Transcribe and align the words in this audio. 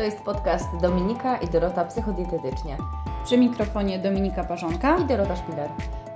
To 0.00 0.04
jest 0.04 0.20
podcast 0.20 0.76
Dominika 0.80 1.36
i 1.36 1.48
Dorota 1.48 1.84
Psychodietetycznie. 1.84 2.76
Przy 3.24 3.38
mikrofonie 3.38 3.98
Dominika 3.98 4.44
Parzonka 4.44 4.98
i 4.98 5.04
Dorota 5.04 5.36
Szpiler. 5.36 5.70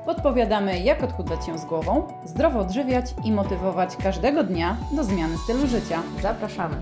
Podpowiadamy, 0.07 0.81
jak 0.81 1.03
odchudzać 1.03 1.47
się 1.47 1.59
z 1.59 1.65
głową, 1.65 2.09
zdrowo 2.25 2.59
odżywiać 2.59 3.15
i 3.25 3.33
motywować 3.33 3.97
każdego 3.97 4.45
dnia 4.45 4.77
do 4.97 5.05
zmiany 5.05 5.39
stylu 5.39 5.67
życia. 5.67 6.03
Zapraszamy. 6.23 6.77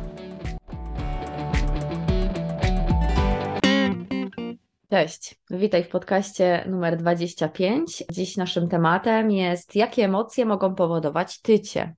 Cześć, 4.91 5.41
witaj 5.51 5.85
w 5.85 5.89
podcaście 5.89 6.65
numer 6.69 6.97
25. 6.97 8.05
Dziś 8.13 8.37
naszym 8.37 8.69
tematem 8.69 9.31
jest, 9.31 9.77
jakie 9.77 10.05
emocje 10.05 10.45
mogą 10.45 10.75
powodować 10.75 11.41
tycie. 11.41 11.95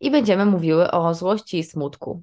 I 0.00 0.10
będziemy 0.10 0.46
mówiły 0.46 0.90
o 0.90 1.14
złości 1.14 1.58
i 1.58 1.64
smutku. 1.64 2.22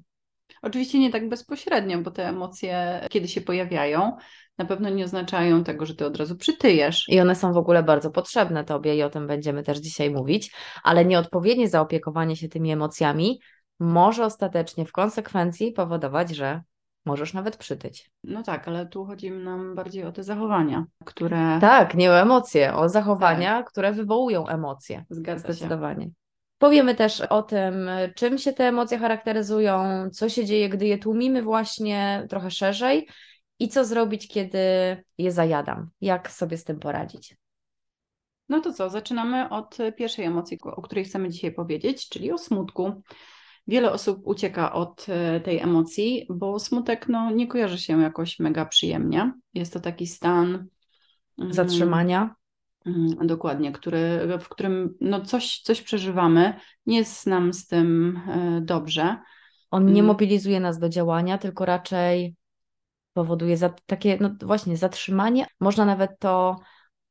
Oczywiście 0.62 0.98
nie 0.98 1.10
tak 1.10 1.28
bezpośrednio, 1.28 1.98
bo 1.98 2.10
te 2.10 2.28
emocje, 2.28 3.00
kiedy 3.10 3.28
się 3.28 3.40
pojawiają, 3.40 4.16
na 4.58 4.64
pewno 4.64 4.88
nie 4.88 5.04
oznaczają 5.04 5.64
tego, 5.64 5.86
że 5.86 5.94
ty 5.94 6.06
od 6.06 6.16
razu 6.16 6.36
przytyjesz. 6.36 7.08
I 7.08 7.20
one 7.20 7.34
są 7.34 7.52
w 7.52 7.56
ogóle 7.56 7.82
bardzo 7.82 8.10
potrzebne 8.10 8.64
tobie 8.64 8.96
i 8.96 9.02
o 9.02 9.10
tym 9.10 9.26
będziemy 9.26 9.62
też 9.62 9.78
dzisiaj 9.78 10.10
mówić, 10.10 10.52
ale 10.82 11.04
nieodpowiednie 11.04 11.68
zaopiekowanie 11.68 12.36
się 12.36 12.48
tymi 12.48 12.72
emocjami 12.72 13.40
może 13.80 14.24
ostatecznie 14.24 14.84
w 14.84 14.92
konsekwencji 14.92 15.72
powodować, 15.72 16.30
że 16.30 16.62
możesz 17.04 17.34
nawet 17.34 17.56
przytyć. 17.56 18.10
No 18.24 18.42
tak, 18.42 18.68
ale 18.68 18.86
tu 18.86 19.04
chodzi 19.04 19.30
nam 19.30 19.74
bardziej 19.74 20.04
o 20.04 20.12
te 20.12 20.24
zachowania, 20.24 20.84
które. 21.04 21.58
Tak, 21.60 21.94
nie 21.94 22.10
o 22.10 22.20
emocje, 22.20 22.74
o 22.74 22.88
zachowania, 22.88 23.56
tak. 23.56 23.70
które 23.70 23.92
wywołują 23.92 24.46
emocje. 24.46 25.04
Zgadza 25.10 25.52
Zdecydowanie. 25.52 26.04
Się. 26.04 26.10
Powiemy 26.60 26.94
też 26.94 27.20
o 27.20 27.42
tym, 27.42 27.90
czym 28.14 28.38
się 28.38 28.52
te 28.52 28.68
emocje 28.68 28.98
charakteryzują, 28.98 29.82
co 30.12 30.28
się 30.28 30.44
dzieje, 30.44 30.68
gdy 30.68 30.86
je 30.86 30.98
tłumimy 30.98 31.42
właśnie 31.42 32.26
trochę 32.30 32.50
szerzej 32.50 33.08
i 33.58 33.68
co 33.68 33.84
zrobić, 33.84 34.28
kiedy 34.28 34.58
je 35.18 35.32
zajadam, 35.32 35.90
jak 36.00 36.30
sobie 36.30 36.56
z 36.56 36.64
tym 36.64 36.78
poradzić. 36.78 37.36
No 38.48 38.60
to 38.60 38.72
co, 38.72 38.90
zaczynamy 38.90 39.48
od 39.48 39.76
pierwszej 39.96 40.24
emocji, 40.24 40.58
o 40.62 40.82
której 40.82 41.04
chcemy 41.04 41.28
dzisiaj 41.28 41.52
powiedzieć, 41.52 42.08
czyli 42.08 42.32
o 42.32 42.38
smutku. 42.38 43.02
Wiele 43.66 43.92
osób 43.92 44.20
ucieka 44.24 44.72
od 44.72 45.06
e, 45.08 45.40
tej 45.40 45.58
emocji, 45.58 46.26
bo 46.30 46.58
smutek 46.58 47.08
no, 47.08 47.30
nie 47.30 47.46
kojarzy 47.46 47.78
się 47.78 48.00
jakoś 48.00 48.38
mega 48.38 48.64
przyjemnie. 48.66 49.32
Jest 49.54 49.72
to 49.72 49.80
taki 49.80 50.06
stan 50.06 50.66
mm, 51.38 51.52
zatrzymania. 51.52 52.34
Mm, 52.86 53.26
dokładnie, 53.26 53.72
który, 53.72 54.20
w 54.40 54.48
którym 54.48 54.94
no 55.00 55.20
coś, 55.20 55.60
coś 55.60 55.82
przeżywamy, 55.82 56.54
nie 56.86 56.96
jest 56.96 57.26
nam 57.26 57.52
z 57.52 57.66
tym 57.66 58.20
e, 58.28 58.60
dobrze. 58.60 59.16
On 59.70 59.86
nie 59.86 60.00
mm. 60.00 60.06
mobilizuje 60.06 60.60
nas 60.60 60.78
do 60.78 60.88
działania, 60.88 61.38
tylko 61.38 61.64
raczej 61.64 62.34
powoduje 63.12 63.56
za, 63.56 63.74
takie, 63.86 64.18
no 64.20 64.30
właśnie, 64.42 64.76
zatrzymanie. 64.76 65.46
Można 65.60 65.84
nawet 65.84 66.10
to 66.18 66.56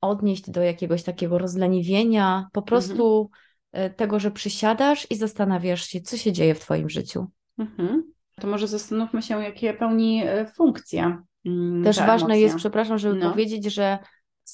odnieść 0.01 0.49
do 0.49 0.61
jakiegoś 0.61 1.03
takiego 1.03 1.37
rozleniwienia, 1.37 2.47
po 2.51 2.61
prostu 2.61 3.29
mhm. 3.73 3.93
tego, 3.93 4.19
że 4.19 4.31
przysiadasz 4.31 5.07
i 5.09 5.15
zastanawiasz 5.15 5.83
się, 5.83 6.01
co 6.01 6.17
się 6.17 6.31
dzieje 6.31 6.55
w 6.55 6.59
Twoim 6.59 6.89
życiu. 6.89 7.27
Mhm. 7.57 8.03
To 8.35 8.47
może 8.47 8.67
zastanówmy 8.67 9.21
się, 9.21 9.43
jakie 9.43 9.73
pełni 9.73 10.23
e, 10.25 10.45
funkcje. 10.45 11.17
Mm, 11.45 11.83
Też 11.83 11.97
ważne 11.97 12.39
jest, 12.39 12.55
przepraszam, 12.55 12.97
żeby 12.97 13.15
no. 13.15 13.31
powiedzieć, 13.31 13.73
że 13.73 13.99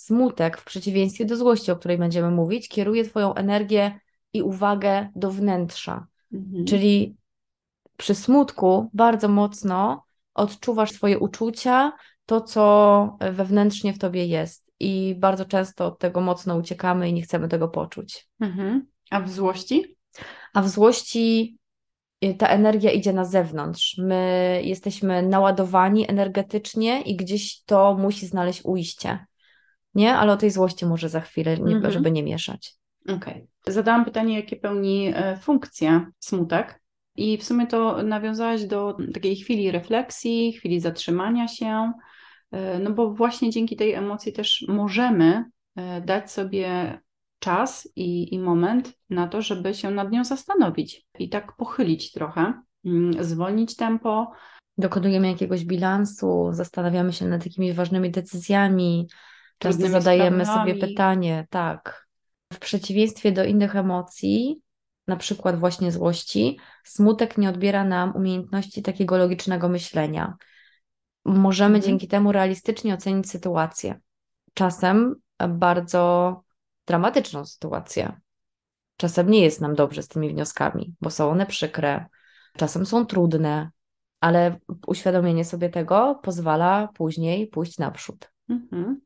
smutek, 0.03 0.57
w 0.57 0.65
przeciwieństwie 0.65 1.25
do 1.25 1.37
złości, 1.37 1.71
o 1.71 1.75
której 1.75 1.97
będziemy 1.97 2.31
mówić, 2.31 2.69
kieruje 2.69 3.03
Twoją 3.03 3.33
energię 3.33 3.99
i 4.33 4.41
uwagę 4.41 5.09
do 5.15 5.31
wnętrza. 5.31 6.07
Mhm. 6.33 6.65
Czyli 6.65 7.15
przy 7.97 8.15
smutku 8.15 8.89
bardzo 8.93 9.27
mocno 9.27 10.03
odczuwasz 10.33 10.91
swoje 10.91 11.19
uczucia, 11.19 11.91
to 12.25 12.41
co 12.41 13.17
wewnętrznie 13.31 13.93
w 13.93 13.99
Tobie 13.99 14.25
jest. 14.25 14.71
I 14.79 15.15
bardzo 15.17 15.45
często 15.45 15.85
od 15.85 15.99
tego 15.99 16.21
mocno 16.21 16.55
uciekamy 16.55 17.09
i 17.09 17.13
nie 17.13 17.21
chcemy 17.21 17.47
tego 17.47 17.67
poczuć. 17.67 18.27
Mhm. 18.39 18.87
A 19.09 19.19
w 19.19 19.31
złości? 19.31 19.95
A 20.53 20.61
w 20.61 20.69
złości 20.69 21.57
y, 22.23 22.33
ta 22.33 22.47
energia 22.47 22.91
idzie 22.91 23.13
na 23.13 23.25
zewnątrz. 23.25 23.97
My 23.97 24.61
jesteśmy 24.63 25.21
naładowani 25.23 26.09
energetycznie 26.09 27.01
i 27.01 27.15
gdzieś 27.15 27.63
to 27.63 27.97
musi 27.99 28.27
znaleźć 28.27 28.61
ujście 28.63 29.25
nie? 29.95 30.15
Ale 30.15 30.33
o 30.33 30.37
tej 30.37 30.51
złości 30.51 30.85
może 30.85 31.09
za 31.09 31.21
chwilę, 31.21 31.57
nie, 31.57 31.75
mhm. 31.75 31.93
żeby 31.93 32.11
nie 32.11 32.23
mieszać. 32.23 32.75
Okej. 33.03 33.15
Okay. 33.17 33.47
Zadałam 33.67 34.05
pytanie, 34.05 34.35
jakie 34.35 34.55
pełni 34.55 35.11
e, 35.15 35.37
funkcję 35.37 36.05
smutek. 36.19 36.81
I 37.15 37.37
w 37.37 37.43
sumie 37.43 37.67
to 37.67 38.03
nawiązałaś 38.03 38.63
do 38.63 38.97
takiej 39.13 39.35
chwili 39.35 39.71
refleksji, 39.71 40.53
chwili 40.53 40.79
zatrzymania 40.79 41.47
się, 41.47 41.91
e, 42.51 42.79
no 42.79 42.91
bo 42.91 43.13
właśnie 43.13 43.49
dzięki 43.49 43.75
tej 43.75 43.93
emocji 43.93 44.33
też 44.33 44.65
możemy 44.67 45.45
e, 45.75 46.01
dać 46.01 46.31
sobie 46.31 46.99
czas 47.39 47.89
i, 47.95 48.33
i 48.33 48.39
moment 48.39 48.93
na 49.09 49.27
to, 49.27 49.41
żeby 49.41 49.73
się 49.73 49.91
nad 49.91 50.11
nią 50.11 50.23
zastanowić 50.23 51.05
i 51.19 51.29
tak 51.29 51.55
pochylić 51.55 52.11
trochę, 52.11 52.53
mm, 52.85 53.23
zwolnić 53.23 53.75
tempo. 53.75 54.31
Dokonujemy 54.77 55.27
jakiegoś 55.27 55.65
bilansu, 55.65 56.49
zastanawiamy 56.51 57.13
się 57.13 57.25
nad 57.25 57.45
jakimiś 57.45 57.73
ważnymi 57.73 58.11
decyzjami, 58.11 59.07
Często 59.57 59.87
zadajemy 59.89 60.45
sobie 60.45 60.75
pytanie, 60.75 61.47
tak. 61.49 62.07
W 62.53 62.59
przeciwieństwie 62.59 63.31
do 63.31 63.43
innych 63.43 63.75
emocji, 63.75 64.61
na 65.07 65.15
przykład 65.15 65.59
właśnie 65.59 65.91
złości, 65.91 66.59
smutek 66.83 67.37
nie 67.37 67.49
odbiera 67.49 67.83
nam 67.83 68.15
umiejętności 68.15 68.81
takiego 68.81 69.17
logicznego 69.17 69.69
myślenia. 69.69 70.33
Możemy 71.25 71.75
mhm. 71.75 71.83
dzięki 71.83 72.07
temu 72.07 72.31
realistycznie 72.31 72.93
ocenić 72.93 73.29
sytuację. 73.29 73.99
Czasem 74.53 75.15
bardzo 75.49 76.41
dramatyczną 76.87 77.45
sytuację. 77.45 78.19
Czasem 78.97 79.29
nie 79.29 79.39
jest 79.39 79.61
nam 79.61 79.75
dobrze 79.75 80.03
z 80.03 80.07
tymi 80.07 80.29
wnioskami, 80.29 80.95
bo 81.01 81.09
są 81.09 81.29
one 81.29 81.45
przykre, 81.45 82.05
czasem 82.57 82.85
są 82.85 83.05
trudne, 83.05 83.69
ale 84.19 84.59
uświadomienie 84.87 85.45
sobie 85.45 85.69
tego 85.69 86.19
pozwala 86.23 86.89
później 86.93 87.47
pójść 87.47 87.77
naprzód. 87.77 88.31
Mhm. 88.49 89.01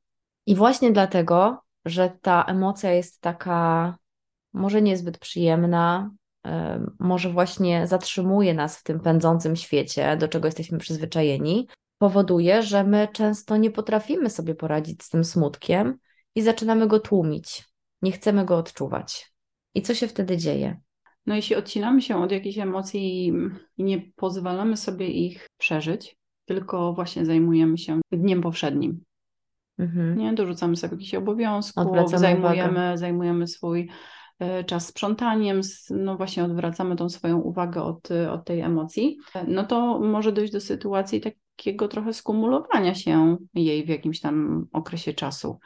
I 0.46 0.56
właśnie 0.56 0.92
dlatego, 0.92 1.62
że 1.86 2.18
ta 2.22 2.44
emocja 2.44 2.92
jest 2.92 3.22
taka 3.22 3.98
może 4.54 4.82
niezbyt 4.82 5.18
przyjemna, 5.18 6.12
może 7.00 7.30
właśnie 7.30 7.88
zatrzymuje 7.88 8.54
nas 8.54 8.78
w 8.78 8.84
tym 8.84 9.00
pędzącym 9.00 9.56
świecie, 9.56 10.18
do 10.18 10.28
czego 10.28 10.48
jesteśmy 10.48 10.78
przyzwyczajeni, 10.78 11.68
powoduje, 11.98 12.64
że 12.64 12.84
my 12.84 13.08
często 13.14 13.58
nie 13.58 13.72
potrafimy 13.72 14.30
sobie 14.30 14.56
poradzić 14.56 15.04
z 15.04 15.10
tym 15.10 15.24
smutkiem 15.24 15.98
i 16.36 16.42
zaczynamy 16.42 16.88
go 16.88 17.00
tłumić. 17.00 17.64
Nie 18.02 18.12
chcemy 18.12 18.46
go 18.46 18.58
odczuwać. 18.58 19.34
I 19.76 19.82
co 19.82 19.96
się 19.96 20.08
wtedy 20.08 20.38
dzieje? 20.38 20.80
No, 21.26 21.36
jeśli 21.36 21.56
odcinamy 21.56 22.02
się 22.02 22.24
od 22.24 22.32
jakichś 22.32 22.58
emocji 22.58 23.28
i 23.78 23.84
nie 23.84 24.02
pozwalamy 24.16 24.78
sobie 24.78 25.08
ich 25.08 25.48
przeżyć, 25.58 26.18
tylko 26.46 26.94
właśnie 26.94 27.26
zajmujemy 27.26 27.78
się 27.78 28.02
dniem 28.12 28.42
powszednim, 28.42 29.04
Mhm. 29.80 30.18
Nie? 30.18 30.34
Dorzucamy 30.34 30.76
sobie 30.76 30.94
jakichś 30.94 31.16
obowiązków, 31.16 32.10
zajmujemy, 32.16 32.98
zajmujemy 32.98 33.48
swój 33.48 33.90
e, 34.40 34.64
czas 34.64 34.88
sprzątaniem, 34.88 35.62
no 35.90 36.18
właśnie 36.18 36.44
odwracamy 36.44 36.96
tą 36.96 37.10
swoją 37.10 37.38
uwagę 37.38 37.84
od, 37.84 38.10
od 38.32 38.46
tej 38.46 38.62
emocji, 38.62 39.18
no 39.48 39.64
to 39.64 40.00
może 40.00 40.32
dojść 40.32 40.54
do 40.54 40.62
sytuacji 40.62 41.22
takiego 41.22 41.88
trochę 41.88 42.14
skumulowania 42.14 42.96
się 42.96 43.38
jej 43.54 43.86
w 43.86 43.90
jakimś 43.90 44.20
tam 44.20 44.68
okresie 44.72 45.14
czasu. 45.14 45.60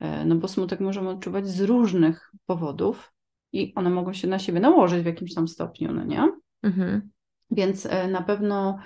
E, 0.00 0.24
no 0.24 0.34
bo 0.34 0.48
smutek 0.48 0.80
możemy 0.80 1.08
odczuwać 1.08 1.48
z 1.48 1.60
różnych 1.60 2.30
powodów 2.46 3.12
i 3.52 3.72
one 3.74 3.90
mogą 3.90 4.12
się 4.12 4.28
na 4.28 4.38
siebie 4.38 4.60
nałożyć 4.60 5.02
w 5.02 5.06
jakimś 5.06 5.34
tam 5.34 5.48
stopniu, 5.48 5.92
no 5.92 6.04
nie? 6.04 6.28
Mhm. 6.62 7.10
Więc 7.50 7.86
e, 7.86 8.08
na 8.08 8.22
pewno 8.22 8.78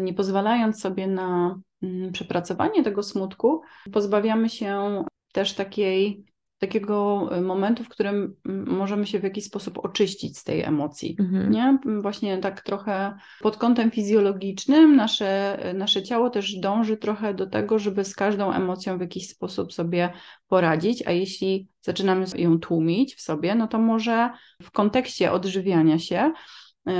nie 0.00 0.14
pozwalając 0.14 0.80
sobie 0.80 1.06
na 1.06 1.58
Mm, 1.82 2.12
przepracowanie 2.12 2.84
tego 2.84 3.02
smutku, 3.02 3.62
pozbawiamy 3.92 4.48
się 4.48 5.02
też 5.32 5.54
takiej, 5.54 6.24
takiego 6.58 7.28
y, 7.36 7.40
momentu, 7.40 7.84
w 7.84 7.88
którym 7.88 8.36
mm, 8.46 8.76
możemy 8.76 9.06
się 9.06 9.18
w 9.18 9.22
jakiś 9.22 9.44
sposób 9.44 9.78
oczyścić 9.78 10.38
z 10.38 10.44
tej 10.44 10.62
emocji. 10.62 11.16
Mhm. 11.20 11.50
Nie? 11.50 11.78
Właśnie 12.00 12.38
tak 12.38 12.60
trochę 12.60 13.14
pod 13.40 13.56
kątem 13.56 13.90
fizjologicznym 13.90 14.96
nasze, 14.96 15.58
nasze 15.74 16.02
ciało 16.02 16.30
też 16.30 16.56
dąży 16.56 16.96
trochę 16.96 17.34
do 17.34 17.46
tego, 17.46 17.78
żeby 17.78 18.04
z 18.04 18.14
każdą 18.14 18.52
emocją 18.52 18.98
w 18.98 19.00
jakiś 19.00 19.28
sposób 19.28 19.72
sobie 19.72 20.12
poradzić, 20.48 21.06
a 21.06 21.12
jeśli 21.12 21.68
zaczynamy 21.80 22.26
ją 22.36 22.58
tłumić 22.58 23.14
w 23.14 23.20
sobie, 23.20 23.54
no 23.54 23.68
to 23.68 23.78
może 23.78 24.30
w 24.62 24.70
kontekście 24.70 25.32
odżywiania 25.32 25.98
się 25.98 26.16
e, 26.18 26.32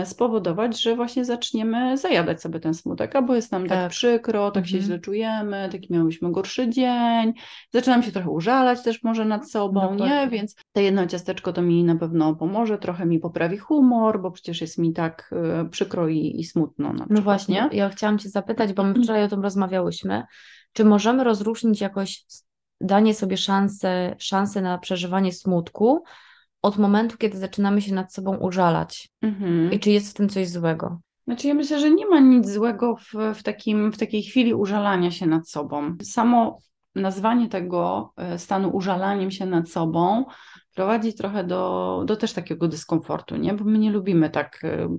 spowodować, 0.05 0.83
że 0.83 0.97
właśnie 0.97 1.25
zaczniemy 1.25 1.99
zajadać 1.99 2.43
sobie 2.43 2.61
ten 2.61 2.75
smutek, 2.75 3.17
albo 3.17 3.35
jest 3.35 3.53
nam 3.53 3.63
tak, 3.63 3.79
tak 3.79 3.91
przykro, 3.91 4.51
tak 4.51 4.65
mhm. 4.65 4.67
się 4.67 4.87
źle 4.87 4.99
czujemy, 4.99 5.69
taki 5.73 5.93
miałyśmy 5.93 6.33
gorszy 6.33 6.69
dzień, 6.69 7.33
zaczynam 7.73 8.03
się 8.03 8.13
trochę 8.13 8.31
użalać 8.31 8.83
też 8.83 9.03
może 9.03 9.25
nad 9.25 9.51
sobą, 9.51 9.81
Dokładnie. 9.81 10.07
nie? 10.07 10.29
Więc 10.29 10.55
to 10.73 10.81
jedno 10.81 11.07
ciasteczko 11.07 11.53
to 11.53 11.63
mi 11.63 11.85
na 11.85 11.97
pewno 11.97 12.37
pomoże, 12.37 12.79
trochę 12.79 13.07
mi 13.07 13.19
poprawi 13.19 13.59
humor, 13.59 14.21
bo 14.21 14.31
przecież 14.31 14.61
jest 14.61 14.79
mi 14.79 14.93
tak 14.93 15.31
y, 15.67 15.69
przykro 15.69 16.09
i, 16.09 16.41
i 16.41 16.45
smutno. 16.45 16.95
No 17.11 17.23
właśnie, 17.23 17.69
nie? 17.73 17.79
ja 17.79 17.89
chciałam 17.89 18.19
Cię 18.19 18.29
zapytać, 18.29 18.73
bo 18.73 18.85
my 18.85 18.95
wczoraj 19.03 19.25
o 19.25 19.29
tym 19.29 19.43
rozmawiałyśmy, 19.43 20.23
czy 20.73 20.85
możemy 20.85 21.25
rozróżnić 21.25 21.81
jakoś 21.81 22.25
danie 22.81 23.15
sobie 23.15 23.37
szansę, 23.37 24.15
szansę 24.19 24.63
na 24.63 24.79
przeżywanie 24.79 25.33
smutku 25.33 26.03
od 26.63 26.79
momentu, 26.79 27.17
kiedy 27.17 27.39
zaczynamy 27.39 27.83
się 27.83 27.95
nad 27.95 28.15
sobą 28.15 28.37
użalać. 28.37 29.09
Mhm. 29.23 29.73
I 29.73 29.81
czy 29.81 29.91
jest 29.91 30.11
w 30.11 30.15
tym 30.15 30.29
coś 30.29 30.49
złego? 30.49 31.01
Znaczy, 31.27 31.49
ja 31.49 31.55
myślę, 31.55 31.81
że 31.81 31.91
nie 31.91 32.07
ma 32.07 32.21
nic 32.21 32.49
złego 32.49 32.97
w, 32.97 33.35
w, 33.35 33.43
takim, 33.43 33.93
w 33.93 33.99
takiej 33.99 34.23
chwili 34.23 34.55
użalania 34.55 35.11
się 35.11 35.27
nad 35.27 35.49
sobą. 35.49 35.97
Samo 36.03 36.59
nazwanie 36.95 37.49
tego 37.49 38.13
e, 38.17 38.39
stanu 38.39 38.71
użalaniem 38.77 39.31
się 39.31 39.47
nad 39.47 39.69
sobą 39.69 40.25
prowadzi 40.75 41.15
trochę 41.15 41.45
do, 41.45 42.03
do 42.07 42.17
też 42.17 42.33
takiego 42.33 42.69
dyskomfortu, 42.69 43.37
nie? 43.37 43.55
Bo 43.55 43.65
my 43.65 43.79
nie 43.79 43.91
lubimy 43.91 44.31
tak 44.31 44.65
e, 44.65 44.97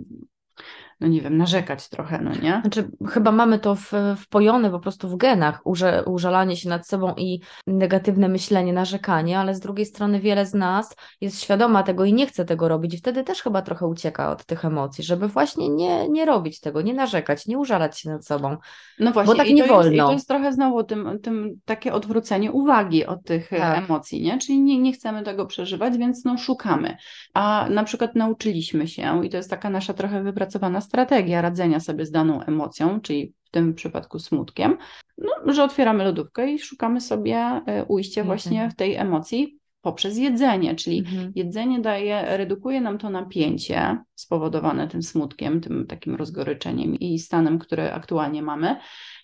no 0.99 1.07
nie 1.07 1.21
wiem, 1.21 1.37
narzekać 1.37 1.89
trochę, 1.89 2.21
no 2.21 2.31
nie? 2.41 2.59
Znaczy, 2.61 2.89
chyba 3.09 3.31
mamy 3.31 3.59
to 3.59 3.75
w, 3.75 3.91
wpojone 4.17 4.71
po 4.71 4.79
prostu 4.79 5.09
w 5.09 5.17
genach, 5.17 5.61
uże, 5.63 6.03
użalanie 6.05 6.57
się 6.57 6.69
nad 6.69 6.87
sobą 6.87 7.13
i 7.17 7.41
negatywne 7.67 8.27
myślenie, 8.27 8.73
narzekanie, 8.73 9.39
ale 9.39 9.55
z 9.55 9.59
drugiej 9.59 9.85
strony 9.85 10.19
wiele 10.19 10.45
z 10.45 10.53
nas 10.53 10.95
jest 11.21 11.41
świadoma 11.41 11.83
tego 11.83 12.05
i 12.05 12.13
nie 12.13 12.27
chce 12.27 12.45
tego 12.45 12.67
robić 12.67 12.93
i 12.93 12.97
wtedy 12.97 13.23
też 13.23 13.41
chyba 13.41 13.61
trochę 13.61 13.87
ucieka 13.87 14.31
od 14.31 14.45
tych 14.45 14.65
emocji, 14.65 15.03
żeby 15.03 15.27
właśnie 15.27 15.69
nie, 15.69 16.09
nie 16.09 16.25
robić 16.25 16.59
tego, 16.59 16.81
nie 16.81 16.93
narzekać, 16.93 17.47
nie 17.47 17.57
użalać 17.57 17.99
się 17.99 18.09
nad 18.09 18.25
sobą. 18.25 18.57
No 18.99 19.11
właśnie, 19.11 19.33
bo 19.33 19.37
tak 19.37 19.49
nie 19.49 19.67
wolno. 19.67 19.91
Jest, 19.91 19.95
I 19.95 19.99
to 19.99 20.11
jest 20.11 20.27
trochę 20.27 20.53
znowu 20.53 20.83
tym, 20.83 21.19
tym 21.23 21.59
takie 21.65 21.93
odwrócenie 21.93 22.51
uwagi 22.51 23.05
od 23.05 23.23
tych 23.23 23.49
tak. 23.49 23.83
emocji, 23.83 24.21
nie? 24.21 24.37
Czyli 24.37 24.61
nie, 24.61 24.79
nie 24.79 24.93
chcemy 24.93 25.23
tego 25.23 25.45
przeżywać, 25.45 25.97
więc 25.97 26.25
no 26.25 26.37
szukamy. 26.37 26.97
A 27.33 27.67
na 27.69 27.83
przykład 27.83 28.15
nauczyliśmy 28.15 28.87
się 28.87 29.25
i 29.25 29.29
to 29.29 29.37
jest 29.37 29.49
taka 29.49 29.69
nasza 29.69 29.93
trochę 29.93 30.23
wypracowana 30.23 30.81
strategia 30.89 31.41
radzenia 31.41 31.79
sobie 31.79 32.05
z 32.05 32.11
daną 32.11 32.43
emocją, 32.43 33.01
czyli 33.01 33.33
w 33.43 33.49
tym 33.49 33.73
przypadku 33.73 34.19
smutkiem, 34.19 34.77
no, 35.17 35.53
że 35.53 35.63
otwieramy 35.63 36.03
lodówkę 36.03 36.51
i 36.51 36.59
szukamy 36.59 37.01
sobie 37.01 37.35
e, 37.37 37.85
ujścia 37.87 38.23
właśnie 38.23 38.69
w 38.69 38.75
tej 38.75 38.95
emocji 38.95 39.59
poprzez 39.81 40.17
jedzenie, 40.17 40.75
czyli 40.75 40.99
mhm. 40.99 41.31
jedzenie 41.35 41.79
daje, 41.79 42.37
redukuje 42.37 42.81
nam 42.81 42.97
to 42.97 43.09
napięcie 43.09 43.97
spowodowane 44.15 44.87
tym 44.87 45.03
smutkiem, 45.03 45.61
tym 45.61 45.87
takim 45.87 46.15
rozgoryczeniem 46.15 46.95
i 46.95 47.19
stanem, 47.19 47.59
który 47.59 47.91
aktualnie 47.93 48.41
mamy 48.41 48.75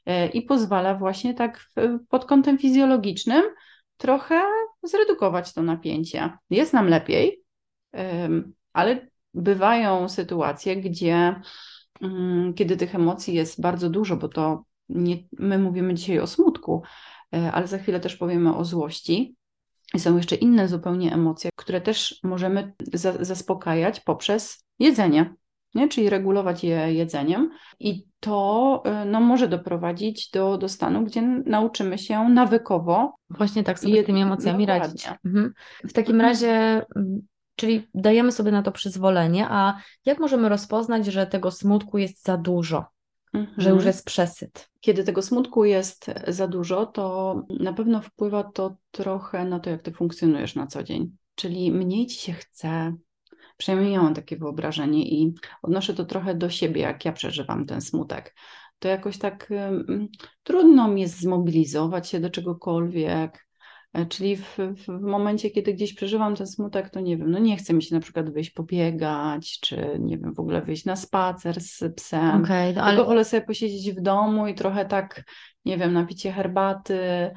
e, 0.06 0.28
i 0.28 0.42
pozwala 0.42 0.96
właśnie 0.96 1.34
tak 1.34 1.66
pod 2.10 2.26
kątem 2.26 2.58
fizjologicznym 2.58 3.44
trochę 3.98 4.42
zredukować 4.84 5.54
to 5.54 5.64
napięcie. 5.64 6.38
Jest 6.50 6.74
nam 6.74 6.88
lepiej, 6.88 7.42
ale 8.74 9.08
bywają 9.36 10.10
sytuacje, 10.10 10.76
gdzie 10.76 11.42
mm, 12.02 12.54
kiedy 12.54 12.78
tych 12.78 12.96
emocji 12.96 13.34
jest 13.34 13.62
bardzo 13.62 13.90
dużo, 13.90 14.18
bo 14.18 14.28
to 14.28 14.64
nie, 14.90 15.18
my 15.40 15.60
mówimy 15.60 15.94
dzisiaj 15.94 16.20
o 16.20 16.28
smutku, 16.28 16.84
e, 17.34 17.52
ale 17.52 17.68
za 17.68 17.78
chwilę 17.78 18.00
też 18.00 18.16
powiemy 18.16 18.56
o 18.56 18.66
złości. 18.66 19.36
I 19.94 20.00
są 20.00 20.18
jeszcze 20.18 20.36
inne 20.36 20.68
zupełnie 20.68 21.14
emocje, 21.14 21.50
które 21.56 21.82
też 21.82 22.20
możemy 22.24 22.74
za, 22.94 23.26
zaspokajać 23.26 24.00
poprzez 24.00 24.66
jedzenie, 24.80 25.36
nie? 25.76 25.88
czyli 25.88 26.10
regulować 26.10 26.64
je 26.64 26.94
jedzeniem. 26.94 27.52
I 27.80 28.06
to 28.20 28.82
e, 28.86 29.06
no, 29.06 29.20
może 29.20 29.48
doprowadzić 29.48 30.30
do, 30.30 30.58
do 30.58 30.70
stanu, 30.70 31.04
gdzie 31.04 31.22
nauczymy 31.46 31.98
się 31.98 32.30
nawykowo. 32.30 33.16
Właśnie 33.30 33.64
tak 33.64 33.80
sobie 33.80 34.04
z 34.04 34.06
tymi 34.06 34.22
emocjami 34.22 34.66
radzić. 34.66 35.10
Mhm. 35.26 35.54
W 35.84 35.94
takim 35.94 36.22
razie 36.22 36.86
Czyli 37.56 37.88
dajemy 37.94 38.32
sobie 38.32 38.52
na 38.52 38.62
to 38.62 38.72
przyzwolenie, 38.72 39.48
a 39.50 39.78
jak 40.06 40.20
możemy 40.20 40.50
rozpoznać, 40.50 41.06
że 41.06 41.28
tego 41.28 41.52
smutku 41.52 41.98
jest 41.98 42.26
za 42.26 42.38
dużo, 42.38 42.86
mhm. 43.34 43.62
że 43.62 43.70
już 43.70 43.78
mhm. 43.78 43.88
jest 43.88 44.06
przesyt? 44.06 44.70
Kiedy 44.80 45.04
tego 45.04 45.22
smutku 45.22 45.66
jest 45.66 46.12
za 46.28 46.48
dużo, 46.48 46.86
to 46.86 47.36
na 47.60 47.74
pewno 47.74 48.02
wpływa 48.02 48.44
to 48.44 48.76
trochę 48.92 49.46
na 49.46 49.60
to, 49.60 49.70
jak 49.70 49.82
ty 49.82 49.92
funkcjonujesz 49.92 50.56
na 50.56 50.68
co 50.68 50.84
dzień. 50.84 51.12
Czyli 51.36 51.72
mniej 51.72 52.08
ci 52.08 52.18
się 52.20 52.34
chce, 52.34 52.96
przynajmniej 53.58 53.94
ja 53.94 54.02
mam 54.02 54.14
takie 54.14 54.38
wyobrażenie 54.38 55.08
i 55.10 55.34
odnoszę 55.62 55.94
to 55.94 56.06
trochę 56.06 56.36
do 56.36 56.50
siebie, 56.50 56.82
jak 56.82 57.06
ja 57.06 57.12
przeżywam 57.12 57.66
ten 57.66 57.82
smutek. 57.82 58.36
To 58.80 58.88
jakoś 58.88 59.18
tak 59.18 59.50
um, 59.52 60.08
trudno 60.44 60.88
mi 60.88 61.02
jest 61.02 61.20
zmobilizować 61.20 62.10
się 62.10 62.20
do 62.20 62.30
czegokolwiek, 62.30 63.45
czyli 64.10 64.36
w, 64.36 64.58
w, 64.58 65.02
momencie, 65.02 65.50
kiedy 65.50 65.74
gdzieś 65.74 65.94
przeżywam 65.94 66.36
ten 66.36 66.48
smutek, 66.48 66.90
to 66.90 67.00
nie 67.00 67.18
wiem, 67.18 67.32
no 67.32 67.40
nie 67.40 67.58
chce 67.58 67.74
mi 67.74 67.84
się 67.84 67.96
na 67.96 68.02
przykład 68.02 68.30
wyjść 68.30 68.50
pobiegać, 68.50 69.60
czy 69.60 69.98
nie 70.00 70.18
wiem, 70.18 70.34
w 70.34 70.40
ogóle 70.40 70.62
wyjść 70.62 70.86
na 70.86 70.96
spacer 70.96 71.62
z 71.62 71.84
psem. 71.96 72.44
Okay, 72.44 72.74
no 72.74 72.82
ale... 72.82 72.96
Tylko 72.96 73.10
wolę 73.10 73.26
sobie 73.26 73.42
posiedzieć 73.42 73.92
w 73.92 74.02
domu 74.02 74.48
i 74.48 74.56
trochę 74.56 74.86
tak, 74.86 75.24
nie 75.66 75.78
wiem, 75.78 75.94
napicie 75.94 76.32
herbaty, 76.32 77.32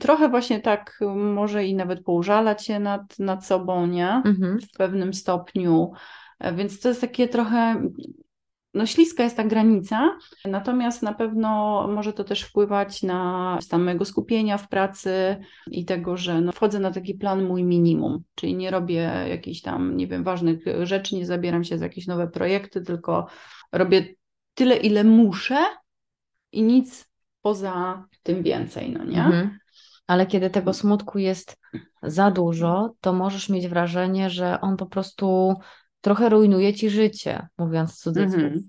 trochę 0.00 0.28
właśnie 0.28 0.60
tak 0.60 0.98
może 1.16 1.64
i 1.64 1.74
nawet 1.74 2.04
poużalać 2.04 2.66
się 2.66 2.80
nad, 2.80 3.18
nad 3.18 3.46
sobą, 3.46 3.86
nie? 3.86 4.22
Mhm. 4.24 4.58
W 4.60 4.72
pewnym 4.78 5.14
stopniu. 5.14 5.92
E, 6.38 6.52
więc 6.54 6.80
to 6.80 6.88
jest 6.88 7.00
takie 7.00 7.28
trochę 7.28 7.82
no 8.74 8.86
śliska 8.86 9.22
jest 9.22 9.36
ta 9.36 9.44
granica, 9.44 10.18
natomiast 10.44 11.02
na 11.02 11.14
pewno 11.14 11.88
może 11.88 12.12
to 12.12 12.24
też 12.24 12.42
wpływać 12.42 13.02
na 13.02 13.58
stan 13.60 13.82
mojego 13.82 14.04
skupienia 14.04 14.58
w 14.58 14.68
pracy 14.68 15.36
i 15.70 15.84
tego, 15.84 16.16
że 16.16 16.40
no 16.40 16.52
wchodzę 16.52 16.80
na 16.80 16.90
taki 16.90 17.14
plan 17.14 17.44
mój 17.44 17.64
minimum, 17.64 18.22
czyli 18.34 18.54
nie 18.56 18.70
robię 18.70 19.26
jakichś 19.28 19.60
tam, 19.60 19.96
nie 19.96 20.06
wiem, 20.06 20.24
ważnych 20.24 20.58
rzeczy, 20.82 21.16
nie 21.16 21.26
zabieram 21.26 21.64
się 21.64 21.78
za 21.78 21.84
jakieś 21.84 22.06
nowe 22.06 22.28
projekty, 22.28 22.82
tylko 22.82 23.26
robię 23.72 24.14
tyle, 24.54 24.76
ile 24.76 25.04
muszę 25.04 25.64
i 26.52 26.62
nic 26.62 27.10
poza 27.42 28.04
tym 28.22 28.42
więcej, 28.42 28.92
no 28.92 29.04
nie? 29.04 29.24
Mhm. 29.24 29.58
Ale 30.06 30.26
kiedy 30.26 30.50
tego 30.50 30.72
smutku 30.72 31.18
jest 31.18 31.58
za 32.02 32.30
dużo, 32.30 32.94
to 33.00 33.12
możesz 33.12 33.48
mieć 33.48 33.68
wrażenie, 33.68 34.30
że 34.30 34.60
on 34.60 34.76
po 34.76 34.86
prostu 34.86 35.54
trochę 36.02 36.28
rujnuje 36.28 36.74
ci 36.74 36.90
życie, 36.90 37.48
mówiąc 37.58 37.98
cudzysłów. 37.98 38.42
Mm 38.42 38.58
-hmm. 38.58 38.62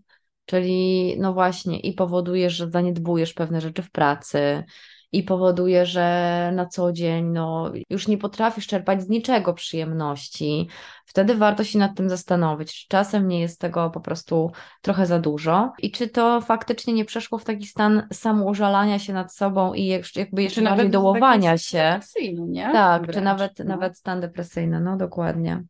Czyli 0.45 1.15
no 1.19 1.33
właśnie 1.33 1.79
i 1.79 1.93
powoduje, 1.93 2.49
że 2.49 2.69
zaniedbujesz 2.69 3.33
pewne 3.33 3.61
rzeczy 3.61 3.81
w 3.81 3.91
pracy 3.91 4.63
i 5.11 5.23
powoduje, 5.23 5.85
że 5.85 6.51
na 6.55 6.65
co 6.65 6.91
dzień 6.91 7.25
no, 7.25 7.71
już 7.89 8.07
nie 8.07 8.17
potrafisz 8.17 8.67
czerpać 8.67 9.01
z 9.03 9.09
niczego 9.09 9.53
przyjemności. 9.53 10.69
Wtedy 11.05 11.35
warto 11.35 11.63
się 11.63 11.79
nad 11.79 11.95
tym 11.95 12.09
zastanowić, 12.09 12.81
czy 12.81 12.87
czasem 12.87 13.27
nie 13.27 13.41
jest 13.41 13.59
tego 13.59 13.89
po 13.89 14.01
prostu 14.01 14.51
trochę 14.81 15.05
za 15.05 15.19
dużo 15.19 15.73
i 15.79 15.91
czy 15.91 16.07
to 16.07 16.41
faktycznie 16.41 16.93
nie 16.93 17.05
przeszło 17.05 17.37
w 17.37 17.43
taki 17.43 17.65
stan 17.65 18.07
samoużalania 18.13 18.99
się 18.99 19.13
nad 19.13 19.33
sobą 19.33 19.73
i 19.73 19.85
jakby 20.15 20.43
jeszcze 20.43 20.61
bardziej 20.61 20.89
dołowania 20.89 21.57
się. 21.57 21.99
Nie? 22.47 22.69
Tak, 22.71 23.01
Wręcz, 23.01 23.15
czy 23.15 23.21
nawet, 23.21 23.59
no. 23.59 23.65
nawet 23.65 23.97
stan 23.97 24.21
depresyjny, 24.21 24.79
no 24.79 24.97
dokładnie. 24.97 25.63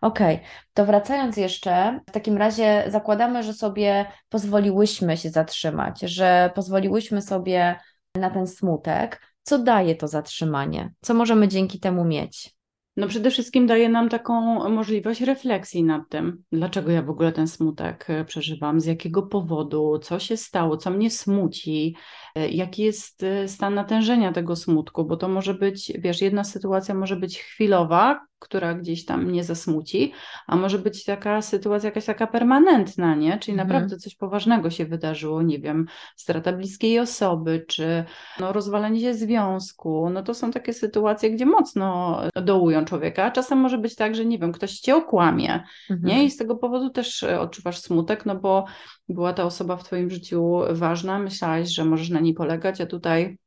Okej, 0.00 0.34
okay. 0.36 0.48
to 0.74 0.86
wracając 0.86 1.36
jeszcze, 1.36 2.00
w 2.08 2.10
takim 2.10 2.36
razie 2.36 2.84
zakładamy, 2.88 3.42
że 3.42 3.52
sobie 3.52 4.06
pozwoliłyśmy 4.28 5.16
się 5.16 5.30
zatrzymać, 5.30 6.00
że 6.00 6.50
pozwoliłyśmy 6.54 7.22
sobie 7.22 7.80
na 8.14 8.30
ten 8.30 8.46
smutek. 8.46 9.20
Co 9.42 9.58
daje 9.58 9.94
to 9.94 10.08
zatrzymanie? 10.08 10.92
Co 11.00 11.14
możemy 11.14 11.48
dzięki 11.48 11.80
temu 11.80 12.04
mieć? 12.04 12.54
No 12.96 13.08
przede 13.08 13.30
wszystkim 13.30 13.66
daje 13.66 13.88
nam 13.88 14.08
taką 14.08 14.68
możliwość 14.68 15.20
refleksji 15.20 15.84
nad 15.84 16.02
tym, 16.08 16.44
dlaczego 16.52 16.90
ja 16.90 17.02
w 17.02 17.10
ogóle 17.10 17.32
ten 17.32 17.48
smutek 17.48 18.10
e, 18.10 18.24
przeżywam, 18.24 18.80
z 18.80 18.84
jakiego 18.84 19.22
powodu, 19.22 19.98
co 19.98 20.18
się 20.18 20.36
stało, 20.36 20.76
co 20.76 20.90
mnie 20.90 21.10
smuci, 21.10 21.96
e, 22.34 22.48
jaki 22.48 22.82
jest 22.82 23.22
e, 23.22 23.48
stan 23.48 23.74
natężenia 23.74 24.32
tego 24.32 24.56
smutku, 24.56 25.04
bo 25.04 25.16
to 25.16 25.28
może 25.28 25.54
być, 25.54 25.92
wiesz, 25.98 26.22
jedna 26.22 26.44
sytuacja 26.44 26.94
może 26.94 27.16
być 27.16 27.38
chwilowa, 27.38 28.20
która 28.42 28.74
gdzieś 28.74 29.04
tam 29.04 29.24
mnie 29.24 29.44
zasmuci, 29.44 30.12
a 30.46 30.56
może 30.56 30.78
być 30.78 31.04
taka 31.04 31.42
sytuacja 31.42 31.88
jakaś 31.88 32.04
taka 32.04 32.26
permanentna, 32.26 33.14
nie? 33.14 33.38
Czyli 33.38 33.52
mhm. 33.52 33.68
naprawdę 33.68 33.96
coś 33.96 34.14
poważnego 34.14 34.70
się 34.70 34.84
wydarzyło, 34.84 35.42
nie 35.42 35.58
wiem, 35.58 35.86
strata 36.16 36.52
bliskiej 36.52 36.98
osoby, 36.98 37.64
czy 37.68 38.04
no, 38.40 38.52
rozwalenie 38.52 39.00
się 39.00 39.14
związku. 39.14 40.10
No 40.10 40.22
to 40.22 40.34
są 40.34 40.50
takie 40.50 40.72
sytuacje, 40.72 41.30
gdzie 41.30 41.46
mocno 41.46 42.20
dołują 42.34 42.84
człowieka. 42.84 43.30
Czasem 43.30 43.58
może 43.58 43.78
być 43.78 43.96
tak, 43.96 44.14
że 44.14 44.24
nie 44.24 44.38
wiem, 44.38 44.52
ktoś 44.52 44.80
cię 44.80 44.96
okłamie, 44.96 45.64
mhm. 45.90 46.08
nie? 46.08 46.24
I 46.24 46.30
z 46.30 46.36
tego 46.36 46.56
powodu 46.56 46.90
też 46.90 47.22
odczuwasz 47.22 47.78
smutek, 47.78 48.26
no 48.26 48.36
bo 48.36 48.64
była 49.08 49.32
ta 49.32 49.44
osoba 49.44 49.76
w 49.76 49.84
twoim 49.84 50.10
życiu 50.10 50.60
ważna, 50.70 51.18
myślałaś, 51.18 51.68
że 51.68 51.84
możesz 51.84 52.10
na 52.10 52.20
niej 52.20 52.34
polegać, 52.34 52.80
a 52.80 52.86
tutaj 52.86 53.38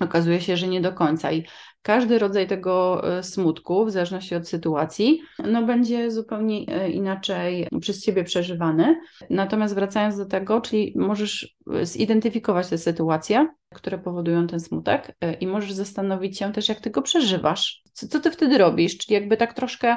Okazuje 0.00 0.40
się, 0.40 0.56
że 0.56 0.68
nie 0.68 0.80
do 0.80 0.92
końca. 0.92 1.32
I 1.32 1.44
każdy 1.82 2.18
rodzaj 2.18 2.46
tego 2.46 3.02
e, 3.18 3.22
smutku, 3.22 3.84
w 3.84 3.90
zależności 3.90 4.34
od 4.34 4.48
sytuacji, 4.48 5.22
no 5.44 5.62
będzie 5.62 6.10
zupełnie 6.10 6.66
e, 6.68 6.90
inaczej 6.90 7.68
przez 7.80 8.04
ciebie 8.04 8.24
przeżywany. 8.24 9.00
Natomiast 9.30 9.74
wracając 9.74 10.16
do 10.16 10.26
tego, 10.26 10.60
czyli 10.60 10.92
możesz 10.96 11.56
e, 11.74 11.86
zidentyfikować 11.86 12.68
te 12.68 12.78
sytuacje, 12.78 13.48
które 13.74 13.98
powodują 13.98 14.46
ten 14.46 14.60
smutek, 14.60 15.16
i 15.40 15.46
możesz 15.46 15.72
zastanowić 15.72 16.38
się 16.38 16.52
też, 16.52 16.68
jak 16.68 16.80
ty 16.80 16.90
go 16.90 17.02
przeżywasz. 17.02 17.82
Co, 17.92 18.08
co 18.08 18.20
ty 18.20 18.30
wtedy 18.30 18.58
robisz? 18.58 18.98
Czyli 18.98 19.14
jakby 19.14 19.36
tak 19.36 19.54
troszkę 19.54 19.96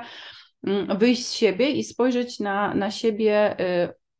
mm, 0.67 0.97
wyjść 0.97 1.25
z 1.25 1.33
siebie 1.33 1.69
i 1.69 1.83
spojrzeć 1.83 2.39
na, 2.39 2.75
na 2.75 2.91
siebie 2.91 3.55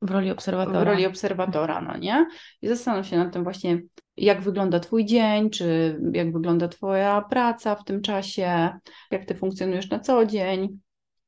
w 0.01 0.11
roli 0.11 0.31
obserwatora. 0.31 0.79
W 0.79 0.83
roli 0.83 1.05
obserwatora, 1.05 1.81
no 1.81 1.97
nie? 1.97 2.27
I 2.61 2.67
zastanów 2.67 3.07
się 3.07 3.17
nad 3.17 3.33
tym 3.33 3.43
właśnie, 3.43 3.81
jak 4.17 4.41
wygląda 4.41 4.79
Twój 4.79 5.05
dzień, 5.05 5.49
czy 5.49 5.99
jak 6.13 6.33
wygląda 6.33 6.67
Twoja 6.67 7.21
praca 7.21 7.75
w 7.75 7.83
tym 7.83 8.01
czasie, 8.01 8.69
jak 9.11 9.25
Ty 9.25 9.35
funkcjonujesz 9.35 9.89
na 9.89 9.99
co 9.99 10.25
dzień. 10.25 10.79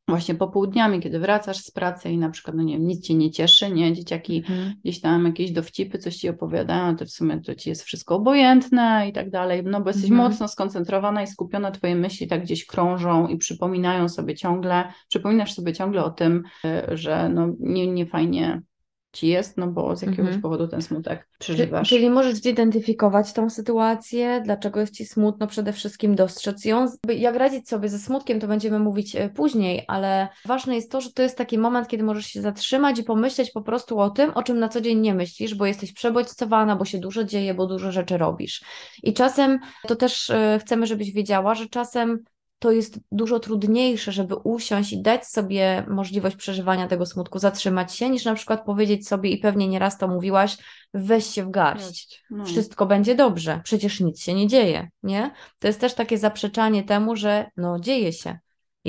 Właśnie 0.09 0.35
popołudniami, 0.35 0.99
kiedy 0.99 1.19
wracasz 1.19 1.57
z 1.57 1.71
pracy 1.71 2.09
i 2.09 2.17
na 2.17 2.29
przykład, 2.29 2.55
no 2.55 2.63
nie 2.63 2.73
wiem, 2.73 2.87
nic 2.87 3.07
cię 3.07 3.13
nie 3.13 3.31
cieszy, 3.31 3.71
nie? 3.71 3.93
Dzieciaki 3.93 4.37
mhm. 4.37 4.73
gdzieś 4.83 5.01
tam 5.01 5.25
jakieś 5.25 5.51
dowcipy, 5.51 5.97
coś 5.97 6.15
ci 6.15 6.29
opowiadają, 6.29 6.95
to 6.95 7.05
w 7.05 7.09
sumie 7.09 7.41
to 7.41 7.55
ci 7.55 7.69
jest 7.69 7.83
wszystko 7.83 8.15
obojętne 8.15 9.05
i 9.09 9.13
tak 9.13 9.29
dalej, 9.29 9.63
no 9.65 9.81
bo 9.81 9.89
jesteś 9.89 10.11
mhm. 10.11 10.29
mocno 10.29 10.47
skoncentrowana 10.47 11.23
i 11.23 11.27
skupiona, 11.27 11.71
twoje 11.71 11.95
myśli 11.95 12.27
tak 12.27 12.43
gdzieś 12.43 12.65
krążą 12.65 13.27
i 13.27 13.37
przypominają 13.37 14.09
sobie 14.09 14.35
ciągle, 14.35 14.93
przypominasz 15.09 15.53
sobie 15.53 15.73
ciągle 15.73 16.03
o 16.03 16.09
tym, 16.09 16.43
e, 16.65 16.97
że 16.97 17.29
no 17.29 17.47
nie, 17.59 17.87
nie 17.87 18.05
fajnie 18.05 18.61
ci 19.11 19.27
jest, 19.27 19.57
no 19.57 19.67
bo 19.67 19.95
z 19.95 20.01
jakiegoś 20.01 20.25
mhm. 20.25 20.41
powodu 20.41 20.67
ten 20.67 20.81
smutek 20.81 21.27
przeżywasz. 21.39 21.89
Czyli 21.89 22.09
możesz 22.09 22.35
zidentyfikować 22.35 23.33
tą 23.33 23.49
sytuację, 23.49 24.41
dlaczego 24.45 24.79
jest 24.79 24.93
ci 24.93 25.05
smutno, 25.05 25.47
przede 25.47 25.73
wszystkim 25.73 26.15
dostrzec 26.15 26.65
ją. 26.65 26.85
Jak 27.09 27.35
radzić 27.35 27.69
sobie 27.69 27.89
ze 27.89 27.99
smutkiem, 27.99 28.39
to 28.39 28.47
będziemy 28.47 28.79
mówić 28.79 29.15
e, 29.15 29.29
później, 29.29 29.85
ale 29.87 30.27
ważne 30.45 30.75
jest 30.75 30.91
to, 30.91 31.01
że 31.01 31.11
to 31.11 31.21
jest 31.21 31.37
taki 31.37 31.57
moment, 31.57 31.87
kiedy 31.87 32.03
możesz 32.03 32.25
się 32.25 32.41
zatrzymać 32.41 32.99
i 32.99 33.03
pomyśleć 33.03 33.51
po 33.51 33.61
prostu 33.61 33.99
o 33.99 34.09
tym, 34.09 34.31
o 34.31 34.43
czym 34.43 34.59
na 34.59 34.69
co 34.69 34.81
dzień 34.81 34.99
nie 34.99 35.13
myślisz, 35.13 35.55
bo 35.55 35.65
jesteś 35.65 35.93
przebodźcowana, 35.93 36.75
bo 36.75 36.85
się 36.85 36.97
dużo 36.97 37.23
dzieje, 37.23 37.53
bo 37.53 37.67
dużo 37.67 37.91
rzeczy 37.91 38.17
robisz. 38.17 38.63
I 39.03 39.13
czasem 39.13 39.59
to 39.87 39.95
też 39.95 40.29
e, 40.29 40.59
chcemy, 40.61 40.87
żebyś 40.87 41.11
wiedziała, 41.11 41.55
że 41.55 41.67
czasem 41.67 42.23
to 42.59 42.71
jest 42.71 42.99
dużo 43.11 43.39
trudniejsze, 43.39 44.11
żeby 44.11 44.35
usiąść 44.35 44.93
i 44.93 45.01
dać 45.01 45.27
sobie 45.27 45.85
możliwość 45.87 46.35
przeżywania 46.35 46.87
tego 46.87 47.05
smutku, 47.05 47.39
zatrzymać 47.39 47.95
się, 47.95 48.09
niż 48.09 48.25
na 48.25 48.35
przykład 48.35 48.65
powiedzieć 48.65 49.07
sobie, 49.07 49.29
i 49.29 49.37
pewnie 49.37 49.67
nieraz 49.67 49.97
to 49.97 50.07
mówiłaś, 50.07 50.57
weź 50.93 51.25
się 51.25 51.43
w 51.43 51.49
garść, 51.49 52.23
no. 52.29 52.45
wszystko 52.45 52.85
będzie 52.85 53.15
dobrze, 53.15 53.61
przecież 53.63 53.99
nic 53.99 54.21
się 54.21 54.33
nie 54.33 54.47
dzieje, 54.47 54.89
nie? 55.03 55.31
To 55.59 55.67
jest 55.67 55.79
też 55.79 55.93
takie 55.93 56.17
zaprzeczanie 56.17 56.83
temu, 56.83 57.15
że 57.15 57.51
no 57.57 57.79
dzieje 57.79 58.13
się. 58.13 58.39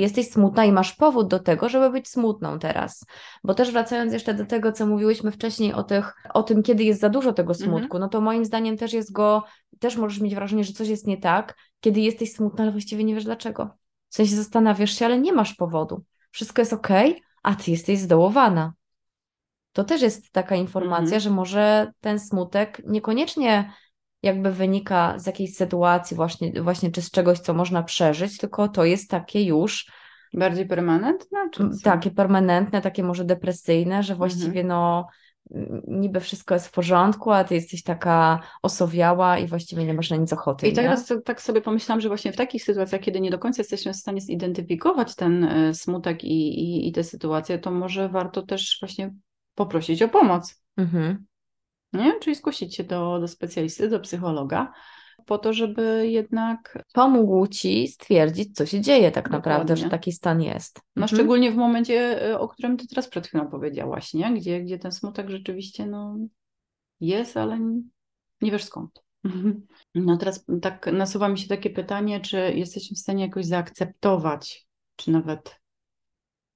Jesteś 0.01 0.29
smutna 0.29 0.65
i 0.65 0.71
masz 0.71 0.93
powód 0.93 1.27
do 1.27 1.39
tego, 1.39 1.69
żeby 1.69 1.89
być 1.89 2.09
smutną 2.09 2.59
teraz. 2.59 3.05
Bo 3.43 3.53
też 3.53 3.71
wracając 3.71 4.13
jeszcze 4.13 4.33
do 4.33 4.45
tego, 4.45 4.71
co 4.71 4.85
mówiłyśmy 4.85 5.31
wcześniej 5.31 5.73
o, 5.73 5.83
tych, 5.83 6.13
o 6.33 6.43
tym, 6.43 6.63
kiedy 6.63 6.83
jest 6.83 7.01
za 7.01 7.09
dużo 7.09 7.33
tego 7.33 7.53
mhm. 7.53 7.69
smutku, 7.69 7.99
no 7.99 8.09
to 8.09 8.21
moim 8.21 8.45
zdaniem 8.45 8.77
też 8.77 8.93
jest 8.93 9.11
go, 9.11 9.43
też 9.79 9.97
możesz 9.97 10.19
mieć 10.19 10.35
wrażenie, 10.35 10.63
że 10.63 10.73
coś 10.73 10.87
jest 10.87 11.07
nie 11.07 11.17
tak, 11.17 11.55
kiedy 11.79 11.99
jesteś 11.99 12.33
smutna, 12.33 12.63
ale 12.63 12.71
właściwie 12.71 13.03
nie 13.03 13.15
wiesz 13.15 13.23
dlaczego. 13.23 13.69
W 14.09 14.15
sensie 14.15 14.35
zastanawiasz 14.35 14.91
się, 14.91 15.05
ale 15.05 15.19
nie 15.19 15.33
masz 15.33 15.53
powodu. 15.53 16.03
Wszystko 16.31 16.61
jest 16.61 16.73
ok, 16.73 16.89
a 17.43 17.55
ty 17.55 17.71
jesteś 17.71 17.99
zdołowana. 17.99 18.73
To 19.73 19.83
też 19.83 20.01
jest 20.01 20.31
taka 20.31 20.55
informacja, 20.55 21.15
mhm. 21.15 21.21
że 21.21 21.29
może 21.29 21.91
ten 21.99 22.19
smutek 22.19 22.81
niekoniecznie 22.87 23.73
jakby 24.23 24.51
wynika 24.51 25.19
z 25.19 25.25
jakiejś 25.25 25.55
sytuacji 25.55 26.15
właśnie, 26.15 26.61
właśnie 26.61 26.91
czy 26.91 27.01
z 27.01 27.11
czegoś, 27.11 27.39
co 27.39 27.53
można 27.53 27.83
przeżyć, 27.83 28.37
tylko 28.37 28.67
to 28.67 28.85
jest 28.85 29.09
takie 29.09 29.43
już 29.43 29.91
bardziej 30.33 30.65
permanentne? 30.65 31.49
Czy 31.51 31.63
takie 31.83 32.11
permanentne, 32.11 32.81
takie 32.81 33.03
może 33.03 33.25
depresyjne, 33.25 34.03
że 34.03 34.15
właściwie 34.15 34.61
mhm. 34.61 34.67
no 34.67 35.07
niby 35.87 36.19
wszystko 36.19 36.53
jest 36.53 36.67
w 36.67 36.71
porządku, 36.71 37.31
a 37.31 37.43
ty 37.43 37.55
jesteś 37.55 37.83
taka 37.83 38.39
osowiała 38.61 39.37
i 39.37 39.47
właściwie 39.47 39.85
nie 39.85 39.93
masz 39.93 40.09
na 40.09 40.15
nic 40.15 40.33
ochoty. 40.33 40.67
I 40.67 40.73
teraz 40.73 41.13
tak 41.25 41.41
sobie 41.41 41.61
pomyślałam, 41.61 42.01
że 42.01 42.07
właśnie 42.07 42.31
w 42.31 42.35
takich 42.35 42.63
sytuacjach, 42.63 43.01
kiedy 43.01 43.21
nie 43.21 43.31
do 43.31 43.39
końca 43.39 43.61
jesteśmy 43.61 43.93
w 43.93 43.95
stanie 43.95 44.21
zidentyfikować 44.21 45.15
ten 45.15 45.43
e, 45.43 45.73
smutek 45.73 46.23
i, 46.23 46.59
i, 46.59 46.87
i 46.87 46.91
tę 46.91 47.03
sytuację, 47.03 47.59
to 47.59 47.71
może 47.71 48.09
warto 48.09 48.41
też 48.41 48.77
właśnie 48.81 49.13
poprosić 49.55 50.01
o 50.01 50.07
pomoc. 50.07 50.63
Mhm 50.77 51.25
nie? 51.93 52.19
czyli 52.19 52.35
zgłosić 52.35 52.75
się 52.75 52.83
do, 52.83 53.19
do 53.19 53.27
specjalisty, 53.27 53.89
do 53.89 53.99
psychologa, 53.99 54.71
po 55.25 55.37
to, 55.37 55.53
żeby 55.53 56.07
jednak 56.09 56.83
pomógł 56.93 57.47
ci 57.47 57.87
stwierdzić, 57.87 58.55
co 58.55 58.65
się 58.65 58.81
dzieje 58.81 59.11
tak 59.11 59.23
Dokładnie. 59.23 59.37
naprawdę, 59.37 59.77
że 59.77 59.89
taki 59.89 60.11
stan 60.11 60.41
jest. 60.41 60.81
No 60.95 61.03
mhm. 61.03 61.17
szczególnie 61.17 61.51
w 61.51 61.55
momencie, 61.55 62.27
y, 62.29 62.39
o 62.39 62.47
którym 62.47 62.77
ty 62.77 62.87
teraz 62.87 63.07
przed 63.07 63.27
chwilą 63.27 63.47
powiedziałaś, 63.47 64.13
nie? 64.13 64.33
Gdzie, 64.33 64.61
gdzie 64.61 64.79
ten 64.79 64.91
smutek 64.91 65.29
rzeczywiście 65.29 65.85
no, 65.85 66.17
jest, 66.99 67.37
ale 67.37 67.59
nie 68.41 68.51
wiesz 68.51 68.63
skąd. 68.63 69.03
No 69.95 70.17
teraz 70.17 70.45
tak 70.61 70.89
nasuwa 70.93 71.29
mi 71.29 71.37
się 71.37 71.47
takie 71.47 71.69
pytanie, 71.69 72.19
czy 72.19 72.53
jesteśmy 72.55 72.95
w 72.95 72.99
stanie 72.99 73.23
jakoś 73.23 73.45
zaakceptować, 73.45 74.67
czy 74.95 75.11
nawet 75.11 75.60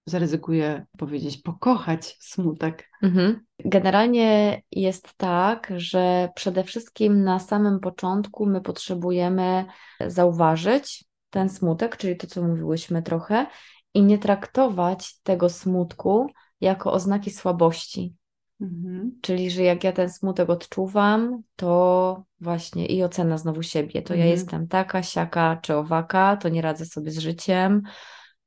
zaryzykuję 0.05 0.85
powiedzieć, 0.97 1.37
pokochać 1.37 2.17
smutek. 2.19 2.89
Mhm. 3.03 3.45
Generalnie 3.65 4.61
jest 4.71 5.13
tak, 5.17 5.73
że 5.75 6.29
przede 6.35 6.63
wszystkim 6.63 7.23
na 7.23 7.39
samym 7.39 7.79
początku 7.79 8.45
my 8.45 8.61
potrzebujemy 8.61 9.65
zauważyć 10.07 11.05
ten 11.29 11.49
smutek, 11.49 11.97
czyli 11.97 12.17
to, 12.17 12.27
co 12.27 12.41
mówiłyśmy 12.41 13.03
trochę, 13.03 13.45
i 13.93 14.01
nie 14.01 14.17
traktować 14.17 15.19
tego 15.21 15.49
smutku 15.49 16.27
jako 16.61 16.91
oznaki 16.91 17.31
słabości. 17.31 18.13
Mhm. 18.61 19.19
Czyli, 19.21 19.51
że 19.51 19.63
jak 19.63 19.83
ja 19.83 19.91
ten 19.91 20.09
smutek 20.09 20.49
odczuwam, 20.49 21.41
to 21.55 22.23
właśnie 22.39 22.85
i 22.85 23.03
ocena 23.03 23.37
znowu 23.37 23.63
siebie, 23.63 24.01
to 24.01 24.13
mhm. 24.13 24.19
ja 24.19 24.25
jestem 24.25 24.67
taka, 24.67 25.03
siaka 25.03 25.59
czy 25.61 25.75
owaka, 25.75 26.37
to 26.37 26.49
nie 26.49 26.61
radzę 26.61 26.85
sobie 26.85 27.11
z 27.11 27.17
życiem, 27.17 27.81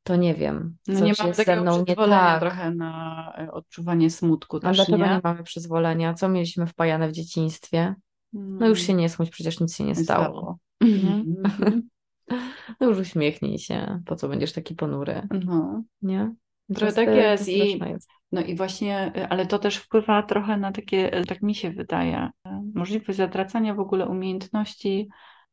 to 0.08 0.16
nie 0.16 0.34
wiem, 0.34 0.76
no 0.86 1.00
nie 1.00 1.12
mam 1.18 1.34
ze 1.34 1.60
mną 1.60 1.84
nie 1.88 1.96
tak. 1.96 2.40
trochę 2.40 2.70
na 2.70 3.32
e, 3.38 3.52
odczuwanie 3.52 4.10
smutku 4.10 4.56
A 4.56 4.72
dlaczego 4.72 4.98
nie? 4.98 5.04
nie 5.04 5.20
mamy 5.24 5.42
przyzwolenia? 5.42 6.14
Co 6.14 6.28
mieliśmy 6.28 6.66
wpajane 6.66 7.08
w 7.08 7.12
dzieciństwie? 7.12 7.94
No 8.32 8.68
już 8.68 8.80
się 8.80 8.92
mm. 8.92 9.00
nie 9.00 9.08
smuć, 9.08 9.30
przecież 9.30 9.60
nic 9.60 9.76
się 9.76 9.84
nie 9.84 9.94
stało. 9.94 10.24
stało. 10.24 10.58
no 12.80 12.86
już 12.86 12.98
uśmiechnij 12.98 13.58
się, 13.58 14.02
po 14.06 14.16
co 14.16 14.28
będziesz 14.28 14.52
taki 14.52 14.74
ponury, 14.74 15.28
no. 15.44 15.82
nie? 16.02 16.34
Trochę 16.74 16.92
tak 16.92 17.08
jest 17.08 17.48
i, 17.48 17.78
jest. 17.78 18.08
no 18.32 18.40
i 18.40 18.56
właśnie, 18.56 19.12
e, 19.16 19.28
ale 19.28 19.46
to 19.46 19.58
też 19.58 19.76
wpływa 19.76 20.22
trochę 20.22 20.56
na 20.56 20.72
takie, 20.72 21.12
e, 21.12 21.24
tak 21.24 21.42
mi 21.42 21.54
się 21.54 21.70
wydaje, 21.70 22.30
możliwość 22.74 23.16
zatracania 23.16 23.74
w 23.74 23.80
ogóle 23.80 24.06
umiejętności 24.06 25.08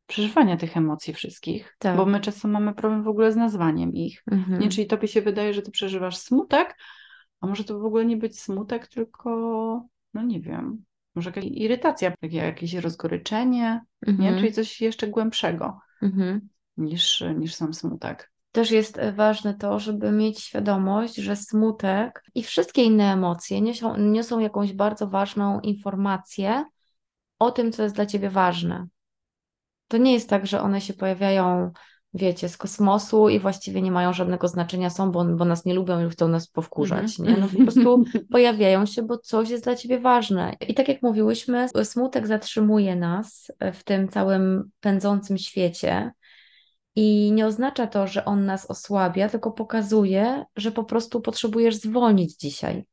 przeżywania 0.08 0.58
tych 0.58 0.78
emocji 0.78 1.14
wszystkich, 1.14 1.76
tak. 1.80 1.98
bo 1.98 2.06
my 2.06 2.20
często 2.20 2.48
mamy 2.48 2.74
problem 2.74 3.04
w 3.04 3.08
ogóle 3.08 3.32
z 3.32 3.36
nazwaniem 3.36 3.94
ich. 3.94 4.24
Mhm. 4.32 4.60
Nie, 4.60 4.70
czyli 4.70 4.88
tobie 4.88 5.08
się 5.08 5.22
wydaje, 5.22 5.54
że 5.54 5.62
ty 5.62 5.72
przeżywasz 5.72 6.18
smutek, 6.18 6.78
a 7.42 7.48
może 7.48 7.64
to 7.64 7.80
w 7.80 7.86
ogóle 7.86 8.06
nie 8.06 8.18
być 8.18 8.40
smutek, 8.40 8.88
tylko, 8.88 9.30
no 10.14 10.24
nie 10.24 10.42
wiem, 10.42 10.84
może 11.16 11.30
jakaś 11.30 11.44
irytacja, 11.46 12.14
jakieś 12.22 12.74
rozgoryczenie, 12.74 13.82
mhm. 14.08 14.36
nie? 14.36 14.40
czyli 14.40 14.54
coś 14.54 14.82
jeszcze 14.82 15.08
głębszego 15.08 15.80
mhm. 16.02 16.50
niż, 16.78 17.24
niż 17.36 17.56
sam 17.56 17.74
smutek. 17.74 18.32
Też 18.52 18.72
jest 18.72 19.00
ważne 19.16 19.54
to, 19.54 19.80
żeby 19.80 20.12
mieć 20.12 20.40
świadomość, 20.40 21.16
że 21.16 21.36
smutek 21.36 22.24
i 22.36 22.44
wszystkie 22.44 22.84
inne 22.84 23.14
emocje 23.14 23.62
niosą, 23.62 23.98
niosą 23.98 24.40
jakąś 24.40 24.74
bardzo 24.74 25.08
ważną 25.08 25.60
informację 25.60 26.66
o 27.40 27.52
tym, 27.52 27.72
co 27.72 27.84
jest 27.84 27.96
dla 27.96 28.06
ciebie 28.06 28.30
ważne. 28.30 28.88
To 29.88 29.98
nie 29.98 30.14
jest 30.14 30.30
tak, 30.30 30.48
że 30.48 30.62
one 30.62 30.82
się 30.82 30.94
pojawiają, 30.94 31.72
wiecie, 32.14 32.50
z 32.50 32.58
kosmosu 32.58 33.30
i 33.30 33.40
właściwie 33.40 33.82
nie 33.82 33.92
mają 33.92 34.14
żadnego 34.14 34.48
znaczenia, 34.48 34.90
są, 34.90 35.12
bo, 35.12 35.26
bo 35.26 35.46
nas 35.46 35.66
nie 35.66 35.74
lubią 35.74 36.08
i 36.08 36.10
chcą 36.10 36.28
nas 36.28 36.48
powkurzać. 36.48 37.06
-hmm. 37.06 37.24
Nie? 37.24 37.38
No 37.38 37.48
po 37.48 37.64
prostu 37.64 38.04
pojawiają 38.32 38.86
się, 38.86 39.04
bo 39.04 39.18
coś 39.18 39.50
jest 39.50 39.64
dla 39.64 39.76
ciebie 39.76 40.00
ważne. 40.00 40.54
I 40.68 40.74
tak 40.74 40.88
jak 40.88 41.02
mówiłyśmy, 41.02 41.68
smutek 41.84 42.28
zatrzymuje 42.28 42.96
nas 42.96 43.52
w 43.74 43.84
tym 43.84 44.08
całym 44.08 44.72
pędzącym 44.80 45.38
świecie. 45.38 46.12
I 46.96 47.32
nie 47.32 47.46
oznacza 47.46 47.88
to, 47.88 48.08
że 48.08 48.26
on 48.26 48.46
nas 48.46 48.72
osłabia, 48.72 49.30
tylko 49.30 49.52
pokazuje, 49.52 50.46
że 50.56 50.72
po 50.72 50.84
prostu 50.84 51.22
potrzebujesz 51.22 51.76
zwolnić 51.76 52.36
dzisiaj 52.36 52.86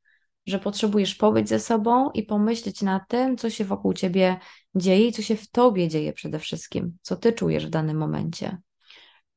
że 0.46 0.58
potrzebujesz 0.58 1.14
pobyć 1.14 1.48
ze 1.48 1.60
sobą 1.60 2.10
i 2.10 2.22
pomyśleć 2.22 2.82
na 2.82 3.00
tym, 3.08 3.36
co 3.36 3.50
się 3.50 3.64
wokół 3.64 3.92
ciebie 3.92 4.36
dzieje 4.74 5.08
i 5.08 5.12
co 5.12 5.22
się 5.22 5.36
w 5.36 5.50
tobie 5.50 5.88
dzieje 5.88 6.12
przede 6.12 6.38
wszystkim, 6.38 6.96
co 7.02 7.16
ty 7.16 7.32
czujesz 7.32 7.66
w 7.66 7.70
danym 7.70 7.96
momencie. 7.96 8.58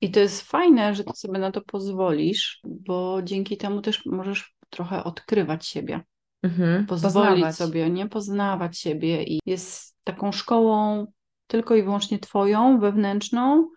I 0.01 0.11
to 0.11 0.19
jest 0.19 0.41
fajne, 0.41 0.95
że 0.95 1.03
ty 1.03 1.13
sobie 1.15 1.39
na 1.39 1.51
to 1.51 1.61
pozwolisz, 1.61 2.59
bo 2.63 3.19
dzięki 3.23 3.57
temu 3.57 3.81
też 3.81 4.05
możesz 4.05 4.55
trochę 4.69 5.03
odkrywać 5.03 5.67
siebie. 5.67 6.01
Mhm, 6.43 6.85
pozwolić 6.85 7.29
poznawać. 7.29 7.55
sobie, 7.55 7.89
nie 7.89 8.07
poznawać 8.07 8.77
siebie 8.77 9.23
i 9.23 9.39
jest 9.45 9.97
taką 10.03 10.31
szkołą 10.31 11.07
tylko 11.47 11.75
i 11.75 11.83
wyłącznie 11.83 12.19
Twoją, 12.19 12.79
wewnętrzną, 12.79 13.69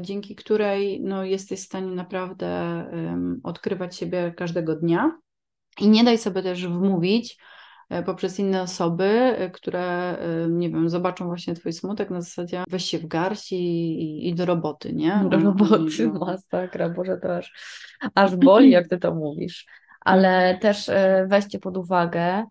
dzięki 0.00 0.34
której 0.34 1.00
no, 1.02 1.24
jesteś 1.24 1.60
w 1.60 1.64
stanie 1.64 1.94
naprawdę 1.94 2.84
um, 2.92 3.40
odkrywać 3.44 3.96
siebie 3.96 4.34
każdego 4.36 4.76
dnia. 4.76 5.18
I 5.80 5.88
nie 5.88 6.04
daj 6.04 6.18
sobie 6.18 6.42
też 6.42 6.66
wmówić, 6.66 7.38
poprzez 8.06 8.38
inne 8.38 8.62
osoby, 8.62 9.04
e, 9.04 9.50
które, 9.50 10.18
e, 10.18 10.48
nie 10.48 10.70
wiem, 10.70 10.88
zobaczą 10.88 11.26
właśnie 11.26 11.54
twój 11.54 11.72
smutek 11.72 12.10
na 12.10 12.20
zasadzie 12.20 12.64
weź 12.68 12.84
się 12.84 12.98
w 12.98 13.06
garść 13.06 13.52
i, 13.52 14.28
i 14.28 14.34
do 14.34 14.46
roboty, 14.46 14.92
nie? 14.92 15.24
Do 15.30 15.38
roboty, 15.38 16.10
no. 16.14 16.20
masakra, 16.20 16.88
Boże, 16.88 17.18
to 17.22 17.36
aż, 17.36 17.52
aż 18.14 18.36
boli, 18.36 18.70
jak 18.70 18.88
ty 18.88 18.98
to 18.98 19.14
mówisz. 19.14 19.66
Ale 20.00 20.58
też 20.58 20.90
weźcie 21.26 21.58
pod 21.58 21.76
uwagę, 21.76 22.44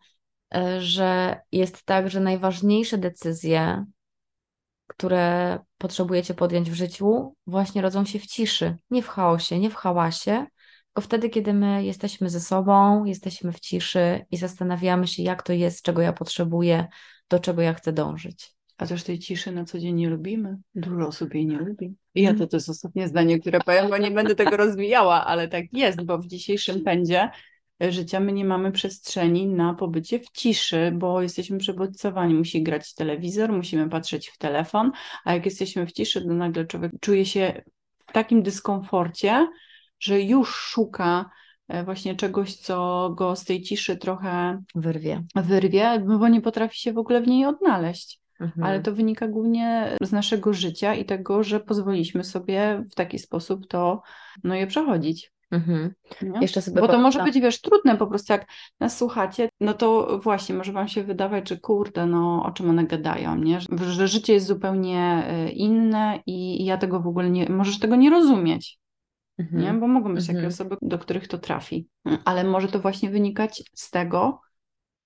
że 0.79 1.39
jest 1.51 1.83
tak, 1.83 2.09
że 2.09 2.19
najważniejsze 2.19 2.97
decyzje, 2.97 3.85
które 4.87 5.59
potrzebujecie 5.77 6.33
podjąć 6.33 6.71
w 6.71 6.73
życiu, 6.73 7.35
właśnie 7.47 7.81
rodzą 7.81 8.05
się 8.05 8.19
w 8.19 8.25
ciszy, 8.25 8.77
nie 8.89 9.01
w 9.01 9.07
chaosie, 9.07 9.59
nie 9.59 9.69
w 9.69 9.75
hałasie, 9.75 10.45
tylko 10.97 11.05
wtedy, 11.05 11.29
kiedy 11.29 11.53
my 11.53 11.85
jesteśmy 11.85 12.29
ze 12.29 12.39
sobą, 12.39 13.05
jesteśmy 13.05 13.51
w 13.51 13.59
ciszy 13.59 14.25
i 14.31 14.37
zastanawiamy 14.37 15.07
się, 15.07 15.23
jak 15.23 15.43
to 15.43 15.53
jest, 15.53 15.81
czego 15.81 16.01
ja 16.01 16.13
potrzebuję, 16.13 16.87
do 17.29 17.39
czego 17.39 17.61
ja 17.61 17.73
chcę 17.73 17.93
dążyć. 17.93 18.51
A 18.77 18.87
też 18.87 19.03
tej 19.03 19.19
ciszy 19.19 19.51
na 19.51 19.65
co 19.65 19.79
dzień 19.79 19.95
nie 19.95 20.09
lubimy. 20.09 20.57
Dużo 20.75 21.07
osób 21.07 21.33
jej 21.33 21.45
nie 21.45 21.57
lubi. 21.57 21.95
I 22.15 22.21
ja 22.21 22.33
to, 22.33 22.47
to 22.47 22.57
jest 22.57 22.69
ostatnie 22.69 23.07
zdanie, 23.07 23.39
które 23.39 23.59
powiem, 23.59 23.89
bo 23.89 23.97
nie 23.97 24.11
będę 24.11 24.35
tego 24.35 24.57
rozwijała, 24.57 25.25
ale 25.25 25.47
tak 25.47 25.65
jest, 25.73 26.05
bo 26.05 26.17
w 26.17 26.27
dzisiejszym 26.27 26.83
pędzie 26.83 27.29
życia 27.89 28.19
my 28.19 28.33
nie 28.33 28.45
mamy 28.45 28.71
przestrzeni 28.71 29.47
na 29.47 29.73
pobycie 29.73 30.19
w 30.19 30.29
ciszy, 30.29 30.91
bo 30.95 31.21
jesteśmy 31.21 31.57
przebodźcowani. 31.57 32.33
Musi 32.33 32.63
grać 32.63 32.93
telewizor, 32.93 33.51
musimy 33.51 33.89
patrzeć 33.89 34.29
w 34.29 34.37
telefon, 34.37 34.91
a 35.25 35.33
jak 35.33 35.45
jesteśmy 35.45 35.87
w 35.87 35.91
ciszy, 35.91 36.21
to 36.21 36.33
nagle 36.33 36.65
człowiek 36.65 36.91
czuje 37.01 37.25
się 37.25 37.61
w 38.07 38.13
takim 38.13 38.43
dyskomforcie, 38.43 39.47
że 39.99 40.21
już 40.21 40.55
szuka 40.55 41.29
e, 41.67 41.83
właśnie 41.83 42.15
czegoś, 42.15 42.55
co 42.55 43.09
go 43.17 43.35
z 43.35 43.45
tej 43.45 43.61
ciszy 43.61 43.97
trochę 43.97 44.61
wyrwie, 44.75 45.23
wyrwie 45.35 46.03
bo 46.19 46.27
nie 46.27 46.41
potrafi 46.41 46.79
się 46.79 46.93
w 46.93 46.97
ogóle 46.97 47.21
w 47.21 47.27
niej 47.27 47.45
odnaleźć. 47.45 48.21
Mhm. 48.39 48.67
Ale 48.67 48.79
to 48.79 48.93
wynika 48.93 49.27
głównie 49.27 49.97
z 50.01 50.11
naszego 50.11 50.53
życia 50.53 50.95
i 50.95 51.05
tego, 51.05 51.43
że 51.43 51.59
pozwoliliśmy 51.59 52.23
sobie 52.23 52.83
w 52.91 52.95
taki 52.95 53.19
sposób 53.19 53.67
to 53.67 54.01
no, 54.43 54.55
je 54.55 54.67
przechodzić. 54.67 55.31
Mhm. 55.51 55.93
Jeszcze 56.41 56.61
sobie 56.61 56.81
Bo 56.81 56.87
to 56.87 56.99
może 56.99 57.23
być, 57.23 57.39
wiesz, 57.39 57.61
trudne 57.61 57.97
po 57.97 58.07
prostu, 58.07 58.33
jak 58.33 58.45
nas 58.79 58.97
słuchacie, 58.97 59.49
no 59.59 59.73
to 59.73 60.19
właśnie 60.23 60.55
może 60.55 60.71
wam 60.71 60.87
się 60.87 61.03
wydawać, 61.03 61.49
że 61.49 61.57
kurde, 61.57 62.05
no 62.05 62.43
o 62.45 62.51
czym 62.51 62.69
one 62.69 62.85
gadają, 62.85 63.35
nie? 63.35 63.59
Że 63.87 64.07
życie 64.07 64.33
jest 64.33 64.47
zupełnie 64.47 65.23
e, 65.27 65.49
inne 65.49 66.19
i 66.25 66.65
ja 66.65 66.77
tego 66.77 66.99
w 66.99 67.07
ogóle 67.07 67.29
nie, 67.29 67.49
możesz 67.49 67.79
tego 67.79 67.95
nie 67.95 68.09
rozumieć 68.09 68.79
mhm. 69.39 69.63
nie? 69.63 69.73
bo 69.79 69.87
mogą 69.87 70.15
być 70.15 70.23
mhm. 70.23 70.37
takie 70.37 70.47
osoby, 70.47 70.75
do 70.81 70.99
których 70.99 71.27
to 71.27 71.37
trafi. 71.37 71.87
Ale 72.25 72.43
może 72.43 72.67
to 72.67 72.79
właśnie 72.79 73.09
wynikać 73.09 73.63
z 73.73 73.91
tego, 73.91 74.41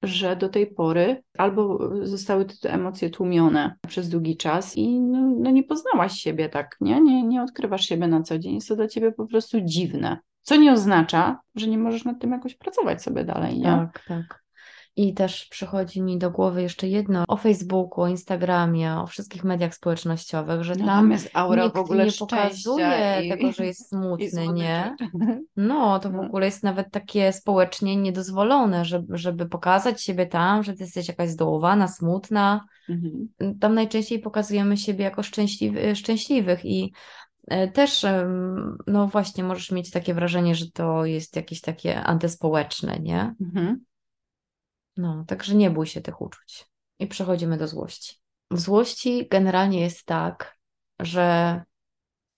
że 0.04 0.36
do 0.36 0.50
tej 0.50 0.68
pory 0.68 1.24
albo 1.38 1.90
zostały 2.06 2.46
te 2.46 2.74
emocje 2.74 3.10
tłumione 3.10 3.76
przez 3.88 4.10
długi 4.10 4.38
czas 4.38 4.78
i 4.78 5.00
no, 5.00 5.36
no, 5.40 5.52
nie 5.52 5.64
poznałaś 5.64 6.14
siebie 6.14 6.50
tak, 6.50 6.78
nie? 6.82 7.02
nie? 7.02 7.24
Nie 7.24 7.44
odkrywasz 7.44 7.86
siebie 7.86 8.08
na 8.08 8.22
co 8.22 8.40
dzień. 8.40 8.56
Jest 8.56 8.68
to 8.68 8.76
dla 8.76 8.88
ciebie 8.88 9.12
po 9.12 9.28
prostu 9.28 9.62
dziwne. 9.62 10.18
Co 10.42 10.56
nie 10.56 10.72
oznacza, 10.72 11.40
że 11.56 11.68
nie 11.68 11.78
możesz 11.78 12.06
nad 12.06 12.20
tym 12.20 12.32
jakoś 12.32 12.56
pracować 12.56 13.04
sobie 13.04 13.24
dalej, 13.24 13.58
nie? 13.58 13.64
Tak, 13.64 14.04
tak. 14.08 14.44
I 14.96 15.14
też 15.14 15.46
przychodzi 15.46 16.02
mi 16.02 16.18
do 16.18 16.32
głowy 16.32 16.62
jeszcze 16.62 16.88
jedno 16.88 17.24
o 17.28 17.38
Facebooku, 17.38 18.04
o 18.04 18.08
Instagramie, 18.08 18.96
o 18.96 19.08
wszystkich 19.08 19.44
mediach 19.44 19.76
społecznościowych, 19.76 20.64
że 20.64 20.76
no, 20.76 20.86
tam 20.86 21.12
jest 21.12 21.30
aura 21.34 21.64
nikt 21.64 21.76
w 21.76 21.80
ogóle 21.80 22.06
nie 22.06 22.12
pokazuje 22.12 23.22
i, 23.24 23.30
tego, 23.30 23.52
że 23.52 23.66
jest 23.66 23.88
smutny, 23.90 24.48
nie? 24.48 24.96
No, 25.56 26.00
to 26.00 26.10
w 26.10 26.14
no. 26.14 26.22
ogóle 26.22 26.46
jest 26.46 26.64
nawet 26.64 26.92
takie 26.92 27.34
społecznie 27.34 27.96
niedozwolone, 27.96 28.86
żeby, 28.86 29.18
żeby 29.18 29.46
pokazać 29.46 30.04
siebie 30.04 30.26
tam, 30.26 30.64
że 30.64 30.74
ty 30.74 30.84
jesteś 30.84 31.08
jakaś 31.08 31.30
zdołowana, 31.30 31.88
smutna. 31.88 32.66
Mhm. 32.90 33.28
Tam 33.60 33.74
najczęściej 33.74 34.20
pokazujemy 34.20 34.78
siebie 34.78 35.04
jako 35.04 35.24
szczęśliwy, 35.24 35.96
szczęśliwych 35.96 36.66
i 36.66 36.94
e, 37.48 37.68
też, 37.68 38.06
no 38.88 39.08
właśnie, 39.08 39.44
możesz 39.44 39.72
mieć 39.72 39.92
takie 39.92 40.14
wrażenie, 40.14 40.56
że 40.56 40.72
to 40.72 41.06
jest 41.06 41.36
jakieś 41.36 41.62
takie 41.62 42.04
antyspołeczne, 42.04 43.00
nie? 43.00 43.36
Mhm. 43.42 43.86
No, 45.02 45.24
także 45.28 45.56
nie 45.56 45.72
bój 45.72 45.88
się 45.88 46.02
tych 46.02 46.22
uczuć. 46.22 46.66
I 47.00 47.08
przechodzimy 47.08 47.58
do 47.58 47.68
złości. 47.68 48.16
W 48.52 48.60
złości 48.60 49.28
generalnie 49.32 49.82
jest 49.82 50.06
tak, 50.06 50.58
że 51.00 51.62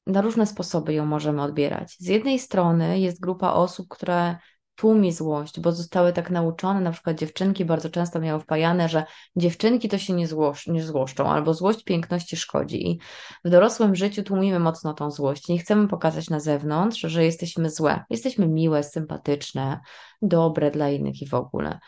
na 0.08 0.22
różne 0.22 0.48
sposoby 0.48 0.94
ją 0.94 1.06
możemy 1.06 1.42
odbierać. 1.42 1.96
Z 2.00 2.08
jednej 2.08 2.40
strony 2.40 3.00
jest 3.00 3.20
grupa 3.20 3.54
osób, 3.54 3.88
które 3.90 4.36
tłumi 4.76 5.12
złość, 5.12 5.60
bo 5.60 5.72
zostały 5.72 6.14
tak 6.14 6.30
nauczone, 6.30 6.82
na 6.82 6.92
przykład 6.92 7.18
dziewczynki 7.18 7.66
bardzo 7.66 7.90
często 7.90 8.20
miały 8.20 8.40
wpajane, 8.40 8.90
że 8.90 9.06
dziewczynki 9.36 9.90
to 9.90 9.98
się 9.98 10.14
nie, 10.14 10.28
złosz, 10.28 10.68
nie 10.68 10.84
złoszczą, 10.84 11.28
albo 11.28 11.54
złość 11.54 11.84
piękności 11.84 12.38
szkodzi. 12.38 12.88
I 12.90 13.00
w 13.46 13.50
dorosłym 13.50 13.96
życiu 13.96 14.24
tłumimy 14.24 14.60
mocno 14.60 14.94
tą 14.94 15.12
złość. 15.12 15.48
Nie 15.48 15.60
chcemy 15.60 15.88
pokazać 15.88 16.30
na 16.30 16.40
zewnątrz, 16.40 17.02
że 17.02 17.26
jesteśmy 17.26 17.70
złe. 17.70 18.04
Jesteśmy 18.10 18.48
miłe, 18.48 18.84
sympatyczne, 18.84 19.80
dobre 20.22 20.72
dla 20.72 20.90
innych 20.90 21.22
i 21.22 21.28
w 21.28 21.34
ogóle. 21.34 21.80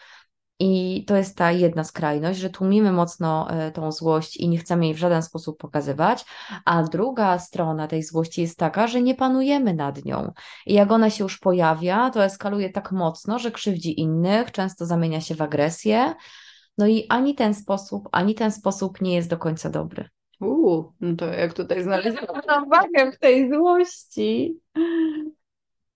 I 0.60 1.04
to 1.08 1.16
jest 1.16 1.38
ta 1.38 1.52
jedna 1.52 1.84
skrajność, 1.84 2.40
że 2.40 2.50
tłumimy 2.50 2.92
mocno 2.92 3.50
e, 3.50 3.72
tą 3.72 3.92
złość 3.92 4.38
i 4.38 4.50
nie 4.50 4.58
chcemy 4.58 4.86
jej 4.86 4.94
w 4.94 4.98
żaden 4.98 5.22
sposób 5.22 5.58
pokazywać, 5.58 6.26
a 6.66 6.84
druga 6.84 7.40
strona 7.40 7.88
tej 7.88 8.04
złości 8.04 8.42
jest 8.42 8.60
taka, 8.60 8.88
że 8.88 9.02
nie 9.02 9.16
panujemy 9.16 9.74
nad 9.74 10.06
nią. 10.06 10.32
I 10.66 10.74
jak 10.74 10.92
ona 10.92 11.10
się 11.10 11.24
już 11.24 11.38
pojawia, 11.38 12.10
to 12.10 12.26
eskaluje 12.26 12.70
tak 12.70 12.92
mocno, 12.92 13.40
że 13.40 13.52
krzywdzi 13.52 14.00
innych, 14.00 14.52
często 14.52 14.86
zamienia 14.86 15.22
się 15.22 15.36
w 15.36 15.42
agresję. 15.42 16.14
No 16.78 16.88
i 16.88 17.06
ani 17.10 17.36
ten 17.36 17.54
sposób, 17.54 18.10
ani 18.12 18.36
ten 18.36 18.52
sposób 18.52 19.02
nie 19.02 19.16
jest 19.16 19.30
do 19.30 19.38
końca 19.38 19.70
dobry. 19.70 20.10
Uuu, 20.42 20.94
no 21.00 21.16
to 21.16 21.26
jak 21.26 21.54
tutaj 21.54 21.84
znaleźliśmy 21.84 22.28
wagę 22.70 23.12
w 23.12 23.20
tej 23.20 23.50
złości. 23.54 24.60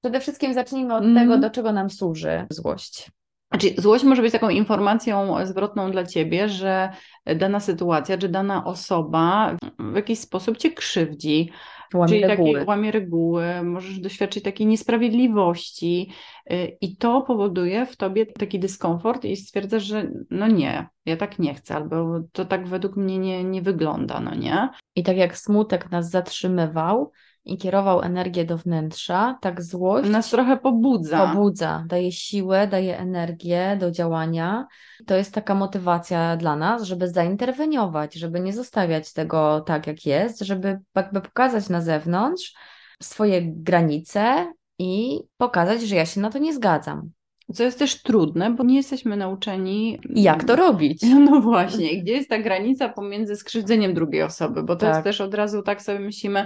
Przede 0.02 0.20
wszystkim 0.20 0.54
zacznijmy 0.54 0.96
od 0.96 1.04
mm. 1.04 1.16
tego, 1.16 1.38
do 1.38 1.50
czego 1.50 1.72
nam 1.72 1.90
służy 1.90 2.46
złość. 2.50 3.12
Znaczy, 3.52 3.74
złość 3.78 4.04
może 4.04 4.22
być 4.22 4.32
taką 4.32 4.50
informacją 4.50 5.46
zwrotną 5.46 5.92
dla 5.92 6.06
ciebie, 6.06 6.50
że 6.50 6.90
dana 7.26 7.60
sytuacja, 7.60 8.18
czy 8.18 8.30
dana 8.30 8.66
osoba 8.66 9.56
w 9.80 9.96
jakiś 9.96 10.20
sposób 10.20 10.58
cię 10.58 10.72
krzywdzi. 10.72 11.52
Łamie 11.94 12.10
czyli 12.10 12.28
reguły. 12.28 12.54
Takie, 12.54 12.66
łamie 12.66 12.92
reguły, 12.92 13.64
możesz 13.64 14.00
doświadczyć 14.00 14.44
takiej 14.44 14.68
niesprawiedliwości 14.68 16.12
y, 16.52 16.78
i 16.82 16.98
to 16.98 17.22
powoduje 17.22 17.86
w 17.86 17.98
tobie 17.98 18.26
taki 18.26 18.60
dyskomfort 18.60 19.26
i 19.26 19.36
stwierdzasz, 19.36 19.84
że 19.84 20.12
no 20.30 20.48
nie, 20.48 20.88
ja 21.06 21.18
tak 21.18 21.40
nie 21.40 21.54
chcę, 21.54 21.76
albo 21.76 22.20
to 22.32 22.46
tak 22.46 22.68
według 22.68 22.96
mnie 22.96 23.18
nie, 23.18 23.44
nie 23.44 23.62
wygląda, 23.62 24.20
no 24.20 24.36
nie? 24.36 24.70
I 24.96 25.04
tak 25.04 25.18
jak 25.18 25.38
smutek 25.38 25.92
nas 25.92 26.10
zatrzymywał, 26.10 27.12
i 27.46 27.58
kierował 27.58 28.02
energię 28.02 28.46
do 28.46 28.58
wnętrza, 28.58 29.38
tak 29.42 29.62
złość 29.64 30.10
nas 30.10 30.30
trochę 30.30 30.58
pobudza. 30.58 31.28
Pobudza, 31.28 31.86
daje 31.88 32.12
siłę, 32.12 32.68
daje 32.68 33.00
energię 33.00 33.78
do 33.80 33.92
działania. 33.92 34.68
To 35.06 35.16
jest 35.16 35.34
taka 35.34 35.56
motywacja 35.56 36.38
dla 36.38 36.56
nas, 36.56 36.84
żeby 36.84 37.08
zainterweniować, 37.08 38.14
żeby 38.14 38.40
nie 38.40 38.54
zostawiać 38.54 39.14
tego 39.14 39.62
tak, 39.62 39.88
jak 39.88 40.06
jest, 40.06 40.40
żeby 40.40 40.80
jakby 40.96 41.22
pokazać 41.22 41.70
na 41.70 41.82
zewnątrz 41.82 42.54
swoje 43.02 43.42
granice 43.46 44.54
i 44.80 45.20
pokazać, 45.38 45.82
że 45.82 45.96
ja 45.96 46.06
się 46.06 46.22
na 46.22 46.30
to 46.30 46.40
nie 46.40 46.54
zgadzam. 46.54 47.10
Co 47.54 47.64
jest 47.64 47.80
też 47.80 48.02
trudne, 48.02 48.52
bo 48.52 48.64
nie 48.64 48.76
jesteśmy 48.76 49.18
nauczeni. 49.18 50.00
Jak 50.10 50.44
to 50.44 50.56
robić? 50.56 51.04
No 51.30 51.42
właśnie, 51.42 52.02
gdzie 52.02 52.14
jest 52.14 52.30
ta 52.30 52.38
granica 52.38 52.90
pomiędzy 52.90 53.36
skrzywdzeniem 53.36 53.94
drugiej 53.94 54.24
osoby, 54.24 54.64
bo 54.64 54.76
to 54.76 54.86
tak. 54.86 54.90
jest 54.90 55.04
też 55.04 55.22
od 55.22 55.34
razu 55.34 55.62
tak 55.62 55.82
sobie 55.82 56.00
myślimy, 56.00 56.46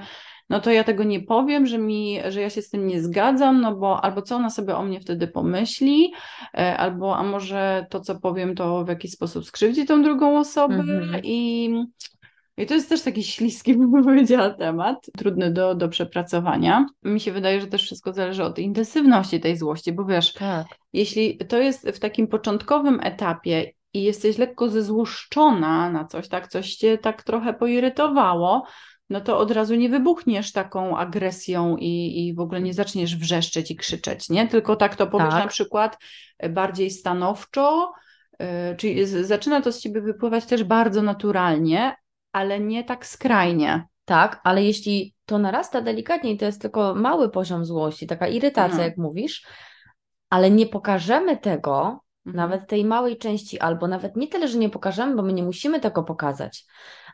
no 0.50 0.60
to 0.60 0.72
ja 0.72 0.84
tego 0.84 1.04
nie 1.04 1.20
powiem, 1.20 1.66
że, 1.66 1.78
mi, 1.78 2.20
że 2.30 2.42
ja 2.42 2.50
się 2.50 2.62
z 2.62 2.70
tym 2.70 2.88
nie 2.88 3.02
zgadzam, 3.02 3.62
no 3.62 3.76
bo 3.76 4.04
albo 4.04 4.22
co 4.22 4.36
ona 4.36 4.50
sobie 4.50 4.76
o 4.76 4.84
mnie 4.84 5.00
wtedy 5.00 5.28
pomyśli, 5.28 6.14
e, 6.58 6.78
albo 6.78 7.18
a 7.18 7.24
może 7.24 7.86
to, 7.90 8.00
co 8.00 8.20
powiem, 8.20 8.56
to 8.56 8.86
w 8.86 8.88
jakiś 8.88 9.12
sposób 9.12 9.46
skrzywdzi 9.46 9.86
tą 9.86 10.04
drugą 10.04 10.40
osobę 10.40 10.76
mhm. 10.76 11.22
i 11.24 11.70
i 12.58 12.66
to 12.66 12.74
jest 12.74 12.90
też 12.90 13.02
taki 13.02 13.24
śliski, 13.24 13.74
bym 13.78 14.04
powiedziała, 14.04 14.50
temat, 14.50 15.10
trudny 15.18 15.52
do, 15.52 15.76
do 15.76 15.90
przepracowania. 15.90 16.86
Mi 17.04 17.20
się 17.20 17.32
wydaje, 17.32 17.62
że 17.62 17.68
też 17.68 17.84
wszystko 17.84 18.14
zależy 18.14 18.44
od 18.44 18.60
intensywności 18.60 19.40
tej 19.40 19.58
złości, 19.58 19.92
bo 19.92 20.06
wiesz, 20.06 20.34
tak. 20.34 20.68
jeśli 20.94 21.38
to 21.38 21.58
jest 21.58 21.90
w 21.90 22.00
takim 22.00 22.28
początkowym 22.28 23.00
etapie 23.04 23.72
i 23.94 24.04
jesteś 24.04 24.38
lekko 24.38 24.70
zezłoszczona 24.70 25.90
na 25.90 26.06
coś, 26.06 26.28
tak, 26.28 26.48
coś 26.48 26.76
cię 26.76 26.98
tak 26.98 27.24
trochę 27.24 27.54
poirytowało, 27.54 28.66
no 29.14 29.22
to 29.22 29.38
od 29.38 29.52
razu 29.52 29.76
nie 29.76 29.90
wybuchniesz 29.90 30.52
taką 30.52 30.98
agresją 30.98 31.78
i, 31.78 32.28
i 32.28 32.34
w 32.34 32.40
ogóle 32.40 32.62
nie 32.62 32.74
zaczniesz 32.74 33.16
wrzeszczeć 33.16 33.72
i 33.72 33.76
krzyczeć, 33.76 34.30
nie? 34.30 34.48
Tylko 34.48 34.76
tak 34.76 34.96
to 34.96 35.08
powiesz 35.08 35.30
tak. 35.30 35.44
na 35.44 35.48
przykład 35.48 35.98
e, 36.38 36.50
bardziej 36.50 36.92
stanowczo, 36.92 37.92
yy, 38.40 38.48
czyli 38.78 39.06
zaczyna 39.06 39.62
to 39.62 39.72
z 39.72 39.80
ciebie 39.80 40.02
wypływać 40.02 40.46
też 40.46 40.64
bardzo 40.64 41.02
naturalnie, 41.02 41.96
ale 42.32 42.60
nie 42.60 42.84
tak 42.84 43.06
skrajnie. 43.06 43.88
Tak, 44.06 44.42
ale 44.44 44.64
jeśli 44.64 45.16
to 45.26 45.38
narasta 45.38 45.82
delikatnie 45.82 46.32
i 46.32 46.38
to 46.38 46.46
jest 46.46 46.62
tylko 46.62 46.96
mały 46.96 47.30
poziom 47.30 47.66
złości, 47.66 48.08
taka 48.08 48.28
irytacja, 48.28 48.78
no. 48.78 48.84
jak 48.84 48.98
mówisz, 48.98 49.46
ale 50.30 50.52
nie 50.52 50.66
pokażemy 50.66 51.38
tego, 51.38 52.00
mhm. 52.26 52.36
nawet 52.50 52.68
tej 52.68 52.86
małej 52.86 53.18
części, 53.18 53.60
albo 53.60 53.88
nawet 53.88 54.16
nie 54.16 54.28
tyle, 54.28 54.48
że 54.48 54.58
nie 54.58 54.70
pokażemy, 54.70 55.16
bo 55.16 55.22
my 55.22 55.34
nie 55.34 55.44
musimy 55.44 55.80
tego 55.80 56.04
pokazać, 56.04 56.66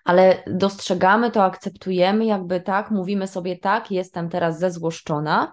ale 0.06 0.44
dostrzegamy 0.48 1.32
to, 1.32 1.44
akceptujemy, 1.44 2.26
jakby 2.26 2.62
tak, 2.62 2.92
mówimy 2.92 3.28
sobie 3.28 3.58
tak, 3.58 3.92
jestem 3.92 4.30
teraz 4.30 4.60
zezłoszczona, 4.60 5.52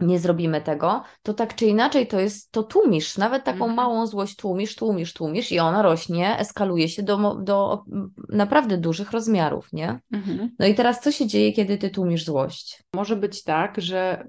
nie 0.00 0.18
zrobimy 0.18 0.60
tego, 0.60 1.02
to 1.22 1.34
tak 1.34 1.54
czy 1.54 1.66
inaczej 1.66 2.06
to 2.06 2.20
jest, 2.20 2.52
to 2.52 2.62
tłumisz, 2.62 3.18
nawet 3.18 3.44
taką 3.44 3.64
mhm. 3.64 3.74
małą 3.74 4.06
złość 4.06 4.36
tłumisz, 4.36 4.76
tłumisz, 4.76 5.12
tłumisz 5.12 5.52
i 5.52 5.58
ona 5.58 5.82
rośnie, 5.82 6.38
eskaluje 6.38 6.88
się 6.88 7.02
do, 7.02 7.34
do 7.34 7.82
naprawdę 8.28 8.78
dużych 8.78 9.10
rozmiarów, 9.10 9.72
nie? 9.72 10.00
Mhm. 10.12 10.50
No 10.58 10.66
i 10.66 10.74
teraz 10.74 11.00
co 11.00 11.12
się 11.12 11.26
dzieje, 11.26 11.52
kiedy 11.52 11.78
ty 11.78 11.90
tłumisz 11.90 12.24
złość? 12.24 12.82
Może 12.94 13.16
być 13.16 13.42
tak, 13.42 13.80
że 13.80 14.26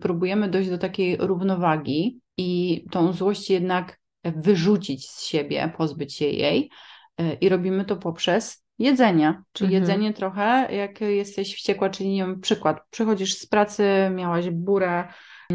próbujemy 0.00 0.48
dojść 0.48 0.70
do 0.70 0.78
takiej 0.78 1.16
równowagi 1.16 2.20
i 2.36 2.84
tą 2.90 3.12
złość 3.12 3.50
jednak 3.50 4.00
wyrzucić 4.24 5.10
z 5.10 5.24
siebie, 5.24 5.72
pozbyć 5.76 6.14
się 6.14 6.26
jej 6.26 6.70
i 7.40 7.48
robimy 7.48 7.84
to 7.84 7.96
poprzez 7.96 8.64
jedzenie, 8.78 9.42
czyli 9.52 9.76
mhm. 9.76 9.82
jedzenie 9.82 10.12
trochę, 10.12 10.68
jak 10.72 11.00
jesteś 11.00 11.54
wściekła, 11.54 11.90
czyli 11.90 12.10
nie 12.10 12.22
wiem, 12.22 12.40
przykład, 12.40 12.80
przychodzisz 12.90 13.34
z 13.34 13.46
pracy, 13.46 13.84
miałaś 14.14 14.50
burę, 14.50 15.04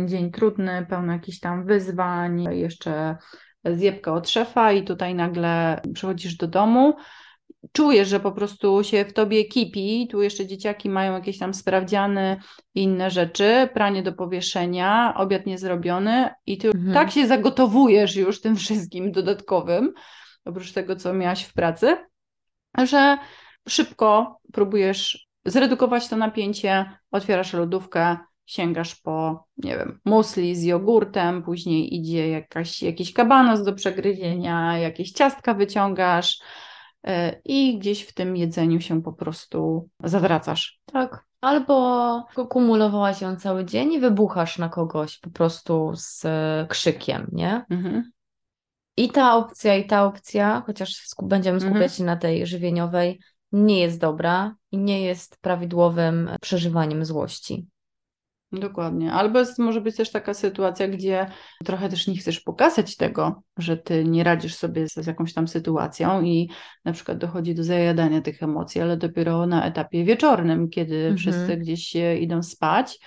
dzień 0.06 0.32
trudny, 0.32 0.86
pełny 0.89 1.13
jakichś 1.13 1.39
tam 1.39 1.65
wyzwań, 1.65 2.43
jeszcze 2.51 3.17
zjebka 3.65 4.13
od 4.13 4.30
szefa 4.30 4.71
i 4.71 4.84
tutaj 4.84 5.15
nagle 5.15 5.82
przychodzisz 5.93 6.38
do 6.38 6.47
domu, 6.47 6.95
czujesz, 7.71 8.08
że 8.08 8.19
po 8.19 8.32
prostu 8.32 8.84
się 8.84 9.06
w 9.06 9.13
tobie 9.13 9.45
kipi, 9.45 10.08
tu 10.12 10.21
jeszcze 10.21 10.45
dzieciaki 10.45 10.89
mają 10.89 11.13
jakieś 11.13 11.38
tam 11.38 11.54
sprawdziany 11.54 12.38
i 12.75 12.84
inne 12.84 13.10
rzeczy, 13.10 13.69
pranie 13.73 14.04
do 14.04 14.13
powieszenia, 14.13 15.13
obiad 15.17 15.45
niezrobiony 15.45 16.30
i 16.45 16.58
ty 16.58 16.67
mhm. 16.67 16.93
tak 16.93 17.12
się 17.12 17.28
zagotowujesz 17.28 18.15
już 18.15 18.41
tym 18.41 18.56
wszystkim 18.56 19.12
dodatkowym, 19.12 19.93
oprócz 20.45 20.71
tego, 20.71 20.95
co 20.95 21.13
miałaś 21.13 21.43
w 21.43 21.53
pracy, 21.53 21.97
że 22.77 23.17
szybko 23.67 24.39
próbujesz 24.53 25.27
zredukować 25.45 26.08
to 26.08 26.15
napięcie, 26.15 26.86
otwierasz 27.12 27.53
lodówkę, 27.53 28.17
sięgasz 28.45 28.95
po, 28.95 29.47
nie 29.58 29.77
wiem, 29.77 29.99
musli 30.05 30.55
z 30.55 30.63
jogurtem, 30.63 31.43
później 31.43 31.95
idzie 31.95 32.29
jakaś, 32.29 32.84
jakiś 32.84 33.13
kabanos 33.13 33.63
do 33.63 33.73
przegryzienia, 33.73 34.77
jakieś 34.77 35.12
ciastka 35.12 35.53
wyciągasz 35.53 36.39
yy, 37.03 37.12
i 37.45 37.79
gdzieś 37.79 38.03
w 38.03 38.13
tym 38.13 38.38
jedzeniu 38.38 38.81
się 38.81 39.01
po 39.03 39.13
prostu 39.13 39.89
zawracasz. 40.03 40.79
Tak. 40.86 41.25
Albo 41.41 42.25
kumulowałaś 42.49 43.21
ją 43.21 43.36
cały 43.36 43.65
dzień 43.65 43.93
i 43.93 43.99
wybuchasz 43.99 44.58
na 44.58 44.69
kogoś 44.69 45.19
po 45.19 45.29
prostu 45.29 45.91
z 45.95 46.23
krzykiem, 46.69 47.27
nie? 47.31 47.65
Mhm. 47.69 48.12
I 48.97 49.10
ta 49.10 49.36
opcja, 49.36 49.75
i 49.75 49.88
ta 49.88 50.05
opcja, 50.05 50.63
chociaż 50.65 51.05
będziemy 51.23 51.55
mhm. 51.55 51.73
skupiać 51.73 51.95
się 51.95 52.03
na 52.03 52.15
tej 52.15 52.47
żywieniowej, 52.47 53.19
nie 53.51 53.79
jest 53.79 53.99
dobra 53.99 54.55
i 54.71 54.77
nie 54.77 55.01
jest 55.01 55.38
prawidłowym 55.41 56.29
przeżywaniem 56.41 57.05
złości. 57.05 57.67
Dokładnie. 58.51 59.13
Albo 59.13 59.39
jest, 59.39 59.60
może 59.60 59.81
być 59.81 59.95
też 59.95 60.12
taka 60.12 60.34
sytuacja, 60.34 60.88
gdzie 60.88 61.27
trochę 61.65 61.89
też 61.89 62.08
nie 62.08 62.17
chcesz 62.17 62.39
pokazać 62.39 62.95
tego, 62.95 63.43
że 63.58 63.77
ty 63.77 64.05
nie 64.05 64.23
radzisz 64.23 64.55
sobie 64.55 64.89
z, 64.89 64.93
z, 64.93 65.08
jakąś 65.08 65.34
tam 65.34 65.47
sytuacją 65.47 66.21
i 66.21 66.49
na 66.86 66.93
przykład 66.93 67.17
dochodzi 67.17 67.55
do 67.55 67.63
zajadania 67.63 68.21
tych 68.21 68.43
emocji, 68.43 68.81
ale 68.81 68.97
dopiero 68.97 69.47
na 69.47 69.65
etapie 69.65 70.05
wieczornym, 70.05 70.69
kiedy 70.69 70.95
mhm. 70.95 71.17
wszyscy 71.17 71.58
gdzieś 71.58 71.95
idą 72.19 72.43
spać, 72.43 72.99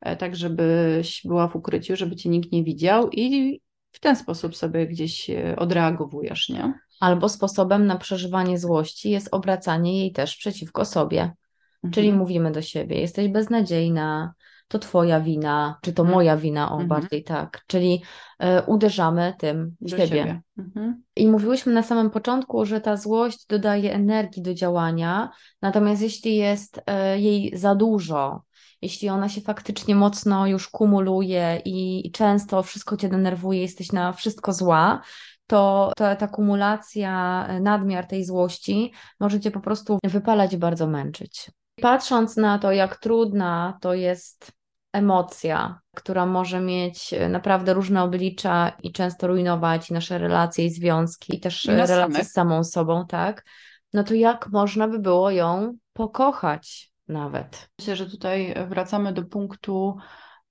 e, 0.00 0.16
tak 0.16 0.36
żebyś 0.36 1.22
była 1.24 1.48
w 1.48 1.56
ukryciu, 1.56 1.96
żeby 1.96 2.16
cię 2.16 2.28
nikt 2.28 2.52
nie 2.52 2.64
widział 2.64 3.10
i 3.12 3.60
w 3.94 4.00
ten 4.00 4.16
sposób 4.16 4.56
sobie 4.56 4.86
gdzieś 4.86 5.30
e, 5.30 5.56
odreagowujesz, 5.56 6.48
nie? 6.48 6.74
Albo 7.00 7.28
sposobem 7.28 7.86
na 7.86 7.96
przeżywanie 7.96 8.58
złości 8.58 9.10
jest 9.10 9.28
obracanie 9.32 9.98
jej 9.98 10.12
też 10.12 10.36
przeciwko 10.36 10.84
sobie. 10.84 11.20
Mhm. 11.20 11.92
Czyli 11.92 12.12
mówimy 12.12 12.50
do 12.50 12.62
siebie: 12.62 13.00
jesteś 13.00 13.28
beznadziejna, 13.28 14.34
to 14.68 14.78
twoja 14.78 15.20
wina, 15.20 15.78
czy 15.82 15.92
to 15.92 16.02
mhm. 16.02 16.16
moja 16.16 16.36
wina, 16.36 16.70
o 16.70 16.72
mhm. 16.72 16.88
bardziej 16.88 17.24
tak. 17.24 17.64
Czyli 17.66 18.02
y, 18.42 18.46
uderzamy 18.66 19.34
tym 19.38 19.76
w 19.80 19.90
siebie. 19.90 20.06
siebie. 20.06 20.40
Mhm. 20.58 21.02
I 21.16 21.28
mówiłyśmy 21.28 21.72
na 21.72 21.82
samym 21.82 22.10
początku, 22.10 22.66
że 22.66 22.80
ta 22.80 22.96
złość 22.96 23.46
dodaje 23.46 23.92
energii 23.92 24.42
do 24.42 24.54
działania, 24.54 25.30
natomiast 25.62 26.02
jeśli 26.02 26.36
jest 26.36 26.78
y, 26.78 27.20
jej 27.20 27.56
za 27.56 27.74
dużo, 27.74 28.42
jeśli 28.84 29.08
ona 29.08 29.28
się 29.28 29.40
faktycznie 29.40 29.94
mocno 29.94 30.46
już 30.46 30.68
kumuluje 30.68 31.62
i, 31.64 32.10
często 32.12 32.62
wszystko 32.62 32.96
cię 32.96 33.08
denerwuje, 33.08 33.62
jesteś 33.62 33.92
na 33.92 34.12
wszystko 34.12 34.52
zła, 34.52 35.00
to 35.46 35.92
ta, 35.96 36.16
ta 36.16 36.28
kumulacja, 36.28 37.46
nadmiar 37.60 38.06
tej 38.06 38.24
złości 38.24 38.92
może 39.20 39.40
cię 39.40 39.50
po 39.50 39.60
prostu 39.60 39.98
wypalać 40.04 40.52
i 40.52 40.58
bardzo 40.58 40.86
męczyć. 40.86 41.50
Patrząc 41.82 42.36
na 42.36 42.58
to, 42.58 42.72
jak 42.72 42.96
trudna 42.96 43.78
to 43.80 43.94
jest 43.94 44.52
emocja, 44.92 45.80
która 45.94 46.26
może 46.26 46.60
mieć 46.60 47.14
naprawdę 47.28 47.74
różne 47.74 48.02
oblicza 48.02 48.72
i 48.82 48.92
często 48.92 49.26
rujnować 49.26 49.90
nasze 49.90 50.18
relacje 50.18 50.66
i 50.66 50.70
związki, 50.70 51.36
i 51.36 51.40
też 51.40 51.64
I 51.64 51.68
relacje 51.68 51.96
samych. 51.96 52.24
z 52.24 52.32
samą 52.32 52.64
sobą, 52.64 53.06
tak? 53.06 53.44
No 53.92 54.04
to 54.04 54.14
jak 54.14 54.48
można 54.52 54.88
by 54.88 54.98
było 54.98 55.30
ją 55.30 55.76
pokochać? 55.92 56.93
Nawet. 57.08 57.70
Myślę, 57.78 57.96
że 57.96 58.10
tutaj 58.10 58.54
wracamy 58.68 59.12
do 59.12 59.24
punktu 59.24 59.96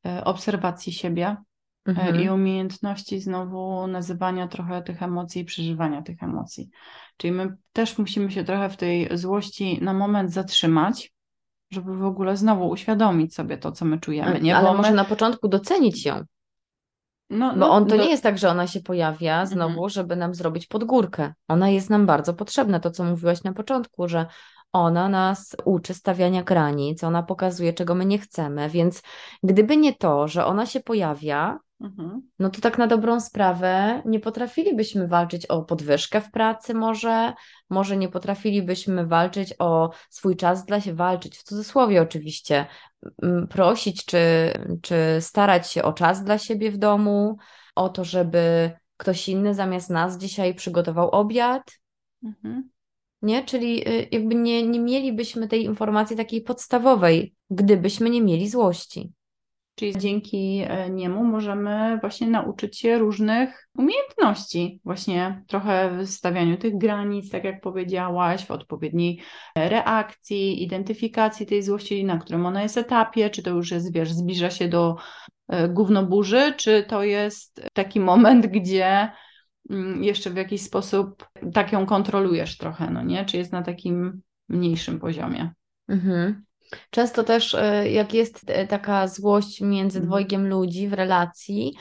e, 0.06 0.24
obserwacji 0.24 0.94
siebie 0.94 1.26
e, 1.28 1.38
mhm. 1.86 2.22
i 2.22 2.30
umiejętności 2.30 3.20
znowu 3.20 3.88
nazywania 3.88 4.48
trochę 4.48 4.82
tych 4.82 5.04
emocji 5.04 5.42
i 5.42 5.46
przeżywania 5.46 6.02
tych 6.02 6.24
emocji. 6.24 6.70
Czyli 7.18 7.32
my 7.32 7.58
też 7.74 7.98
musimy 7.98 8.32
się 8.32 8.44
trochę 8.44 8.70
w 8.70 8.78
tej 8.78 9.18
złości 9.18 9.80
na 9.82 9.94
moment 9.94 10.32
zatrzymać, 10.32 11.14
żeby 11.72 11.98
w 11.98 12.06
ogóle 12.06 12.38
znowu 12.38 12.70
uświadomić 12.70 13.36
sobie 13.36 13.58
to, 13.58 13.72
co 13.72 13.86
my 13.86 14.00
czujemy. 14.00 14.42
Nie? 14.42 14.58
Ale 14.58 14.68
Bo 14.68 14.78
może 14.78 14.90
my... 14.90 14.96
na 14.96 15.06
początku 15.06 15.48
docenić 15.48 16.06
ją. 16.06 16.24
No, 17.30 17.50
Bo 17.50 17.56
no, 17.56 17.72
on 17.72 17.86
to 17.86 17.98
do... 17.98 18.04
nie 18.04 18.10
jest 18.10 18.24
tak, 18.24 18.38
że 18.38 18.50
ona 18.50 18.68
się 18.68 18.82
pojawia 18.82 19.42
mhm. 19.42 19.48
znowu, 19.48 19.90
żeby 19.90 20.16
nam 20.16 20.34
zrobić 20.36 20.68
podgórkę. 20.68 21.34
Ona 21.48 21.70
jest 21.70 21.90
nam 21.90 22.06
bardzo 22.06 22.34
potrzebna, 22.34 22.80
to 22.80 22.92
co 22.92 23.04
mówiłaś 23.04 23.44
na 23.44 23.54
początku, 23.54 24.08
że 24.08 24.26
ona 24.74 25.10
nas 25.10 25.56
uczy 25.66 25.94
stawiania 25.94 26.44
granic, 26.44 27.04
ona 27.04 27.24
pokazuje, 27.24 27.74
czego 27.74 27.96
my 27.96 28.06
nie 28.06 28.20
chcemy, 28.20 28.70
więc 28.70 29.02
gdyby 29.44 29.78
nie 29.78 29.96
to, 29.96 30.28
że 30.28 30.46
ona 30.46 30.66
się 30.66 30.80
pojawia, 30.80 31.60
mhm. 31.82 32.22
no 32.40 32.50
to 32.50 32.62
tak 32.62 32.78
na 32.78 32.88
dobrą 32.88 33.20
sprawę 33.20 34.02
nie 34.06 34.20
potrafilibyśmy 34.20 35.08
walczyć 35.08 35.46
o 35.46 35.62
podwyżkę 35.62 36.22
w 36.22 36.32
pracy 36.32 36.74
może, 36.74 37.34
może 37.70 37.98
nie 37.98 38.10
potrafilibyśmy 38.10 39.08
walczyć 39.08 39.54
o 39.60 39.92
swój 40.10 40.36
czas 40.36 40.66
dla 40.66 40.82
siebie, 40.82 40.96
walczyć 40.96 41.38
w 41.38 41.44
cudzysłowie 41.44 42.02
oczywiście, 42.02 42.66
prosić 43.50 44.06
czy, 44.06 44.52
czy 44.82 44.96
starać 45.20 45.72
się 45.72 45.84
o 45.84 45.94
czas 45.94 46.24
dla 46.24 46.38
siebie 46.38 46.72
w 46.72 46.78
domu, 46.78 47.38
o 47.76 47.90
to, 47.90 48.04
żeby 48.04 48.72
ktoś 48.98 49.30
inny 49.30 49.54
zamiast 49.54 49.90
nas 49.90 50.18
dzisiaj 50.18 50.56
przygotował 50.56 51.10
obiad. 51.10 51.80
Mhm 52.24 52.74
nie? 53.24 53.44
Czyli 53.44 53.90
y, 53.90 54.08
jakby 54.12 54.36
nie, 54.36 54.68
nie 54.68 54.80
mielibyśmy 54.80 55.48
tej 55.48 55.64
informacji 55.64 56.18
takiej 56.18 56.42
podstawowej, 56.42 57.34
gdybyśmy 57.50 58.10
nie 58.10 58.22
mieli 58.22 58.50
złości. 58.50 59.14
Czyli 59.76 59.98
dzięki 59.98 60.64
e, 60.68 60.90
niemu 60.90 61.24
możemy 61.24 61.98
właśnie 62.02 62.28
nauczyć 62.28 62.80
się 62.80 62.98
różnych 62.98 63.70
umiejętności, 63.78 64.82
właśnie 64.86 65.44
trochę 65.48 65.98
w 65.98 66.10
stawianiu 66.10 66.58
tych 66.58 66.78
granic, 66.78 67.32
tak 67.32 67.44
jak 67.44 67.62
powiedziałaś, 67.62 68.46
w 68.46 68.52
odpowiedniej 68.52 69.22
reakcji, 69.56 70.64
identyfikacji 70.64 71.46
tej 71.46 71.64
złości, 71.64 72.06
na 72.06 72.18
którym 72.18 72.46
ona 72.46 72.64
jest 72.64 72.78
etapie, 72.78 73.30
czy 73.30 73.44
to 73.44 73.50
już 73.50 73.72
jest, 73.72 73.94
wiesz, 73.94 74.12
zbliża 74.12 74.50
się 74.50 74.68
do 74.68 74.96
e, 75.48 75.70
gównoburzy, 75.70 76.54
czy 76.58 76.84
to 76.84 77.04
jest 77.04 77.62
taki 77.74 78.00
moment, 78.00 78.48
gdzie 78.48 79.12
jeszcze 80.00 80.30
w 80.30 80.36
jakiś 80.36 80.62
sposób 80.62 81.28
tak 81.54 81.72
ją 81.72 81.86
kontrolujesz 81.86 82.58
trochę, 82.58 82.90
no 82.90 83.04
nie? 83.04 83.26
Czy 83.26 83.38
jest 83.38 83.52
na 83.52 83.62
takim 83.62 84.22
mniejszym 84.50 85.00
poziomie. 85.00 85.52
Mhm. 85.88 86.44
Często 86.90 87.24
też, 87.24 87.56
e, 87.56 87.90
jak 87.92 88.14
jest 88.14 88.50
e, 88.50 88.68
taka 88.68 89.08
złość 89.08 89.62
między 89.62 89.98
mhm. 90.00 90.08
dwojgiem 90.08 90.48
ludzi 90.48 90.88
w 90.88 90.94
relacji, 90.94 91.74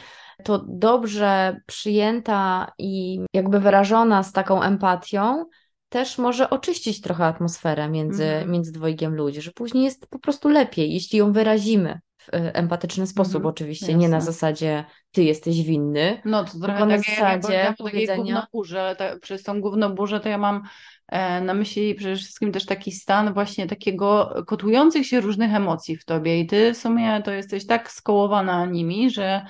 to 0.45 0.65
dobrze 0.69 1.61
przyjęta 1.67 2.73
i 2.79 3.21
jakby 3.33 3.61
wyrażona 3.61 4.23
z 4.23 4.33
taką 4.33 4.63
empatią, 4.63 5.45
też 5.89 6.19
może 6.19 6.51
oczyścić 6.51 7.01
trochę 7.01 7.25
atmosferę 7.25 7.89
między, 7.89 8.25
mhm. 8.25 8.51
między 8.51 8.73
dwojgiem 8.73 9.15
ludzi, 9.15 9.43
że 9.43 9.51
później 9.51 9.85
jest 9.85 10.07
po 10.07 10.19
prostu 10.19 10.49
lepiej, 10.49 10.93
jeśli 10.93 11.19
ją 11.19 11.33
wyrazimy 11.33 12.01
w 12.23 12.29
empatyczny 12.33 13.07
sposób, 13.07 13.37
mhm. 13.37 13.51
oczywiście, 13.51 13.87
Jasne. 13.87 13.99
nie 13.99 14.09
na 14.09 14.21
zasadzie 14.21 14.85
ty 15.13 15.23
jesteś 15.25 15.63
winny. 15.63 16.21
No 16.25 16.45
to 16.45 16.59
trochę 16.59 16.87
na 16.87 16.97
takie, 16.97 17.11
zasadzie 17.11 17.53
ja 17.53 17.75
powiedzenia... 17.79 18.47
ale 18.79 18.97
ta, 18.97 19.19
przez 19.19 19.43
tą 19.43 19.61
głównoburzę 19.61 20.21
to 20.21 20.29
ja 20.29 20.39
mam 20.39 20.63
e, 21.09 21.41
na 21.41 21.55
myśli 21.55 21.95
przede 21.95 22.17
wszystkim 22.17 22.53
też 22.53 22.67
taki 22.67 22.93
stan 22.93 23.35
właśnie 23.35 23.67
takiego 23.67 24.35
kotujących 24.47 25.07
się 25.07 25.21
różnych 25.21 25.55
emocji 25.55 25.97
w 25.97 26.05
tobie 26.05 26.41
i 26.41 26.47
ty 26.47 26.75
w 26.75 26.77
sumie 26.77 27.23
to 27.25 27.31
jesteś 27.31 27.67
tak 27.67 27.91
skołowana 27.91 28.67
nimi, 28.67 29.11
że 29.11 29.47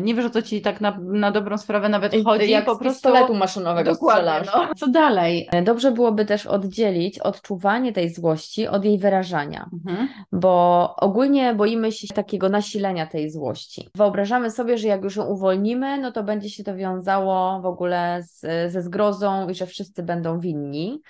nie 0.00 0.14
wiesz 0.14 0.24
o 0.24 0.30
co 0.30 0.42
ci 0.42 0.62
tak 0.62 0.80
na, 0.80 0.98
na 1.02 1.30
dobrą 1.30 1.58
sprawę 1.58 1.88
nawet 1.88 2.24
chodzi. 2.24 2.50
Jak 2.50 2.64
po 2.64 2.76
prostu 2.76 3.08
pistoletu 3.08 3.34
maszynowego 3.34 3.94
strzelasz. 3.94 4.46
No. 4.54 4.74
Co 4.76 4.88
dalej? 4.88 5.48
E, 5.52 5.62
dobrze 5.62 5.92
byłoby 5.92 6.24
też 6.24 6.46
oddzielić 6.46 7.18
odczuwanie 7.18 7.92
tej 7.92 8.14
złości 8.14 8.68
od 8.68 8.84
jej 8.84 8.98
wyrażania, 8.98 9.70
mhm. 9.72 10.08
bo 10.32 10.94
ogólnie 10.96 11.54
boimy 11.54 11.92
się 11.92 12.14
takiego 12.14 12.48
nasilenia 12.48 13.06
tej 13.06 13.30
złości. 13.30 13.88
Wyobrażamy 13.94 14.50
sobie, 14.50 14.78
że 14.78 14.88
jak 14.88 15.02
już 15.02 15.16
ją 15.16 15.24
uwolnimy, 15.24 15.98
no 15.98 16.12
to 16.12 16.22
będzie 16.22 16.50
się 16.50 16.64
to 16.64 16.76
wiązało 16.76 17.60
w 17.60 17.66
ogóle 17.66 18.22
z, 18.22 18.40
ze 18.72 18.82
zgrozą 18.82 19.48
i 19.48 19.54
że 19.54 19.66
wszyscy 19.66 20.02
będą 20.02 20.40
winni. 20.40 21.02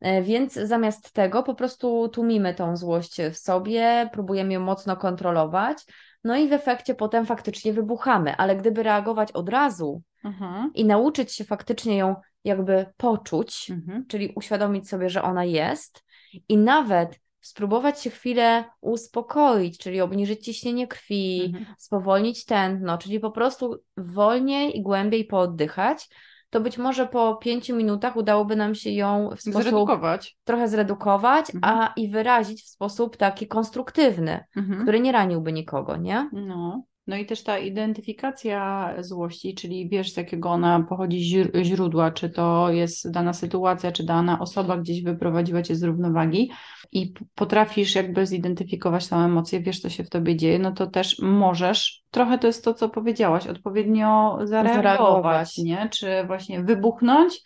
E, 0.00 0.22
więc 0.22 0.54
zamiast 0.54 1.12
tego 1.12 1.42
po 1.42 1.54
prostu 1.54 2.08
tłumimy 2.08 2.54
tą 2.54 2.76
złość 2.76 3.16
w 3.32 3.36
sobie, 3.36 4.10
próbujemy 4.12 4.52
ją 4.52 4.60
mocno 4.60 4.96
kontrolować, 4.96 5.78
no 6.24 6.36
i 6.36 6.48
w 6.48 6.52
efekcie 6.52 6.94
potem 6.94 7.26
faktycznie 7.26 7.72
wybuchamy, 7.72 8.36
ale 8.36 8.56
gdyby 8.56 8.82
reagować 8.82 9.32
od 9.32 9.48
razu 9.48 10.02
mhm. 10.24 10.70
i 10.74 10.84
nauczyć 10.84 11.34
się 11.34 11.44
faktycznie 11.44 11.96
ją 11.96 12.16
jakby 12.44 12.86
poczuć, 12.96 13.70
mhm. 13.70 14.06
czyli 14.06 14.32
uświadomić 14.36 14.88
sobie, 14.88 15.10
że 15.10 15.22
ona 15.22 15.44
jest 15.44 16.04
i 16.48 16.56
nawet 16.56 17.20
spróbować 17.40 18.02
się 18.02 18.10
chwilę 18.10 18.64
uspokoić, 18.80 19.78
czyli 19.78 20.00
obniżyć 20.00 20.44
ciśnienie 20.44 20.88
krwi, 20.88 21.42
mhm. 21.46 21.66
spowolnić 21.78 22.44
tętno, 22.44 22.98
czyli 22.98 23.20
po 23.20 23.30
prostu 23.30 23.82
wolniej 23.96 24.78
i 24.78 24.82
głębiej 24.82 25.24
pooddychać, 25.24 26.08
to 26.50 26.60
być 26.60 26.78
może 26.78 27.06
po 27.06 27.36
pięciu 27.36 27.76
minutach 27.76 28.16
udałoby 28.16 28.56
nam 28.56 28.74
się 28.74 28.90
ją 28.90 29.30
w 29.36 29.40
sposób 29.40 29.62
zredukować. 29.62 30.36
trochę 30.44 30.68
zredukować, 30.68 31.54
mhm. 31.54 31.78
a 31.78 31.92
i 31.96 32.08
wyrazić 32.08 32.62
w 32.62 32.68
sposób 32.68 33.16
taki 33.16 33.48
konstruktywny, 33.48 34.44
mhm. 34.56 34.82
który 34.82 35.00
nie 35.00 35.12
raniłby 35.12 35.52
nikogo, 35.52 35.96
nie? 35.96 36.30
No. 36.32 36.82
No 37.08 37.16
i 37.16 37.26
też 37.26 37.42
ta 37.42 37.58
identyfikacja 37.58 38.94
złości, 38.98 39.54
czyli 39.54 39.88
wiesz 39.88 40.12
z 40.12 40.16
jakiego 40.16 40.50
ona 40.50 40.86
pochodzi 40.88 41.20
źródła, 41.62 42.10
czy 42.10 42.30
to 42.30 42.70
jest 42.70 43.10
dana 43.10 43.32
sytuacja, 43.32 43.92
czy 43.92 44.04
dana 44.04 44.38
osoba 44.40 44.76
gdzieś 44.76 45.02
wyprowadziła 45.02 45.62
cię 45.62 45.76
z 45.76 45.82
równowagi 45.82 46.50
i 46.92 47.14
potrafisz 47.34 47.94
jakby 47.94 48.26
zidentyfikować 48.26 49.08
tą 49.08 49.20
emocję, 49.20 49.60
wiesz 49.60 49.80
co 49.80 49.88
się 49.88 50.04
w 50.04 50.10
tobie 50.10 50.36
dzieje, 50.36 50.58
no 50.58 50.72
to 50.72 50.86
też 50.86 51.18
możesz, 51.22 52.02
trochę 52.10 52.38
to 52.38 52.46
jest 52.46 52.64
to, 52.64 52.74
co 52.74 52.88
powiedziałaś, 52.88 53.46
odpowiednio 53.46 54.38
zareagować, 54.44 54.74
zareagować. 54.74 55.58
nie? 55.58 55.88
Czy 55.92 56.06
właśnie 56.26 56.62
wybuchnąć, 56.62 57.40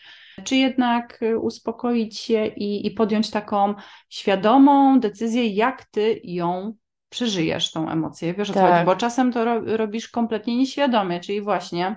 czy 0.45 0.57
jednak 0.57 1.21
uspokoić 1.41 2.19
się 2.19 2.47
i, 2.47 2.87
i 2.87 2.91
podjąć 2.91 3.31
taką 3.31 3.75
świadomą 4.09 5.01
decyzję, 5.01 5.47
jak 5.47 5.85
ty 5.85 6.21
ją 6.25 6.75
przeżyjesz 7.13 7.73
tą 7.73 7.91
emocję, 7.91 8.35
wiesz 8.35 8.51
o 8.51 8.53
co 8.53 8.61
tak. 8.61 8.73
chodzi, 8.73 8.87
bo 8.87 8.97
czasem 8.97 9.33
to 9.33 9.45
ro 9.45 9.61
robisz 9.77 10.09
kompletnie 10.09 10.57
nieświadomie, 10.57 11.21
czyli 11.21 11.41
właśnie 11.41 11.97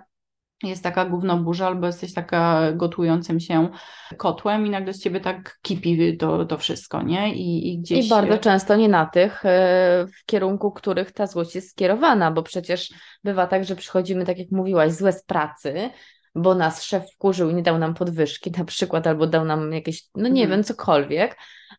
jest 0.64 0.84
taka 0.84 1.06
burza, 1.06 1.68
albo 1.68 1.88
jesteś 1.88 2.14
taka 2.14 2.72
gotującym 2.74 3.40
się 3.40 3.70
kotłem 4.18 4.68
i 4.68 4.70
nagle 4.70 4.94
z 4.94 5.00
ciebie 5.00 5.20
tak 5.20 5.60
kipi 5.62 6.18
to, 6.18 6.46
to 6.46 6.58
wszystko, 6.58 7.02
nie? 7.02 7.36
I, 7.36 7.74
I 7.74 7.80
gdzieś... 7.80 8.06
I 8.06 8.10
bardzo 8.10 8.38
często 8.38 8.76
nie 8.76 8.90
na 8.90 9.06
tych, 9.06 9.46
e, 9.46 10.06
w 10.08 10.26
kierunku 10.26 10.72
których 10.72 11.12
ta 11.12 11.28
złość 11.28 11.56
jest 11.56 11.72
skierowana, 11.72 12.32
bo 12.32 12.44
przecież 12.44 12.94
bywa 13.24 13.48
tak, 13.48 13.66
że 13.66 13.76
przychodzimy, 13.76 14.26
tak 14.26 14.38
jak 14.38 14.52
mówiłaś, 14.52 14.92
złe 14.92 15.14
z 15.14 15.24
pracy, 15.24 15.90
bo 16.36 16.56
nas 16.56 16.84
szef 16.84 17.12
wkurzył 17.14 17.50
i 17.50 17.56
nie 17.56 17.64
dał 17.64 17.78
nam 17.78 17.94
podwyżki 17.94 18.52
na 18.58 18.66
przykład, 18.66 19.08
albo 19.08 19.28
dał 19.28 19.46
nam 19.46 19.74
jakieś, 19.74 20.04
no 20.16 20.30
nie 20.30 20.44
mhm. 20.44 20.50
wiem, 20.50 20.64
cokolwiek, 20.64 21.38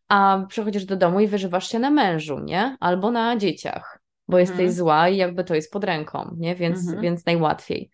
a 0.09 0.45
przychodzisz 0.49 0.85
do 0.85 0.97
domu 0.97 1.21
i 1.21 1.27
wyżywasz 1.27 1.69
się 1.69 1.79
na 1.79 1.91
mężu, 1.91 2.39
nie? 2.39 2.77
Albo 2.81 3.11
na 3.11 3.37
dzieciach, 3.37 3.99
bo 4.29 4.39
jesteś 4.39 4.59
mhm. 4.59 4.73
zła 4.73 5.09
i 5.09 5.17
jakby 5.17 5.45
to 5.45 5.55
jest 5.55 5.73
pod 5.73 5.85
ręką, 5.85 6.37
nie? 6.37 6.55
Więc, 6.55 6.79
mhm. 6.79 7.01
więc 7.01 7.27
najłatwiej. 7.27 7.91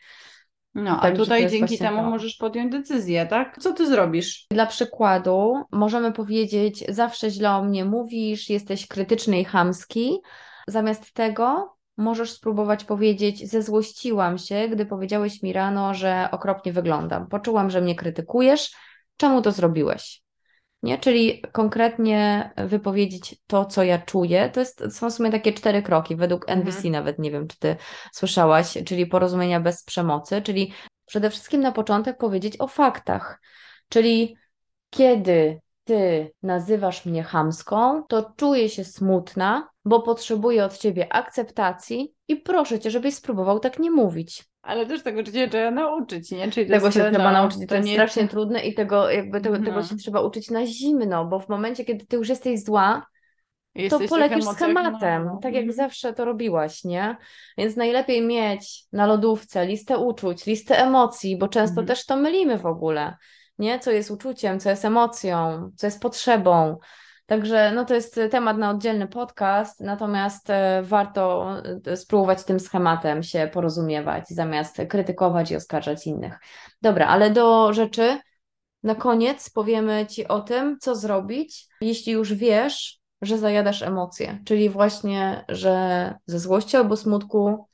No, 0.74 1.00
a 1.00 1.10
tutaj 1.10 1.50
dzięki 1.50 1.78
temu 1.78 1.96
to. 1.96 2.10
możesz 2.10 2.36
podjąć 2.36 2.72
decyzję, 2.72 3.26
tak? 3.26 3.58
Co 3.60 3.72
ty 3.72 3.86
zrobisz? 3.86 4.46
Dla 4.50 4.66
przykładu 4.66 5.62
możemy 5.72 6.12
powiedzieć, 6.12 6.84
zawsze 6.88 7.30
źle 7.30 7.50
o 7.50 7.62
mnie 7.62 7.84
mówisz, 7.84 8.50
jesteś 8.50 8.86
krytyczny 8.86 9.40
i 9.40 9.44
chamski. 9.44 10.18
Zamiast 10.68 11.12
tego 11.12 11.76
możesz 11.96 12.32
spróbować 12.32 12.84
powiedzieć, 12.84 13.50
zezłościłam 13.50 14.38
się, 14.38 14.68
gdy 14.68 14.86
powiedziałeś 14.86 15.42
mi 15.42 15.52
rano, 15.52 15.94
że 15.94 16.28
okropnie 16.30 16.72
wyglądam. 16.72 17.26
Poczułam, 17.26 17.70
że 17.70 17.80
mnie 17.80 17.94
krytykujesz. 17.94 18.72
Czemu 19.16 19.42
to 19.42 19.52
zrobiłeś? 19.52 20.22
Nie? 20.82 20.98
Czyli 20.98 21.42
konkretnie 21.52 22.50
wypowiedzieć 22.56 23.36
to, 23.46 23.64
co 23.64 23.82
ja 23.82 23.98
czuję. 23.98 24.50
To 24.50 24.60
jest, 24.60 24.84
są 24.90 25.10
w 25.10 25.14
sumie 25.14 25.30
takie 25.30 25.52
cztery 25.52 25.82
kroki, 25.82 26.16
według 26.16 26.48
mhm. 26.48 26.60
NVC 26.60 26.90
nawet, 26.90 27.18
nie 27.18 27.30
wiem, 27.30 27.48
czy 27.48 27.58
ty 27.58 27.76
słyszałaś, 28.12 28.78
czyli 28.86 29.06
porozumienia 29.06 29.60
bez 29.60 29.84
przemocy, 29.84 30.42
czyli 30.42 30.72
przede 31.06 31.30
wszystkim 31.30 31.60
na 31.60 31.72
początek 31.72 32.18
powiedzieć 32.18 32.56
o 32.58 32.68
faktach, 32.68 33.40
czyli 33.88 34.36
kiedy 34.90 35.60
ty 35.84 36.32
nazywasz 36.42 37.06
mnie 37.06 37.22
chamską, 37.22 38.02
to 38.08 38.32
czuję 38.36 38.68
się 38.68 38.84
smutna, 38.84 39.68
bo 39.84 40.02
potrzebuję 40.02 40.64
od 40.64 40.78
ciebie 40.78 41.12
akceptacji 41.12 42.14
i 42.28 42.36
proszę 42.36 42.80
cię, 42.80 42.90
żebyś 42.90 43.14
spróbował 43.14 43.60
tak 43.60 43.78
nie 43.78 43.90
mówić. 43.90 44.44
Ale 44.62 44.86
też 44.86 45.02
tego 45.02 45.24
się 45.24 45.48
trzeba 45.48 45.70
nauczyć, 45.70 46.30
nie? 46.30 46.50
Czyli 46.50 46.70
tego 46.70 46.90
się 46.90 47.00
trzeba 47.00 47.24
no, 47.24 47.32
nauczyć, 47.32 47.60
to, 47.60 47.66
to 47.66 47.74
jest 47.74 47.88
nie... 47.88 47.94
strasznie 47.94 48.28
trudne 48.28 48.60
i 48.64 48.74
tego, 48.74 49.10
jakby 49.10 49.40
tego, 49.40 49.56
tego 49.56 49.68
mhm. 49.68 49.86
się 49.86 49.96
trzeba 49.96 50.20
uczyć 50.20 50.50
na 50.50 50.66
zimno, 50.66 51.24
bo 51.24 51.38
w 51.38 51.48
momencie, 51.48 51.84
kiedy 51.84 52.06
ty 52.06 52.16
już 52.16 52.28
jesteś 52.28 52.64
zła, 52.64 53.06
Jesteś 53.74 54.10
to 54.10 54.16
polecisz 54.16 54.44
schematem, 54.44 55.24
no. 55.24 55.38
tak 55.42 55.54
jak 55.54 55.62
mhm. 55.62 55.72
zawsze 55.72 56.12
to 56.12 56.24
robiłaś, 56.24 56.84
nie? 56.84 57.16
Więc 57.58 57.76
najlepiej 57.76 58.22
mieć 58.22 58.84
na 58.92 59.06
lodówce 59.06 59.66
listę 59.66 59.98
uczuć, 59.98 60.46
listę 60.46 60.78
emocji, 60.78 61.38
bo 61.38 61.48
często 61.48 61.80
mhm. 61.80 61.86
też 61.86 62.06
to 62.06 62.16
mylimy 62.16 62.58
w 62.58 62.66
ogóle, 62.66 63.16
nie? 63.62 63.78
Co 63.78 63.90
jest 63.90 64.10
uczuciem, 64.10 64.60
co 64.60 64.70
jest 64.70 64.84
emocją, 64.84 65.70
co 65.76 65.86
jest 65.86 66.00
potrzebą. 66.00 66.78
Także 67.26 67.72
no 67.74 67.84
to 67.84 67.94
jest 67.94 68.20
temat 68.30 68.58
na 68.58 68.70
oddzielny 68.70 69.08
podcast, 69.08 69.80
natomiast 69.80 70.50
e, 70.50 70.82
warto 70.82 71.54
e, 71.86 71.96
spróbować 71.96 72.44
tym 72.44 72.60
schematem 72.60 73.22
się 73.22 73.50
porozumiewać, 73.52 74.28
zamiast 74.28 74.76
krytykować 74.88 75.50
i 75.50 75.56
oskarżać 75.56 76.06
innych. 76.06 76.38
Dobra, 76.82 77.06
ale 77.06 77.30
do 77.30 77.72
rzeczy. 77.72 78.18
Na 78.82 78.94
koniec 78.94 79.50
powiemy 79.50 80.06
Ci 80.06 80.28
o 80.28 80.40
tym, 80.40 80.78
co 80.80 80.96
zrobić, 80.96 81.66
jeśli 81.80 82.12
już 82.12 82.34
wiesz, 82.34 83.00
że 83.22 83.38
zajadasz 83.38 83.82
emocje, 83.82 84.38
czyli 84.44 84.68
właśnie, 84.68 85.44
że 85.48 86.14
ze 86.26 86.38
złości 86.38 86.76
albo 86.76 86.96
smutku 86.96 87.68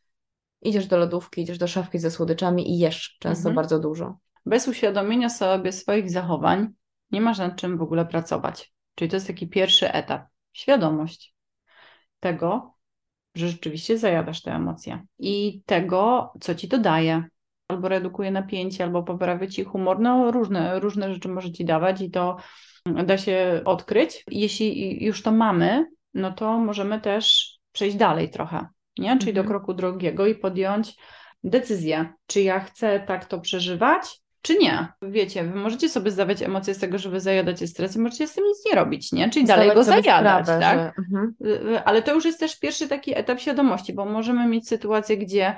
idziesz 0.63 0.87
do 0.87 0.97
lodówki, 0.97 1.43
idziesz 1.43 1.59
do 1.59 1.69
szafki 1.69 1.99
ze 1.99 2.11
słodyczami 2.11 2.71
i 2.71 2.79
jesz 2.79 3.17
często 3.21 3.49
mhm. 3.49 3.55
bardzo 3.55 3.79
dużo. 3.79 4.19
Bez 4.49 4.69
uświadomienia 4.69 5.29
sobie 5.29 5.73
swoich 5.73 6.11
zachowań 6.11 6.69
nie 7.11 7.21
masz 7.21 7.39
nad 7.39 7.57
czym 7.57 7.79
w 7.79 7.83
ogóle 7.83 8.07
pracować. 8.07 8.73
Czyli 8.95 9.11
to 9.11 9.17
jest 9.17 9.27
taki 9.27 9.49
pierwszy 9.49 9.93
etap. 9.93 10.27
Świadomość 10.53 11.35
tego, 12.21 12.75
że 13.35 13.49
rzeczywiście 13.49 13.99
zajadasz 13.99 14.43
te 14.43 14.53
emocje 14.53 15.07
i 15.19 15.63
tego, 15.67 16.33
co 16.41 16.55
ci 16.55 16.69
to 16.69 16.79
daje. 16.79 17.25
Albo 17.69 17.89
redukuje 17.89 18.31
napięcie, 18.31 18.85
albo 18.85 19.03
poprawia 19.03 19.47
ci 19.47 19.65
humor. 19.65 20.01
No, 20.01 20.31
różne, 20.31 20.81
różne 20.81 21.15
rzeczy 21.15 21.29
może 21.29 21.53
ci 21.53 21.65
dawać 21.65 22.01
i 22.01 22.11
to 22.11 22.37
da 23.07 23.19
się 23.19 23.63
odkryć. 23.65 24.25
Jeśli 24.31 25.05
już 25.05 25.23
to 25.23 25.33
mamy, 25.33 25.87
no 26.15 26.33
to 26.33 26.59
możemy 26.59 27.01
też 27.01 27.55
przejść 27.73 27.97
dalej 27.97 28.31
trochę, 28.31 28.67
nie? 28.99 29.19
Czyli 29.19 29.31
mhm. 29.31 29.35
do 29.35 29.45
kroku 29.45 29.75
drugiego 29.75 30.27
i 30.27 30.35
podjąć 30.35 30.97
decyzję, 31.45 32.13
czy 32.27 32.41
ja 32.43 32.61
chcę 32.61 33.01
tak 33.01 33.25
to 33.25 33.41
przeżywać, 33.41 34.21
czy 34.49 34.59
nie. 34.59 34.89
Wiecie, 35.03 35.45
wy 35.45 35.59
możecie 35.59 35.89
sobie 35.89 36.11
zdawać 36.11 36.43
emocje 36.43 36.75
z 36.75 36.79
tego, 36.79 36.99
że 36.99 37.11
wy 37.11 37.21
zajadacie 37.21 37.67
stres 37.67 37.97
i 37.97 37.99
możecie 37.99 38.29
z 38.29 38.35
tym 38.35 38.45
nic 38.45 38.65
nie 38.67 38.75
robić, 38.75 39.13
nie? 39.13 39.31
Czyli 39.31 39.47
dalej 39.47 39.75
go 39.75 39.85
zajadać, 39.85 40.45
sprawę, 40.45 40.61
tak? 40.61 40.79
Że... 40.79 40.93
Mhm. 40.99 41.35
Y, 41.45 41.75
y, 41.75 41.85
ale 41.85 42.03
to 42.03 42.15
już 42.15 42.25
jest 42.25 42.41
też 42.41 42.59
pierwszy 42.59 42.89
taki 42.89 43.19
etap 43.19 43.41
świadomości, 43.41 43.93
bo 43.93 44.05
możemy 44.05 44.47
mieć 44.47 44.69
sytuację, 44.69 45.17
gdzie 45.17 45.57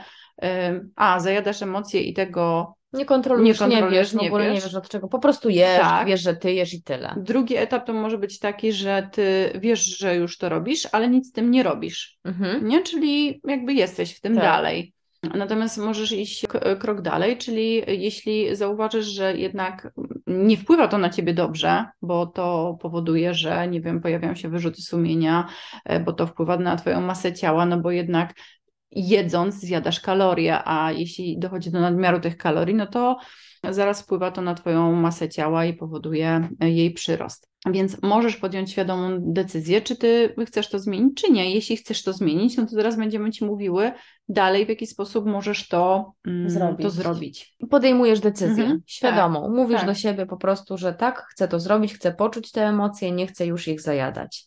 a, 0.97 1.21
zajadasz 1.21 1.63
emocje 1.63 2.03
i 2.03 2.15
tego 2.15 2.75
nie 2.93 3.05
kontrolujesz, 3.05 3.61
nie, 3.61 3.67
kontrolujesz, 3.67 4.13
nie 4.13 4.21
wiesz, 4.21 4.29
w 4.29 4.33
ogóle 4.33 4.45
nie 4.45 4.51
wiesz. 4.51 4.65
nie 4.65 4.69
wiesz 4.69 4.77
od 4.77 4.89
czego. 4.89 5.09
Po 5.09 5.19
prostu 5.19 5.49
jesz, 5.49 5.81
tak. 5.81 6.07
wiesz, 6.07 6.23
że 6.23 6.37
ty 6.37 6.53
jesz 6.53 6.75
i 6.75 6.83
tyle. 6.83 7.15
Drugi 7.17 7.57
etap 7.57 7.87
to 7.87 7.93
może 7.93 8.19
być 8.19 8.39
taki, 8.39 8.73
że 8.73 9.09
ty 9.13 9.53
wiesz, 9.55 9.99
że 9.99 10.17
już 10.17 10.39
to 10.39 10.49
robisz, 10.49 10.89
ale 10.93 11.09
nic 11.09 11.29
z 11.29 11.33
tym 11.33 11.51
nie 11.51 11.63
robisz. 11.63 12.19
Mhm. 12.25 12.69
Nie? 12.69 12.83
Czyli 12.83 13.41
jakby 13.45 13.75
jesteś 13.75 14.17
w 14.17 14.21
tym 14.21 14.35
tak. 14.35 14.43
dalej. 14.43 14.95
Natomiast 15.23 15.79
możesz 15.79 16.13
iść 16.13 16.47
krok 16.81 17.01
dalej, 17.03 17.39
czyli 17.39 17.83
jeśli 18.03 18.57
zauważysz, 18.57 19.07
że 19.07 19.37
jednak 19.37 19.93
nie 20.27 20.57
wpływa 20.57 20.89
to 20.89 20.99
na 20.99 21.11
ciebie 21.11 21.35
dobrze, 21.35 21.85
bo 22.03 22.27
to 22.27 22.79
powoduje, 22.81 23.35
że 23.35 23.69
nie 23.69 23.81
wiem, 23.81 24.01
pojawiają 24.01 24.35
się 24.35 24.49
wyrzuty 24.49 24.83
sumienia, 24.83 25.49
e, 25.85 26.01
bo 26.01 26.13
to 26.13 26.27
wpływa 26.27 26.57
na 26.57 26.77
twoją 26.77 27.01
masę 27.01 27.33
ciała, 27.33 27.67
no 27.67 27.79
bo 27.79 27.91
jednak 27.91 28.35
jedząc 28.91 29.55
zjadasz 29.55 30.01
kalorie, 30.01 30.59
a 30.65 30.93
jeśli 30.93 31.39
dochodzi 31.39 31.71
do 31.71 31.81
nadmiaru 31.81 32.21
tych 32.21 32.37
kalorii, 32.37 32.75
no 32.75 32.87
to 32.87 33.19
zaraz 33.71 34.03
wpływa 34.03 34.31
to 34.31 34.43
na 34.43 34.55
Twoją 34.55 34.93
masę 34.93 35.29
ciała 35.29 35.65
i 35.65 35.75
powoduje 35.75 36.49
jej 36.61 36.91
przyrost. 36.93 37.50
Więc 37.67 38.03
możesz 38.03 38.37
podjąć 38.37 38.71
świadomą 38.71 39.19
decyzję, 39.21 39.81
czy 39.81 39.97
ty 39.97 40.35
chcesz 40.47 40.71
to 40.71 40.79
zmienić, 40.79 41.23
czy 41.23 41.33
nie. 41.33 41.55
Jeśli 41.55 41.77
chcesz 41.77 42.03
to 42.03 42.13
zmienić, 42.13 42.57
no 42.57 42.67
to 42.67 42.77
teraz 42.77 42.97
będziemy 42.97 43.31
ci 43.31 43.45
mówiły 43.45 43.93
dalej, 44.29 44.67
w 44.67 44.69
jaki 44.69 44.87
sposób 44.87 45.27
możesz 45.27 45.69
to 45.69 46.13
mm, 46.27 46.51
zrobić. 46.51 46.83
To 46.83 46.91
zrobić. 46.91 47.57
Podejmujesz 47.71 48.21
decyzję 48.21 48.65
mhm, 48.65 48.83
świadomą. 48.87 49.43
Tak, 49.43 49.51
Mówisz 49.51 49.77
tak. 49.77 49.87
do 49.87 49.95
siebie 49.95 50.27
po 50.27 50.37
prostu, 50.37 50.79
że 50.79 50.95
tak, 50.95 51.27
chcę 51.31 51.49
to 51.49 51.61
zrobić, 51.61 51.95
chcę 51.95 52.13
poczuć 52.13 52.53
te 52.53 52.67
emocje, 52.67 53.13
nie 53.13 53.27
chcę 53.27 53.47
już 53.47 53.69
ich 53.69 53.81
zajadać. 53.81 54.47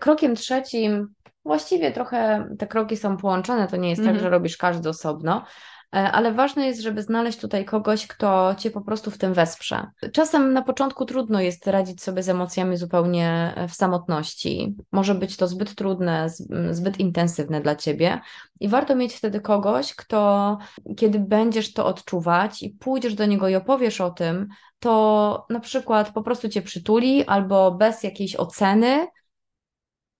Krokiem 0.00 0.34
trzecim, 0.34 1.08
właściwie 1.44 1.92
trochę 1.92 2.48
te 2.58 2.66
kroki 2.66 2.96
są 2.96 3.16
połączone, 3.16 3.68
to 3.68 3.76
nie 3.76 3.90
jest 3.90 4.00
tak, 4.00 4.08
mhm. 4.08 4.16
tak, 4.16 4.24
że 4.24 4.30
robisz 4.30 4.56
każdy 4.56 4.88
osobno, 4.88 5.44
ale 5.90 6.32
ważne 6.32 6.66
jest, 6.66 6.80
żeby 6.80 7.02
znaleźć 7.02 7.38
tutaj 7.38 7.64
kogoś, 7.64 8.06
kto 8.06 8.54
cię 8.58 8.70
po 8.70 8.80
prostu 8.80 9.10
w 9.10 9.18
tym 9.18 9.34
wesprze. 9.34 9.86
Czasem 10.12 10.52
na 10.52 10.62
początku 10.62 11.04
trudno 11.04 11.40
jest 11.40 11.66
radzić 11.66 12.02
sobie 12.02 12.22
z 12.22 12.28
emocjami 12.28 12.76
zupełnie 12.76 13.52
e, 13.56 13.68
w 13.68 13.74
samotności. 13.74 14.76
Może 14.92 15.14
być 15.14 15.36
to 15.36 15.48
zbyt 15.48 15.74
trudne, 15.74 16.26
zbyt 16.70 17.00
intensywne 17.00 17.60
dla 17.60 17.76
ciebie 17.76 18.20
i 18.60 18.68
warto 18.68 18.96
mieć 18.96 19.14
wtedy 19.14 19.40
kogoś, 19.40 19.94
kto, 19.94 20.58
kiedy 20.96 21.20
będziesz 21.20 21.72
to 21.72 21.86
odczuwać 21.86 22.62
i 22.62 22.70
pójdziesz 22.70 23.14
do 23.14 23.26
niego 23.26 23.48
i 23.48 23.54
opowiesz 23.54 24.00
o 24.00 24.10
tym, 24.10 24.48
to 24.78 25.46
na 25.50 25.60
przykład 25.60 26.12
po 26.12 26.22
prostu 26.22 26.48
cię 26.48 26.62
przytuli 26.62 27.24
albo 27.26 27.70
bez 27.70 28.02
jakiejś 28.02 28.36
oceny 28.36 29.06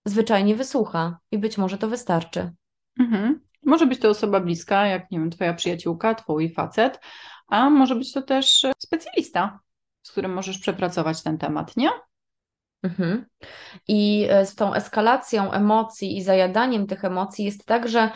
zwyczajnie 0.04 0.56
wysłucha 0.56 1.18
i 1.30 1.38
być 1.38 1.58
może 1.58 1.78
to 1.78 1.88
wystarczy. 1.88 2.52
Mhm. 3.00 3.40
Może 3.62 3.86
być 3.86 4.00
to 4.00 4.08
osoba 4.08 4.40
bliska, 4.40 4.86
jak 4.86 5.10
nie 5.10 5.18
wiem, 5.18 5.30
twoja 5.30 5.54
przyjaciółka, 5.54 6.14
twój 6.14 6.54
facet, 6.54 7.00
a 7.48 7.70
może 7.70 7.94
być 7.94 8.12
to 8.12 8.22
też 8.22 8.66
specjalista, 8.78 9.60
z 10.02 10.10
którym 10.10 10.32
możesz 10.32 10.58
przepracować 10.58 11.22
ten 11.22 11.38
temat, 11.38 11.76
nie? 11.76 11.90
Mhm. 12.82 13.26
I 13.88 14.26
e, 14.30 14.46
z 14.46 14.54
tą 14.54 14.74
eskalacją 14.74 15.52
emocji 15.52 16.16
i 16.16 16.22
zajadaniem 16.22 16.86
tych 16.86 17.04
emocji 17.04 17.44
jest 17.44 17.66
tak, 17.66 17.88
że 17.88 18.10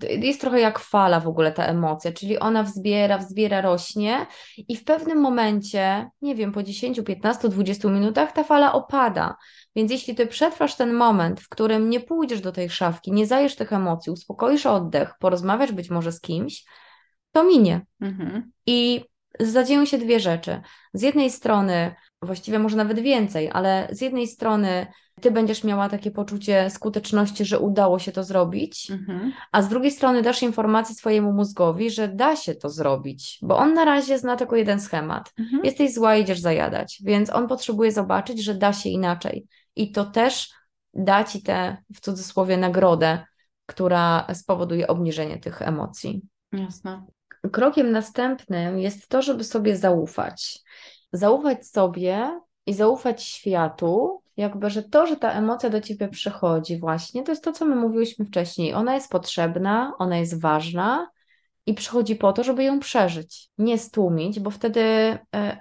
jest 0.00 0.40
trochę 0.40 0.60
jak 0.60 0.78
fala 0.78 1.20
w 1.20 1.28
ogóle 1.28 1.52
ta 1.52 1.66
emocja, 1.66 2.12
czyli 2.12 2.38
ona 2.38 2.62
wzbiera, 2.62 3.18
wzbiera, 3.18 3.60
rośnie 3.60 4.26
i 4.68 4.76
w 4.76 4.84
pewnym 4.84 5.20
momencie, 5.20 6.10
nie 6.22 6.34
wiem, 6.34 6.52
po 6.52 6.62
10, 6.62 7.00
15, 7.06 7.48
20 7.48 7.88
minutach 7.88 8.32
ta 8.32 8.44
fala 8.44 8.72
opada. 8.72 9.36
Więc 9.76 9.90
jeśli 9.90 10.14
ty 10.14 10.26
przetrwasz 10.26 10.74
ten 10.74 10.92
moment, 10.92 11.40
w 11.40 11.48
którym 11.48 11.90
nie 11.90 12.00
pójdziesz 12.00 12.40
do 12.40 12.52
tej 12.52 12.70
szafki, 12.70 13.12
nie 13.12 13.26
zajesz 13.26 13.56
tych 13.56 13.72
emocji, 13.72 14.12
uspokoisz 14.12 14.66
oddech, 14.66 15.14
porozmawiasz 15.18 15.72
być 15.72 15.90
może 15.90 16.12
z 16.12 16.20
kimś, 16.20 16.64
to 17.32 17.44
minie. 17.44 17.86
Mhm. 18.00 18.52
I 18.66 19.04
zadzieją 19.40 19.84
się 19.84 19.98
dwie 19.98 20.20
rzeczy. 20.20 20.60
Z 20.94 21.02
jednej 21.02 21.30
strony, 21.30 21.94
właściwie 22.22 22.58
może 22.58 22.76
nawet 22.76 23.00
więcej, 23.00 23.50
ale 23.52 23.88
z 23.90 24.00
jednej 24.00 24.26
strony 24.26 24.86
ty 25.20 25.30
będziesz 25.30 25.64
miała 25.64 25.88
takie 25.88 26.10
poczucie 26.10 26.70
skuteczności, 26.70 27.44
że 27.44 27.58
udało 27.58 27.98
się 27.98 28.12
to 28.12 28.24
zrobić, 28.24 28.90
mhm. 28.90 29.32
a 29.52 29.62
z 29.62 29.68
drugiej 29.68 29.90
strony 29.90 30.22
dasz 30.22 30.42
informację 30.42 30.94
swojemu 30.94 31.32
mózgowi, 31.32 31.90
że 31.90 32.08
da 32.08 32.36
się 32.36 32.54
to 32.54 32.70
zrobić, 32.70 33.38
bo 33.42 33.56
on 33.56 33.74
na 33.74 33.84
razie 33.84 34.18
zna 34.18 34.36
tylko 34.36 34.56
jeden 34.56 34.80
schemat. 34.80 35.32
Mhm. 35.38 35.64
Jesteś 35.64 35.94
zła, 35.94 36.16
idziesz 36.16 36.40
zajadać, 36.40 36.98
więc 37.04 37.30
on 37.30 37.48
potrzebuje 37.48 37.92
zobaczyć, 37.92 38.44
że 38.44 38.54
da 38.54 38.72
się 38.72 38.88
inaczej. 38.88 39.46
I 39.76 39.92
to 39.92 40.04
też 40.04 40.50
da 40.94 41.24
ci 41.24 41.42
tę, 41.42 41.76
w 41.94 42.00
cudzysłowie, 42.00 42.56
nagrodę, 42.56 43.24
która 43.66 44.26
spowoduje 44.34 44.86
obniżenie 44.86 45.38
tych 45.38 45.62
emocji. 45.62 46.22
Jasne. 46.52 47.06
Krokiem 47.52 47.92
następnym 47.92 48.78
jest 48.78 49.08
to, 49.08 49.22
żeby 49.22 49.44
sobie 49.44 49.76
zaufać. 49.76 50.60
Zaufać 51.12 51.66
sobie 51.66 52.40
i 52.66 52.74
zaufać 52.74 53.22
światu, 53.22 54.22
jakby, 54.36 54.70
że 54.70 54.82
to, 54.82 55.06
że 55.06 55.16
ta 55.16 55.32
emocja 55.32 55.70
do 55.70 55.80
ciebie 55.80 56.08
przychodzi, 56.08 56.78
właśnie, 56.78 57.22
to 57.22 57.32
jest 57.32 57.44
to, 57.44 57.52
co 57.52 57.64
my 57.64 57.76
mówiłyśmy 57.76 58.24
wcześniej. 58.24 58.74
Ona 58.74 58.94
jest 58.94 59.10
potrzebna, 59.10 59.92
ona 59.98 60.18
jest 60.18 60.40
ważna 60.40 61.10
i 61.66 61.74
przychodzi 61.74 62.16
po 62.16 62.32
to, 62.32 62.44
żeby 62.44 62.64
ją 62.64 62.80
przeżyć, 62.80 63.48
nie 63.58 63.78
stłumić, 63.78 64.40
bo 64.40 64.50
wtedy 64.50 64.80
e, 64.80 65.18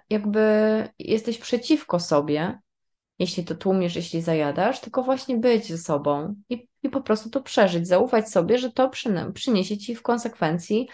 jakby 0.09 0.41
jesteś 0.99 1.37
przeciwko 1.37 1.99
sobie, 1.99 2.59
jeśli 3.19 3.45
to 3.45 3.55
tłumisz, 3.55 3.95
jeśli 3.95 4.21
zajadasz, 4.21 4.81
tylko 4.81 5.03
właśnie 5.03 5.37
być 5.37 5.67
ze 5.67 5.77
sobą 5.77 6.35
i, 6.49 6.67
i 6.83 6.89
po 6.89 7.01
prostu 7.01 7.29
to 7.29 7.41
przeżyć, 7.41 7.87
zaufać 7.87 8.29
sobie, 8.29 8.57
że 8.57 8.71
to 8.71 8.91
przyniesie 9.33 9.77
ci 9.77 9.95
w 9.95 10.01
konsekwencji 10.01 10.87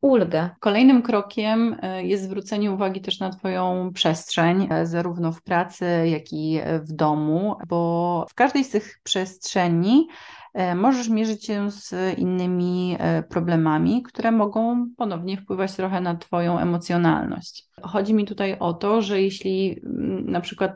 ulgę. 0.00 0.50
Kolejnym 0.60 1.02
krokiem 1.02 1.76
e, 1.82 2.04
jest 2.04 2.24
zwrócenie 2.24 2.72
uwagi 2.72 3.00
też 3.00 3.20
na 3.20 3.30
Twoją 3.30 3.90
przestrzeń, 3.94 4.68
e, 4.70 4.86
zarówno 4.86 5.32
w 5.32 5.42
pracy, 5.42 5.86
jak 6.04 6.32
i 6.32 6.60
w 6.82 6.92
domu, 6.92 7.56
bo 7.68 8.26
w 8.30 8.34
każdej 8.34 8.64
z 8.64 8.70
tych 8.70 9.00
przestrzeni 9.02 10.08
e, 10.54 10.74
możesz 10.74 11.08
mierzyć 11.08 11.46
się 11.46 11.70
z 11.70 12.18
innymi 12.18 12.96
problemami, 13.28 14.02
które 14.02 14.32
mogą 14.32 14.86
ponownie 14.96 15.36
wpływać 15.36 15.72
trochę 15.72 16.00
na 16.00 16.16
Twoją 16.16 16.58
emocjonalność. 16.58 17.68
Chodzi 17.82 18.14
mi 18.14 18.24
tutaj 18.24 18.56
o 18.58 18.72
to, 18.72 19.02
że 19.02 19.22
jeśli 19.22 19.80
mm, 19.84 20.30
na 20.30 20.40
przykład 20.40 20.72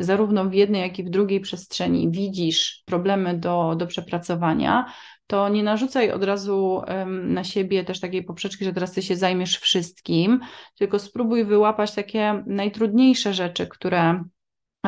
zarówno 0.00 0.44
w 0.44 0.54
jednej, 0.54 0.82
jak 0.82 0.98
i 0.98 1.04
w 1.04 1.10
drugiej 1.10 1.40
przestrzeni 1.40 2.10
widzisz 2.10 2.82
problemy 2.86 3.38
do, 3.38 3.74
do 3.76 3.86
przepracowania, 3.86 4.92
to 5.26 5.48
nie 5.48 5.62
narzucaj 5.62 6.10
od 6.10 6.24
razu 6.24 6.82
na 7.06 7.44
siebie 7.44 7.84
też 7.84 8.00
takiej 8.00 8.24
poprzeczki, 8.24 8.64
że 8.64 8.72
teraz 8.72 8.92
ty 8.92 9.02
się 9.02 9.16
zajmiesz 9.16 9.58
wszystkim, 9.58 10.40
tylko 10.78 10.98
spróbuj 10.98 11.44
wyłapać 11.44 11.94
takie 11.94 12.42
najtrudniejsze 12.46 13.34
rzeczy, 13.34 13.66
które 13.66 14.24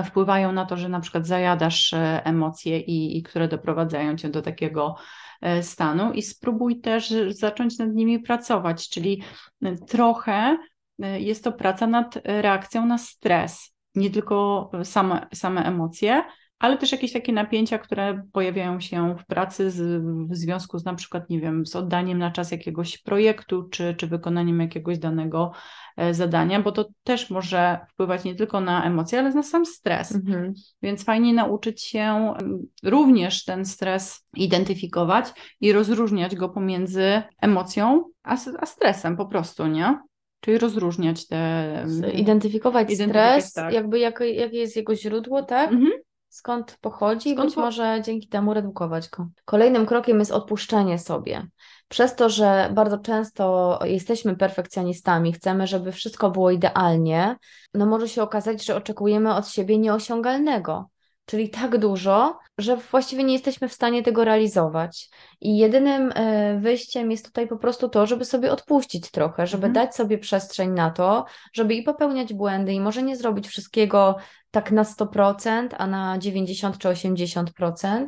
wpływają 0.04 0.52
na 0.52 0.66
to, 0.66 0.76
że 0.76 0.88
na 0.88 1.00
przykład 1.00 1.26
zajadasz 1.26 1.92
e, 1.92 2.24
emocje 2.24 2.80
i, 2.80 3.18
i 3.18 3.22
które 3.22 3.48
doprowadzają 3.48 4.16
cię 4.16 4.28
do 4.28 4.42
takiego 4.42 4.94
e, 5.40 5.62
stanu. 5.62 6.12
I 6.12 6.22
spróbuj 6.22 6.80
też 6.80 7.14
zacząć 7.28 7.78
nad 7.78 7.94
nimi 7.94 8.20
pracować, 8.20 8.88
czyli 8.88 9.22
e, 9.62 9.76
trochę 9.76 10.56
jest 10.98 11.44
to 11.44 11.52
praca 11.52 11.86
nad 11.86 12.18
reakcją 12.24 12.86
na 12.86 12.98
stres, 12.98 13.71
nie 13.94 14.10
tylko 14.10 14.70
same, 14.84 15.26
same 15.32 15.64
emocje, 15.64 16.22
ale 16.62 16.78
też 16.78 16.92
jakieś 16.92 17.12
takie 17.12 17.32
napięcia, 17.32 17.78
które 17.78 18.22
pojawiają 18.32 18.80
się 18.80 19.16
w 19.18 19.26
pracy 19.26 19.70
z, 19.70 20.02
w 20.30 20.36
związku 20.36 20.78
z 20.78 20.84
na 20.84 20.94
przykład, 20.94 21.30
nie 21.30 21.40
wiem, 21.40 21.66
z 21.66 21.76
oddaniem 21.76 22.18
na 22.18 22.30
czas 22.30 22.50
jakiegoś 22.50 22.98
projektu, 22.98 23.68
czy, 23.68 23.94
czy 23.94 24.06
wykonaniem 24.06 24.60
jakiegoś 24.60 24.98
danego 24.98 25.52
e, 25.96 26.14
zadania, 26.14 26.60
bo 26.60 26.72
to 26.72 26.88
też 27.04 27.30
może 27.30 27.78
wpływać 27.90 28.24
nie 28.24 28.34
tylko 28.34 28.60
na 28.60 28.84
emocje, 28.84 29.18
ale 29.18 29.30
na 29.30 29.42
sam 29.42 29.66
stres. 29.66 30.14
Mhm. 30.14 30.52
Więc 30.82 31.04
fajnie 31.04 31.34
nauczyć 31.34 31.82
się 31.82 32.34
również 32.82 33.44
ten 33.44 33.64
stres 33.64 34.26
identyfikować 34.36 35.26
i 35.60 35.72
rozróżniać 35.72 36.36
go 36.36 36.48
pomiędzy 36.48 37.22
emocją 37.40 38.04
a, 38.22 38.36
a 38.58 38.66
stresem 38.66 39.16
po 39.16 39.26
prostu, 39.26 39.66
nie? 39.66 39.98
Czyli 40.44 40.58
rozróżniać 40.58 41.26
te. 41.26 41.84
Identyfikować, 42.14 42.90
identyfikować 42.90 43.44
stres, 43.44 43.52
tak. 43.52 43.74
jakby 43.74 43.98
jakie 43.98 44.30
jak 44.34 44.52
jest 44.52 44.76
jego 44.76 44.96
źródło, 44.96 45.42
tak? 45.42 45.72
Mhm 45.72 45.92
skąd 46.32 46.78
pochodzi 46.80 47.32
skąd 47.32 47.46
być 47.46 47.54
po... 47.54 47.60
może 47.60 48.02
dzięki 48.04 48.28
temu 48.28 48.54
redukować 48.54 49.08
go. 49.08 49.28
Kolejnym 49.44 49.86
krokiem 49.86 50.18
jest 50.18 50.30
odpuszczenie 50.30 50.98
sobie. 50.98 51.46
Przez 51.88 52.14
to, 52.14 52.28
że 52.28 52.70
bardzo 52.74 52.98
często 52.98 53.78
jesteśmy 53.84 54.36
perfekcjonistami, 54.36 55.32
chcemy, 55.32 55.66
żeby 55.66 55.92
wszystko 55.92 56.30
było 56.30 56.50
idealnie, 56.50 57.36
no 57.74 57.86
może 57.86 58.08
się 58.08 58.22
okazać, 58.22 58.64
że 58.64 58.76
oczekujemy 58.76 59.34
od 59.34 59.48
siebie 59.48 59.78
nieosiągalnego 59.78 60.88
czyli 61.26 61.50
tak 61.50 61.78
dużo, 61.78 62.38
że 62.58 62.76
właściwie 62.76 63.24
nie 63.24 63.32
jesteśmy 63.32 63.68
w 63.68 63.72
stanie 63.72 64.02
tego 64.02 64.24
realizować. 64.24 65.08
I 65.40 65.56
jedynym 65.56 66.12
e, 66.14 66.58
wyjściem 66.60 67.10
jest 67.10 67.24
tutaj 67.24 67.48
po 67.48 67.56
prostu 67.56 67.88
to, 67.88 68.06
żeby 68.06 68.24
sobie 68.24 68.52
odpuścić 68.52 69.10
trochę, 69.10 69.46
żeby 69.46 69.66
mhm. 69.66 69.72
dać 69.72 69.96
sobie 69.96 70.18
przestrzeń 70.18 70.70
na 70.70 70.90
to, 70.90 71.24
żeby 71.52 71.74
i 71.74 71.82
popełniać 71.82 72.34
błędy, 72.34 72.72
i 72.72 72.80
może 72.80 73.02
nie 73.02 73.16
zrobić 73.16 73.48
wszystkiego 73.48 74.16
tak 74.50 74.70
na 74.72 74.82
100%, 74.82 75.68
a 75.78 75.86
na 75.86 76.18
90 76.18 76.78
czy 76.78 76.88
80%, 76.88 78.06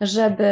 żeby 0.00 0.46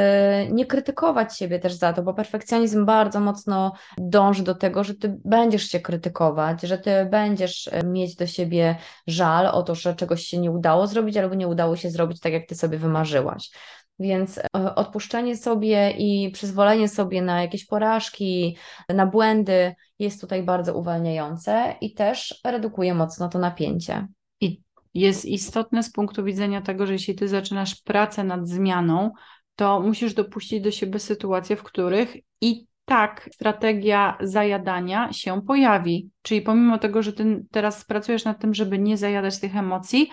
nie 0.52 0.66
krytykować 0.66 1.38
siebie 1.38 1.58
też 1.58 1.72
za 1.72 1.92
to, 1.92 2.02
bo 2.02 2.14
perfekcjonizm 2.14 2.84
bardzo 2.84 3.20
mocno 3.20 3.72
dąży 3.98 4.42
do 4.42 4.54
tego, 4.54 4.84
że 4.84 4.94
ty 4.94 5.16
będziesz 5.24 5.62
się 5.62 5.80
krytykować, 5.80 6.62
że 6.62 6.78
ty 6.78 7.06
będziesz 7.10 7.68
e, 7.72 7.82
mieć 7.82 8.16
do 8.16 8.26
siebie 8.26 8.76
żal 9.06 9.46
o 9.46 9.62
to, 9.62 9.74
że 9.74 9.94
czegoś 9.94 10.22
się 10.22 10.38
nie 10.38 10.50
udało 10.50 10.86
zrobić, 10.86 11.16
albo 11.16 11.34
nie 11.34 11.48
udało 11.48 11.76
się 11.76 11.90
zrobić 11.90 12.20
tak, 12.20 12.32
jak 12.32 12.46
ty 12.46 12.54
sobie 12.54 12.78
wymarzyłaś. 12.78 13.50
Więc 13.98 14.38
e, 14.38 14.74
odpuszczenie 14.74 15.36
sobie 15.36 15.90
i 15.90 16.30
przyzwolenie 16.30 16.88
sobie 16.88 17.22
na 17.22 17.42
jakieś 17.42 17.66
porażki, 17.66 18.56
na 18.88 19.06
błędy 19.06 19.74
jest 19.98 20.20
tutaj 20.20 20.42
bardzo 20.42 20.74
uwalniające 20.74 21.74
i 21.80 21.94
też 21.94 22.40
redukuje 22.44 22.94
mocno 22.94 23.28
to 23.28 23.38
napięcie. 23.38 24.08
I 24.40 24.62
jest 24.94 25.24
istotne 25.24 25.82
z 25.82 25.92
punktu 25.92 26.24
widzenia 26.24 26.62
tego, 26.62 26.86
że 26.86 26.92
jeśli 26.92 27.14
ty 27.14 27.28
zaczynasz 27.28 27.82
pracę 27.82 28.24
nad 28.24 28.48
zmianą, 28.48 29.10
to 29.56 29.80
musisz 29.80 30.14
dopuścić 30.14 30.62
do 30.62 30.70
siebie 30.70 30.98
sytuacje, 30.98 31.56
w 31.56 31.62
których 31.62 32.16
i 32.40 32.66
tak 32.84 33.28
strategia 33.32 34.18
zajadania 34.20 35.12
się 35.12 35.42
pojawi. 35.42 36.10
Czyli 36.22 36.42
pomimo 36.42 36.78
tego, 36.78 37.02
że 37.02 37.12
ty 37.12 37.44
teraz 37.50 37.84
pracujesz 37.84 38.24
nad 38.24 38.40
tym, 38.40 38.54
żeby 38.54 38.78
nie 38.78 38.96
zajadać 38.96 39.40
tych 39.40 39.56
emocji, 39.56 40.10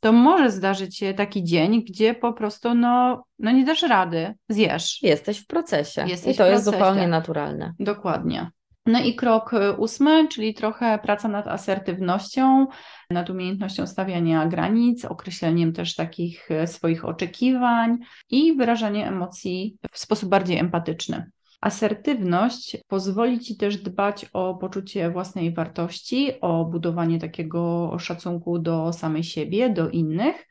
to 0.00 0.12
może 0.12 0.50
zdarzyć 0.50 0.98
się 0.98 1.14
taki 1.14 1.44
dzień, 1.44 1.84
gdzie 1.84 2.14
po 2.14 2.32
prostu 2.32 2.74
no, 2.74 3.24
no 3.38 3.50
nie 3.50 3.64
dasz 3.64 3.82
rady, 3.82 4.34
zjesz. 4.48 5.02
Jesteś 5.02 5.38
w 5.38 5.46
procesie. 5.46 6.04
Jesteś 6.08 6.34
I 6.34 6.38
to 6.38 6.46
jest 6.46 6.64
zupełnie 6.64 7.08
naturalne. 7.08 7.72
Dokładnie. 7.78 8.50
No 8.86 9.00
i 9.00 9.14
krok 9.14 9.52
y, 9.52 9.72
ósmy, 9.72 10.28
czyli 10.28 10.54
trochę 10.54 10.98
praca 10.98 11.28
nad 11.28 11.46
asertywnością, 11.46 12.66
nad 13.10 13.30
umiejętnością 13.30 13.86
stawiania 13.86 14.46
granic, 14.46 15.04
określeniem 15.04 15.72
też 15.72 15.94
takich 15.94 16.50
y, 16.50 16.66
swoich 16.66 17.04
oczekiwań 17.04 17.98
i 18.30 18.56
wyrażanie 18.56 19.08
emocji 19.08 19.76
w 19.92 19.98
sposób 19.98 20.28
bardziej 20.28 20.58
empatyczny. 20.58 21.30
Asertywność 21.60 22.76
pozwoli 22.88 23.40
Ci 23.40 23.56
też 23.56 23.76
dbać 23.76 24.26
o 24.32 24.54
poczucie 24.54 25.10
własnej 25.10 25.54
wartości, 25.54 26.40
o 26.40 26.64
budowanie 26.64 27.18
takiego 27.18 27.96
szacunku 27.98 28.58
do 28.58 28.92
samej 28.92 29.24
siebie, 29.24 29.70
do 29.70 29.90
innych. 29.90 30.46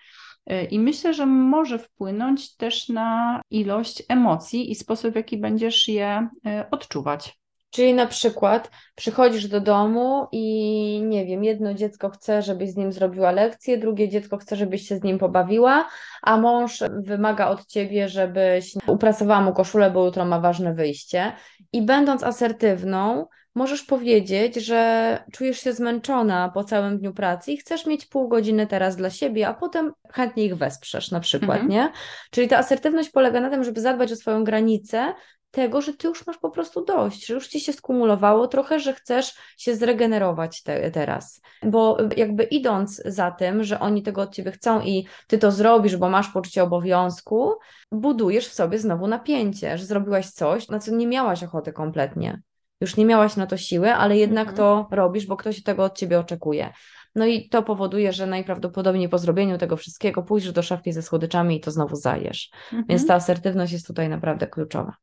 Y, 0.51 0.63
I 0.63 0.79
myślę, 0.79 1.13
że 1.13 1.25
może 1.25 1.79
wpłynąć 1.79 2.55
też 2.55 2.89
na 2.89 3.41
ilość 3.49 4.03
emocji 4.09 4.71
i 4.71 4.75
sposób, 4.75 5.11
w 5.11 5.15
jaki 5.15 5.37
będziesz 5.37 5.87
je 5.87 6.27
odczuwać. 6.71 7.40
Czyli 7.71 7.93
na 7.93 8.05
przykład 8.05 8.71
przychodzisz 8.95 9.47
do 9.47 9.61
domu 9.61 10.27
i 10.31 11.01
nie 11.05 11.25
wiem, 11.25 11.43
jedno 11.43 11.73
dziecko 11.73 12.09
chce, 12.09 12.41
żebyś 12.41 12.69
z 12.69 12.75
nim 12.75 12.93
zrobiła 12.93 13.31
lekcję, 13.31 13.77
drugie 13.77 14.09
dziecko 14.09 14.37
chce, 14.37 14.55
żebyś 14.55 14.87
się 14.87 14.97
z 14.97 15.03
nim 15.03 15.17
pobawiła, 15.17 15.87
a 16.21 16.37
mąż 16.37 16.83
wymaga 16.89 17.47
od 17.47 17.65
ciebie, 17.65 18.09
żebyś 18.09 18.75
uprasowała 18.87 19.41
mu 19.41 19.53
koszulę, 19.53 19.91
bo 19.91 20.05
jutro 20.05 20.25
ma 20.25 20.39
ważne 20.39 20.73
wyjście. 20.73 21.31
I 21.73 21.81
będąc 21.81 22.23
asertywną, 22.23 23.27
możesz 23.55 23.83
powiedzieć, 23.83 24.55
że 24.55 25.23
czujesz 25.31 25.59
się 25.59 25.73
zmęczona 25.73 26.51
po 26.53 26.63
całym 26.63 26.97
dniu 26.97 27.13
pracy 27.13 27.51
i 27.51 27.57
chcesz 27.57 27.85
mieć 27.85 28.05
pół 28.05 28.27
godziny 28.27 28.67
teraz 28.67 28.95
dla 28.95 29.09
siebie, 29.09 29.47
a 29.47 29.53
potem 29.53 29.93
chętnie 30.13 30.45
ich 30.45 30.55
wesprzesz 30.55 31.11
na 31.11 31.19
przykład, 31.19 31.61
mhm. 31.61 31.69
nie? 31.69 31.91
Czyli 32.31 32.47
ta 32.47 32.57
asertywność 32.57 33.09
polega 33.09 33.39
na 33.39 33.49
tym, 33.49 33.63
żeby 33.63 33.81
zadbać 33.81 34.11
o 34.11 34.15
swoją 34.15 34.43
granicę, 34.43 35.13
tego, 35.51 35.81
że 35.81 35.93
ty 35.93 36.07
już 36.07 36.27
masz 36.27 36.37
po 36.37 36.49
prostu 36.49 36.85
dość, 36.85 37.25
że 37.25 37.33
już 37.33 37.47
ci 37.47 37.59
się 37.59 37.73
skumulowało 37.73 38.47
trochę, 38.47 38.79
że 38.79 38.93
chcesz 38.93 39.33
się 39.57 39.75
zregenerować 39.75 40.63
te, 40.63 40.91
teraz. 40.91 41.41
Bo 41.63 41.97
jakby 42.17 42.43
idąc 42.43 43.01
za 43.05 43.31
tym, 43.31 43.63
że 43.63 43.79
oni 43.79 44.03
tego 44.03 44.21
od 44.21 44.35
ciebie 44.35 44.51
chcą 44.51 44.81
i 44.81 45.07
ty 45.27 45.37
to 45.37 45.51
zrobisz, 45.51 45.97
bo 45.97 46.09
masz 46.09 46.29
poczucie 46.29 46.63
obowiązku, 46.63 47.53
budujesz 47.91 48.47
w 48.47 48.53
sobie 48.53 48.79
znowu 48.79 49.07
napięcie, 49.07 49.77
że 49.77 49.85
zrobiłaś 49.85 50.29
coś, 50.29 50.69
na 50.69 50.79
co 50.79 50.91
nie 50.95 51.07
miałaś 51.07 51.43
ochoty 51.43 51.73
kompletnie. 51.73 52.41
Już 52.81 52.97
nie 52.97 53.05
miałaś 53.05 53.35
na 53.35 53.47
to 53.47 53.57
siły, 53.57 53.93
ale 53.93 54.17
jednak 54.17 54.49
mhm. 54.49 54.57
to 54.57 54.87
robisz, 54.91 55.25
bo 55.27 55.37
ktoś 55.37 55.63
tego 55.63 55.83
od 55.83 55.97
ciebie 55.97 56.19
oczekuje. 56.19 56.73
No 57.15 57.25
i 57.25 57.49
to 57.49 57.63
powoduje, 57.63 58.13
że 58.13 58.27
najprawdopodobniej 58.27 59.09
po 59.09 59.17
zrobieniu 59.17 59.57
tego 59.57 59.77
wszystkiego 59.77 60.23
pójdziesz 60.23 60.51
do 60.51 60.63
szafki 60.63 60.93
ze 60.93 61.01
słodyczami 61.01 61.57
i 61.57 61.59
to 61.59 61.71
znowu 61.71 61.95
zajesz. 61.95 62.49
Mhm. 62.63 62.85
Więc 62.89 63.07
ta 63.07 63.15
asertywność 63.15 63.73
jest 63.73 63.87
tutaj 63.87 64.09
naprawdę 64.09 64.47
kluczowa. 64.47 64.95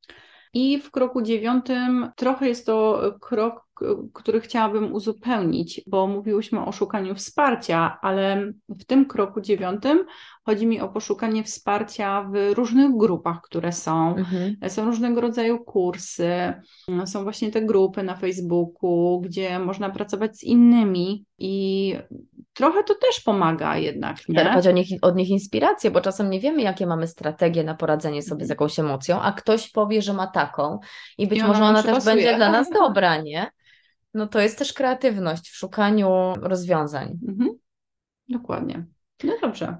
I 0.54 0.78
w 0.78 0.90
kroku 0.90 1.22
dziewiątym 1.22 2.10
trochę 2.16 2.48
jest 2.48 2.66
to 2.66 3.02
krok, 3.20 3.68
który 4.12 4.40
chciałabym 4.40 4.92
uzupełnić, 4.92 5.80
bo 5.86 6.06
mówiłyśmy 6.06 6.64
o 6.64 6.72
szukaniu 6.72 7.14
wsparcia, 7.14 7.98
ale 8.02 8.52
w 8.68 8.84
tym 8.84 9.06
kroku 9.06 9.40
dziewiątym 9.40 10.04
chodzi 10.44 10.66
mi 10.66 10.80
o 10.80 10.88
poszukanie 10.88 11.44
wsparcia 11.44 12.30
w 12.32 12.54
różnych 12.54 12.96
grupach, 12.96 13.40
które 13.42 13.72
są. 13.72 14.16
Mhm. 14.16 14.56
Są 14.68 14.84
różnego 14.84 15.20
rodzaju 15.20 15.64
kursy, 15.64 16.52
są 17.04 17.22
właśnie 17.22 17.50
te 17.50 17.62
grupy 17.62 18.02
na 18.02 18.16
Facebooku, 18.16 19.20
gdzie 19.20 19.58
można 19.58 19.90
pracować 19.90 20.38
z 20.38 20.44
innymi 20.44 21.24
i 21.38 21.94
trochę 22.58 22.84
to 22.84 22.94
też 22.94 23.20
pomaga 23.20 23.76
jednak. 23.76 24.28
Nie? 24.28 24.34
Czerpać 24.34 24.66
od 24.66 24.74
nich, 24.74 24.88
od 25.02 25.16
nich 25.16 25.28
inspirację, 25.28 25.90
bo 25.90 26.00
czasem 26.00 26.30
nie 26.30 26.40
wiemy, 26.40 26.62
jakie 26.62 26.86
mamy 26.86 27.06
strategie 27.06 27.64
na 27.64 27.74
poradzenie 27.74 28.22
sobie 28.22 28.46
z 28.46 28.48
jakąś 28.48 28.78
emocją, 28.78 29.20
a 29.22 29.32
ktoś 29.32 29.70
powie, 29.70 30.02
że 30.02 30.12
ma 30.12 30.26
taką 30.26 30.78
i 31.18 31.26
być 31.26 31.38
I 31.38 31.42
może 31.42 31.64
ona 31.64 31.82
też 31.82 31.92
pasuje. 31.92 32.14
będzie 32.14 32.36
dla 32.36 32.50
nas 32.50 32.70
dobra, 32.84 33.16
nie? 33.16 33.50
No 34.14 34.26
to 34.26 34.40
jest 34.40 34.58
też 34.58 34.72
kreatywność 34.72 35.50
w 35.50 35.56
szukaniu 35.56 36.32
rozwiązań. 36.42 37.18
Mhm. 37.28 37.50
Dokładnie. 38.28 38.84
No 39.24 39.32
dobrze. 39.42 39.76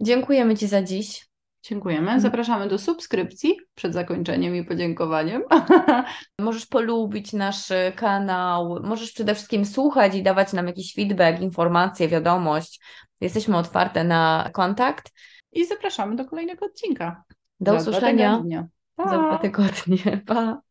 Dziękujemy 0.00 0.56
Ci 0.56 0.66
za 0.66 0.82
dziś. 0.82 1.29
Dziękujemy. 1.62 2.00
Mhm. 2.00 2.20
Zapraszamy 2.20 2.68
do 2.68 2.78
subskrypcji 2.78 3.56
przed 3.74 3.94
zakończeniem 3.94 4.56
i 4.56 4.64
podziękowaniem. 4.64 5.42
Możesz 6.38 6.66
polubić 6.66 7.32
nasz 7.32 7.68
kanał, 7.96 8.78
możesz 8.82 9.12
przede 9.12 9.34
wszystkim 9.34 9.64
słuchać 9.64 10.14
i 10.14 10.22
dawać 10.22 10.52
nam 10.52 10.66
jakiś 10.66 10.94
feedback, 10.94 11.40
informacje, 11.40 12.08
wiadomość. 12.08 12.80
Jesteśmy 13.20 13.56
otwarte 13.56 14.04
na 14.04 14.50
kontakt. 14.52 15.12
I 15.52 15.66
zapraszamy 15.66 16.16
do 16.16 16.24
kolejnego 16.24 16.66
odcinka. 16.66 17.22
Do 17.60 17.72
za 17.72 17.78
usłyszenia. 17.78 18.42
Dwa 18.98 19.10
za 19.10 19.18
dwa 19.18 19.38
tygodnie. 19.38 20.20
Pa. 20.26 20.60